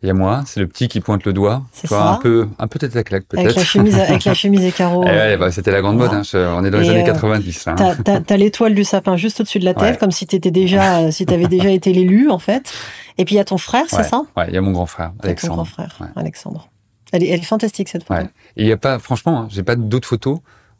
Il 0.04 0.08
y 0.08 0.10
a 0.10 0.14
moi, 0.14 0.44
c'est 0.46 0.60
le 0.60 0.68
petit 0.68 0.90
qui 0.90 1.00
pointe 1.00 1.24
le 1.26 1.32
doigt. 1.32 1.64
C'est 1.72 1.88
ça. 1.88 2.12
un 2.12 2.16
peu 2.18 2.48
un 2.60 2.68
peu 2.68 2.78
tête 2.78 2.94
à 2.98 3.04
claque 3.04 3.24
avec 3.34 3.46
peut-être. 3.46 3.56
la 3.58 3.64
chemise, 3.64 3.98
avec 3.98 4.26
la 4.26 4.34
chemise 4.34 4.66
et 4.66 4.72
carreaux. 4.74 5.04
Eh 5.06 5.10
ouais, 5.10 5.38
bah, 5.38 5.50
c'était 5.50 5.72
la 5.72 5.80
grande 5.82 5.98
mode. 5.98 6.12
Hein. 6.14 6.24
Je- 6.24 6.38
on 6.38 6.64
est 6.66 6.70
dans 6.72 6.80
les 6.80 6.90
années 6.90 7.04
euh, 7.04 7.06
90. 7.06 7.66
Là, 7.66 7.76
hein. 7.80 7.96
T'as, 8.04 8.20
t'as 8.20 8.36
l'étoile 8.38 8.76
du 8.76 8.84
sapin 8.84 9.16
juste 9.16 9.40
au-dessus 9.40 9.60
de 9.60 9.66
la 9.66 9.74
tête, 9.74 9.94
Ouais. 9.94 9.98
comme 9.98 10.12
si 10.12 10.28
t'étais 10.28 10.52
déjà, 10.52 11.00
euh, 11.00 11.12
si 11.12 11.26
t'avais 11.26 11.48
déjà 11.48 11.70
été 11.70 11.94
l'élu, 11.94 12.30
en 12.30 12.38
fait. 12.40 12.74
Et 13.18 13.24
puis 13.24 13.36
il 13.36 13.38
y 13.38 13.42
a 13.42 13.46
ton 13.46 13.58
frère, 13.58 13.86
c'est 13.88 14.04
ça? 14.04 14.24
Ouais, 14.36 14.46
il 14.50 14.54
y 14.54 14.58
a 14.58 14.62
mon 14.62 14.72
grand 14.72 14.86
frère, 14.88 15.14
Il 15.14 15.16
y 15.16 15.20
a 15.20 15.22
ton 15.22 15.28
Alexandre. 15.30 15.54
grand 15.56 15.66
frère, 15.66 15.98
Ouais. 16.02 16.08
Alexandre. 16.18 16.68
Elle 17.14 17.24
est, 17.24 17.28
elle 17.30 17.40
est 17.40 17.44
fantastique 17.44 17.88
cette 17.90 18.04
photo. 18.04 18.24
Et 18.58 18.64
il 18.64 18.68
y 18.68 18.72
a 18.74 18.78
pas, 18.78 19.00
franchement, 19.00 19.42
hein, 19.44 19.48
j'ai 19.52 19.64
pas 19.64 19.76
d'autres 19.78 20.08
photos 20.08 20.40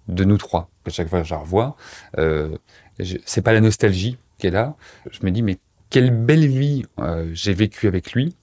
de 0.10 0.26
nous 0.26 0.38
trois. 0.38 0.70
À 0.86 0.90
chaque 0.90 1.08
fois 1.08 1.22
que 1.22 1.28
je 1.28 1.34
la 1.34 1.40
revois, 1.40 1.78
euh, 2.18 2.50
c'est 3.26 3.42
pas 3.42 3.54
la 3.54 3.62
nostalgie 3.62 4.18
qui 4.38 4.48
est 4.48 4.52
là. 4.52 4.74
Je 5.12 5.20
me 5.26 5.32
dis, 5.32 5.42
mais 5.44 5.60
quelle 5.90 6.10
belle 6.12 6.48
vie 6.48 6.84
euh, 7.00 7.30
j'ai 7.34 7.54
vécue 7.54 7.88
avec 7.88 8.14
lui, 8.14 8.36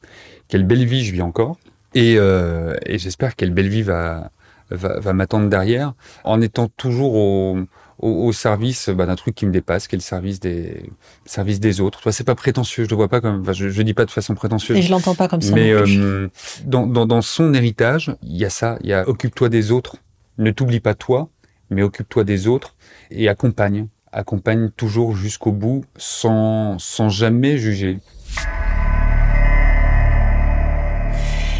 quelle 0.51 0.65
belle 0.65 0.85
vie 0.85 1.05
je 1.05 1.13
vis 1.13 1.23
encore, 1.23 1.57
et, 1.95 2.17
euh, 2.19 2.77
et 2.85 2.99
j'espère 2.99 3.37
quelle 3.37 3.53
belle 3.53 3.69
vie 3.69 3.83
va 3.83 4.31
va, 4.71 5.01
va 5.01 5.13
m'attendre 5.13 5.49
derrière, 5.49 5.95
en 6.25 6.41
étant 6.41 6.69
toujours 6.69 7.15
au 7.15 7.59
au, 8.03 8.27
au 8.27 8.33
service 8.33 8.89
bah, 8.89 9.05
d'un 9.05 9.17
truc 9.17 9.35
qui 9.35 9.45
me 9.47 9.53
dépasse, 9.53 9.87
qui 9.87 9.95
est 9.95 9.99
le 9.99 10.03
service 10.03 10.41
des 10.41 10.91
service 11.27 11.61
des 11.61 11.81
autres. 11.81 12.01
Toi, 12.01 12.13
c'est 12.13 12.25
pas 12.25 12.35
prétentieux, 12.35 12.85
je 12.85 12.91
le 12.91 12.97
vois 12.97 13.09
pas 13.09 13.21
comme, 13.21 13.43
enfin, 13.43 13.53
je, 13.53 13.69
je 13.69 13.83
dis 13.83 13.95
pas 13.95 14.07
de 14.07 14.11
façon 14.11 14.35
prétentieuse. 14.35 14.77
Et 14.79 14.83
je 14.83 14.91
l'entends 14.91 15.15
pas 15.15 15.29
comme 15.29 15.43
ça. 15.43 15.55
Mais 15.55 15.75
non 15.75 15.83
plus. 15.83 16.01
euh, 16.01 16.29
dans, 16.65 16.87
dans, 16.87 17.07
dans 17.07 17.21
son 17.23 17.53
héritage, 17.53 18.15
il 18.23 18.37
y 18.37 18.45
a 18.45 18.51
ça, 18.51 18.79
il 18.83 18.89
y 18.89 18.95
a 18.95 19.09
occupe-toi 19.09 19.49
des 19.49 19.71
autres, 19.71 19.97
ne 20.39 20.51
t'oublie 20.51 20.81
pas 20.81 20.95
toi, 20.95 21.29
mais 21.69 21.83
occupe-toi 21.83 22.25
des 22.25 22.47
autres 22.47 22.75
et 23.11 23.29
accompagne, 23.29 23.87
accompagne 24.13 24.71
toujours 24.71 25.15
jusqu'au 25.15 25.53
bout 25.53 25.85
sans, 25.97 26.79
sans 26.79 27.11
jamais 27.11 27.59
juger. 27.59 27.99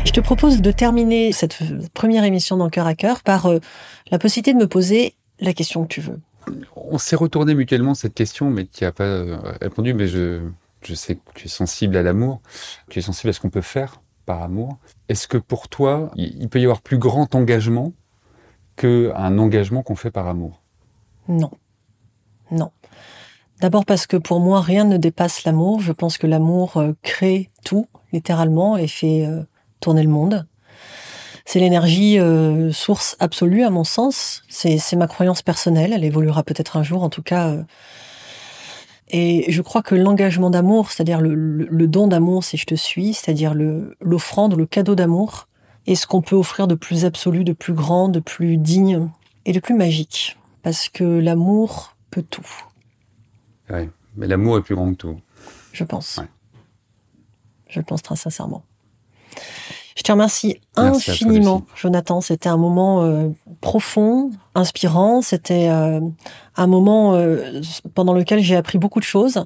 Je 0.05 0.13
te 0.13 0.21
propose 0.21 0.61
de 0.61 0.73
terminer 0.73 1.33
cette 1.33 1.59
première 1.95 2.25
émission 2.25 2.57
dans 2.57 2.69
Cœur 2.69 2.87
à 2.87 2.95
Cœur 2.95 3.23
par 3.23 3.47
euh, 3.47 3.59
la 4.11 4.19
possibilité 4.19 4.53
de 4.53 4.59
me 4.59 4.67
poser 4.67 5.15
la 5.39 5.53
question 5.53 5.83
que 5.83 5.89
tu 5.89 6.01
veux. 6.01 6.21
On 6.75 6.99
s'est 6.99 7.17
retourné 7.17 7.55
mutuellement 7.55 7.95
cette 7.95 8.15
question, 8.15 8.51
mais 8.51 8.67
tu 8.67 8.85
n'as 8.85 8.93
pas 8.93 9.05
euh, 9.05 9.39
répondu, 9.61 9.95
mais 9.95 10.09
je, 10.09 10.41
je 10.83 10.95
sais 10.95 11.15
que 11.15 11.21
tu 11.35 11.47
es 11.47 11.49
sensible 11.49 11.97
à 11.97 12.03
l'amour, 12.03 12.41
tu 12.89 12.99
es 12.99 13.03
sensible 13.03 13.31
à 13.31 13.33
ce 13.33 13.41
qu'on 13.41 13.51
peut 13.51 13.61
faire 13.61 14.01
par 14.27 14.43
amour. 14.43 14.79
Est-ce 15.09 15.29
que 15.29 15.39
pour 15.39 15.69
toi, 15.69 16.11
il 16.17 16.49
peut 16.49 16.61
y 16.61 16.65
avoir 16.65 16.81
plus 16.81 16.99
grand 16.99 17.35
engagement 17.35 17.93
qu'un 18.77 19.39
engagement 19.39 19.83
qu'on 19.83 19.97
fait 19.97 20.11
par 20.11 20.27
amour? 20.27 20.63
Non. 21.29 21.51
Non. 22.51 22.71
D'abord 23.61 23.85
parce 23.85 24.07
que 24.07 24.17
pour 24.17 24.41
moi, 24.41 24.61
rien 24.61 24.85
ne 24.85 24.97
dépasse 24.97 25.45
l'amour. 25.45 25.81
Je 25.81 25.93
pense 25.93 26.17
que 26.17 26.27
l'amour 26.27 26.79
euh, 26.79 26.93
crée 27.03 27.51
tout, 27.65 27.87
littéralement, 28.13 28.77
et 28.77 28.89
fait 28.89 29.27
euh, 29.27 29.43
tourner 29.81 30.03
le 30.03 30.09
monde. 30.09 30.47
C'est 31.47 31.59
l'énergie 31.59 32.19
euh, 32.19 32.71
source 32.71 33.17
absolue, 33.19 33.65
à 33.65 33.71
mon 33.71 33.83
sens. 33.85 34.43
C'est 34.49 34.79
ma 34.95 35.09
croyance 35.09 35.43
personnelle. 35.43 35.93
Elle 35.93 36.05
évoluera 36.05 36.43
peut-être 36.45 36.77
un 36.77 36.83
jour, 36.83 37.03
en 37.03 37.11
tout 37.11 37.23
cas. 37.23 37.49
euh. 37.49 37.63
Et 39.09 39.51
je 39.51 39.61
crois 39.63 39.83
que 39.83 39.97
l'engagement 39.97 40.51
d'amour, 40.51 40.93
c'est-à-dire 40.93 41.21
le, 41.21 41.35
le- 41.35 41.67
le 41.69 41.87
don 41.89 42.07
d'amour, 42.07 42.45
si 42.45 42.57
je 42.57 42.67
te 42.67 42.77
suis, 42.77 43.15
c'est-à-dire 43.15 43.55
le- 43.55 43.97
l'offrande, 44.01 44.55
le 44.57 44.67
cadeau 44.67 44.95
d'amour, 44.95 45.49
est 45.89 45.97
ce 45.97 46.07
qu'on 46.07 46.23
peut 46.23 46.37
offrir 46.37 46.69
de 46.69 46.77
plus 46.77 47.05
absolu, 47.05 47.43
de 47.43 47.53
plus 47.53 47.73
grand, 47.73 48.09
de 48.09 48.21
plus 48.21 48.57
digne 48.57 49.09
et 49.47 49.53
de 49.53 49.59
plus 49.59 49.75
magique. 49.75 50.37
Parce 50.63 50.89
que 50.89 51.03
l'amour 51.05 51.97
peut 52.11 52.23
tout, 52.23 52.47
Ouais. 53.71 53.89
Mais 54.17 54.27
l'amour 54.27 54.59
est 54.59 54.63
plus 54.63 54.75
grand 54.75 54.91
que 54.93 54.97
tout. 54.97 55.21
je 55.73 55.83
pense. 55.85 56.19
Ouais. 56.19 56.27
Je 57.69 57.79
le 57.81 57.85
pense 57.85 58.03
très 58.03 58.17
sincèrement. 58.17 58.63
Je 59.97 60.03
te 60.03 60.13
remercie 60.13 60.59
Merci 60.79 61.11
infiniment. 61.11 61.63
Jonathan. 61.77 62.23
C'était 62.23 62.49
un 62.49 62.57
moment 62.57 63.03
euh, 63.03 63.29
profond, 63.61 64.31
inspirant. 64.55 65.21
C'était 65.21 65.69
euh, 65.69 66.01
un 66.57 66.67
moment 66.67 67.15
euh, 67.15 67.61
pendant 67.95 68.15
lequel 68.15 68.41
j'ai 68.41 68.57
appris 68.57 68.79
beaucoup 68.79 69.01
de 69.01 69.05
choses. 69.05 69.45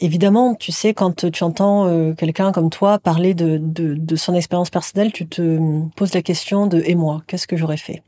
Évidemment, 0.00 0.56
tu 0.56 0.72
sais, 0.72 0.94
quand 0.94 1.30
tu 1.30 1.44
entends 1.44 2.12
quelqu'un 2.14 2.50
comme 2.50 2.70
toi 2.70 2.98
parler 2.98 3.34
de, 3.34 3.56
de, 3.58 3.94
de 3.94 4.16
son 4.16 4.34
expérience 4.34 4.68
personnelle, 4.68 5.12
tu 5.12 5.28
te 5.28 5.60
poses 5.94 6.12
la 6.12 6.22
question 6.22 6.66
de 6.66 6.82
et 6.84 6.96
moi, 6.96 7.22
qu'est-ce 7.28 7.46
que 7.46 7.56
j'aurais 7.56 7.76
fait? 7.76 8.02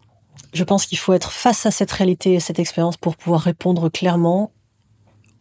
Je 0.52 0.64
pense 0.64 0.86
qu'il 0.86 0.98
faut 0.98 1.12
être 1.12 1.30
face 1.30 1.66
à 1.66 1.70
cette 1.70 1.92
réalité 1.92 2.32
et 2.32 2.40
cette 2.40 2.58
expérience 2.58 2.96
pour 2.96 3.14
pouvoir 3.14 3.42
répondre 3.42 3.90
clairement 3.90 4.50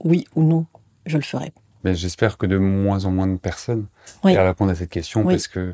oui 0.04 0.26
ou 0.36 0.44
non, 0.44 0.68
je 1.08 1.18
le 1.18 1.24
ferai. 1.24 1.54
Mais 1.84 1.96
j'espère 1.96 2.38
que 2.38 2.46
de 2.46 2.58
moins 2.58 3.06
en 3.06 3.12
moins 3.12 3.28
de 3.28 3.38
personnes 3.38 3.86
Oui. 4.24 4.36
vont 4.36 4.44
répondre 4.46 4.72
à 4.72 4.76
cette 4.76 4.90
question 4.90 5.22
Oui. 5.22 5.34
parce 5.34 5.48
que 5.48 5.74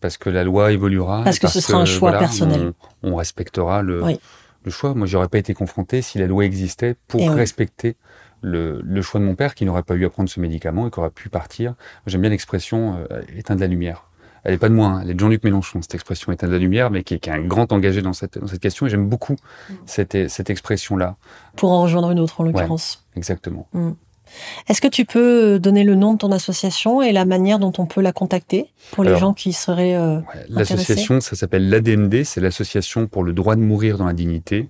parce 0.00 0.18
que 0.18 0.28
la 0.28 0.44
loi 0.44 0.72
évoluera. 0.72 1.22
Parce 1.24 1.38
que 1.38 1.48
ce 1.48 1.60
sera 1.60 1.78
un 1.78 1.84
choix 1.86 2.12
personnel. 2.18 2.72
On, 3.02 3.12
on 3.12 3.16
respectera 3.16 3.80
le, 3.82 4.02
Oui. 4.04 4.20
le 4.64 4.70
choix. 4.70 4.94
Moi, 4.94 5.06
j'aurais 5.06 5.28
pas 5.28 5.38
été 5.38 5.54
confronté 5.54 6.02
si 6.02 6.18
la 6.18 6.26
loi 6.26 6.44
existait 6.44 6.96
pour 7.08 7.20
Et 7.22 7.28
respecter 7.30 7.96
le, 8.42 8.80
le 8.84 9.02
choix 9.02 9.18
de 9.20 9.24
mon 9.24 9.34
père 9.34 9.54
qui 9.54 9.64
n'aurait 9.64 9.82
pas 9.82 9.94
eu 9.94 10.04
à 10.04 10.10
prendre 10.10 10.28
ce 10.28 10.38
médicament 10.38 10.86
et 10.86 10.90
qui 10.90 10.98
aurait 11.00 11.10
pu 11.10 11.30
partir. 11.30 11.74
J'aime 12.06 12.20
bien 12.20 12.30
l'expression 12.30 12.98
euh, 13.10 13.22
éteindre 13.34 13.62
la 13.62 13.66
lumière. 13.68 14.04
Elle 14.44 14.54
est 14.54 14.58
pas 14.58 14.68
de 14.68 14.74
moi, 14.74 14.86
hein, 14.88 15.00
elle 15.02 15.10
est 15.10 15.14
de 15.14 15.18
Jean-Luc 15.18 15.42
Mélenchon, 15.42 15.80
cette 15.82 15.94
expression 15.96 16.30
éteindre 16.30 16.52
la 16.52 16.58
lumière, 16.60 16.90
mais 16.90 17.02
qui 17.02 17.14
est, 17.14 17.18
qui 17.18 17.30
est 17.30 17.32
un 17.32 17.40
grand 17.42 17.72
engagé 17.72 18.00
dans 18.02 18.12
cette, 18.12 18.38
dans 18.38 18.46
cette 18.46 18.60
question. 18.60 18.86
Et 18.86 18.90
j'aime 18.90 19.08
beaucoup 19.08 19.32
Mm. 19.70 19.74
cette, 19.86 20.28
cette 20.28 20.50
expression-là. 20.50 21.16
Pour 21.56 21.72
en 21.72 21.82
rejoindre 21.82 22.10
une 22.12 22.20
autre, 22.20 22.40
en 22.40 22.44
l'occurrence. 22.44 23.04
Exactement. 23.16 23.66
Est-ce 24.68 24.80
que 24.80 24.88
tu 24.88 25.04
peux 25.04 25.58
donner 25.58 25.84
le 25.84 25.94
nom 25.94 26.12
de 26.14 26.18
ton 26.18 26.32
association 26.32 27.00
et 27.02 27.12
la 27.12 27.24
manière 27.24 27.58
dont 27.58 27.72
on 27.78 27.86
peut 27.86 28.00
la 28.00 28.12
contacter 28.12 28.66
pour 28.92 29.04
les 29.04 29.10
Alors, 29.10 29.20
gens 29.20 29.32
qui 29.34 29.52
seraient... 29.52 29.94
euh, 29.94 30.16
Ouais, 30.18 30.44
L'association, 30.48 31.20
ça 31.20 31.36
s'appelle 31.36 31.68
l'ADMD, 31.70 32.24
c'est 32.24 32.40
l'association 32.40 33.06
pour 33.06 33.22
le 33.24 33.32
droit 33.32 33.56
de 33.56 33.60
mourir 33.60 33.98
dans 33.98 34.06
la 34.06 34.12
dignité. 34.12 34.68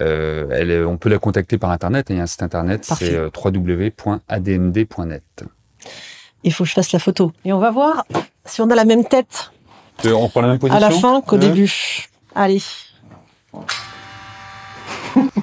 Euh, 0.00 0.46
elle, 0.50 0.84
on 0.86 0.96
peut 0.96 1.08
la 1.08 1.18
contacter 1.18 1.58
par 1.58 1.70
internet. 1.70 2.06
Il 2.10 2.16
y 2.16 2.20
a 2.20 2.22
un 2.22 2.26
site 2.26 2.42
internet, 2.42 2.84
c'est 2.84 3.14
euh, 3.14 3.30
www.admd.net. 3.34 5.22
Il 6.42 6.52
faut 6.52 6.64
que 6.64 6.68
je 6.70 6.74
fasse 6.74 6.92
la 6.92 6.98
photo. 6.98 7.32
Et 7.44 7.52
on 7.52 7.58
va 7.58 7.70
voir 7.70 8.04
si 8.44 8.60
on 8.60 8.68
a 8.70 8.74
la 8.74 8.84
même 8.84 9.04
tête 9.04 9.50
On 10.04 10.28
prend 10.28 10.40
la 10.42 10.48
même 10.48 10.58
à 10.70 10.80
la 10.80 10.90
fin 10.90 11.20
qu'au 11.22 11.36
Ouais. 11.36 11.48
début. 11.48 11.72
Allez. 12.34 12.60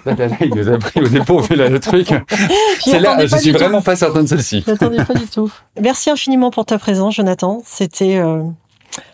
Là, 0.05 0.15
là, 0.15 0.27
là, 0.27 0.37
il 0.41 0.53
nous 0.55 0.67
a 0.69 0.77
pris 0.77 0.99
au 1.01 1.07
dépôt, 1.07 1.41
là, 1.55 1.69
le 1.69 1.79
truc. 1.79 2.07
C'est 2.79 2.99
là, 2.99 3.25
je 3.25 3.35
suis 3.37 3.51
tout. 3.51 3.59
vraiment 3.59 3.81
pas 3.81 3.95
certain 3.95 4.23
de 4.23 4.27
celle-ci. 4.27 4.63
Je 4.65 4.71
m'attendais 4.71 5.03
pas 5.05 5.13
du 5.13 5.27
tout. 5.27 5.51
Merci 5.81 6.09
infiniment 6.09 6.49
pour 6.51 6.65
ta 6.65 6.79
présence, 6.79 7.15
Jonathan. 7.15 7.61
C'était 7.65 8.17
euh, 8.17 8.43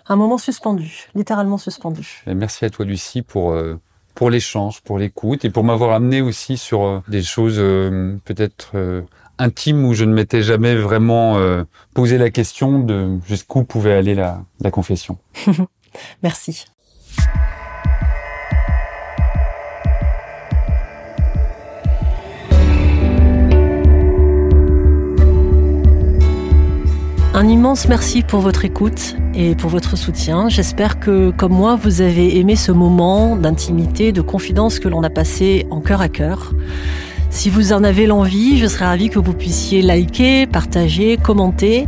un 0.07 0.15
moment 0.15 0.37
suspendu, 0.37 1.09
littéralement 1.15 1.57
suspendu. 1.57 2.23
Et 2.27 2.33
merci 2.33 2.65
à 2.65 2.69
toi, 2.69 2.85
Lucie, 2.85 3.21
pour, 3.21 3.51
euh, 3.51 3.79
pour 4.15 4.29
l'échange, 4.29 4.81
pour 4.81 4.97
l'écoute 4.97 5.45
et 5.45 5.49
pour 5.49 5.63
m'avoir 5.63 5.91
amené 5.91 6.21
aussi 6.21 6.57
sur 6.57 6.83
euh, 6.85 6.99
des 7.07 7.21
choses 7.21 7.57
euh, 7.59 8.15
peut-être 8.25 8.71
euh, 8.75 9.01
intime 9.37 9.85
où 9.85 9.93
je 9.93 10.05
ne 10.05 10.13
m'étais 10.13 10.41
jamais 10.41 10.75
vraiment 10.75 11.37
euh, 11.37 11.63
posé 11.93 12.17
la 12.17 12.29
question 12.29 12.79
de 12.79 13.19
jusqu'où 13.27 13.63
pouvait 13.63 13.93
aller 13.93 14.15
la, 14.15 14.39
la 14.61 14.71
confession. 14.71 15.17
Merci. 16.23 16.65
Un 27.37 27.47
immense 27.47 27.87
merci 27.87 28.23
pour 28.23 28.39
votre 28.39 28.65
écoute 28.65 29.15
et 29.35 29.53
pour 29.53 29.69
votre 29.69 29.95
soutien. 29.95 30.49
J'espère 30.49 30.99
que, 30.99 31.29
comme 31.29 31.51
moi, 31.51 31.75
vous 31.75 32.01
avez 32.01 32.39
aimé 32.39 32.55
ce 32.55 32.71
moment 32.71 33.35
d'intimité, 33.35 34.11
de 34.11 34.21
confidence 34.21 34.79
que 34.79 34.87
l'on 34.87 35.03
a 35.03 35.11
passé 35.11 35.67
en 35.69 35.79
cœur 35.79 36.01
à 36.01 36.09
cœur. 36.09 36.53
Si 37.29 37.51
vous 37.51 37.73
en 37.73 37.83
avez 37.83 38.07
l'envie, 38.07 38.57
je 38.57 38.65
serais 38.65 38.85
ravie 38.85 39.11
que 39.11 39.19
vous 39.19 39.33
puissiez 39.33 39.83
liker, 39.83 40.47
partager, 40.47 41.17
commenter 41.17 41.87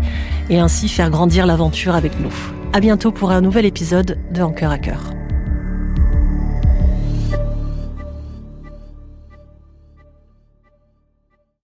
et 0.51 0.59
ainsi 0.59 0.87
faire 0.87 1.09
grandir 1.09 1.47
l'aventure 1.47 1.95
avec 1.95 2.19
nous. 2.19 2.33
À 2.71 2.79
bientôt 2.79 3.11
pour 3.11 3.31
un 3.31 3.41
nouvel 3.41 3.65
épisode 3.65 4.19
de 4.31 4.43
En 4.43 4.51
cœur 4.51 4.69
à 4.69 4.77
cœur. 4.77 5.01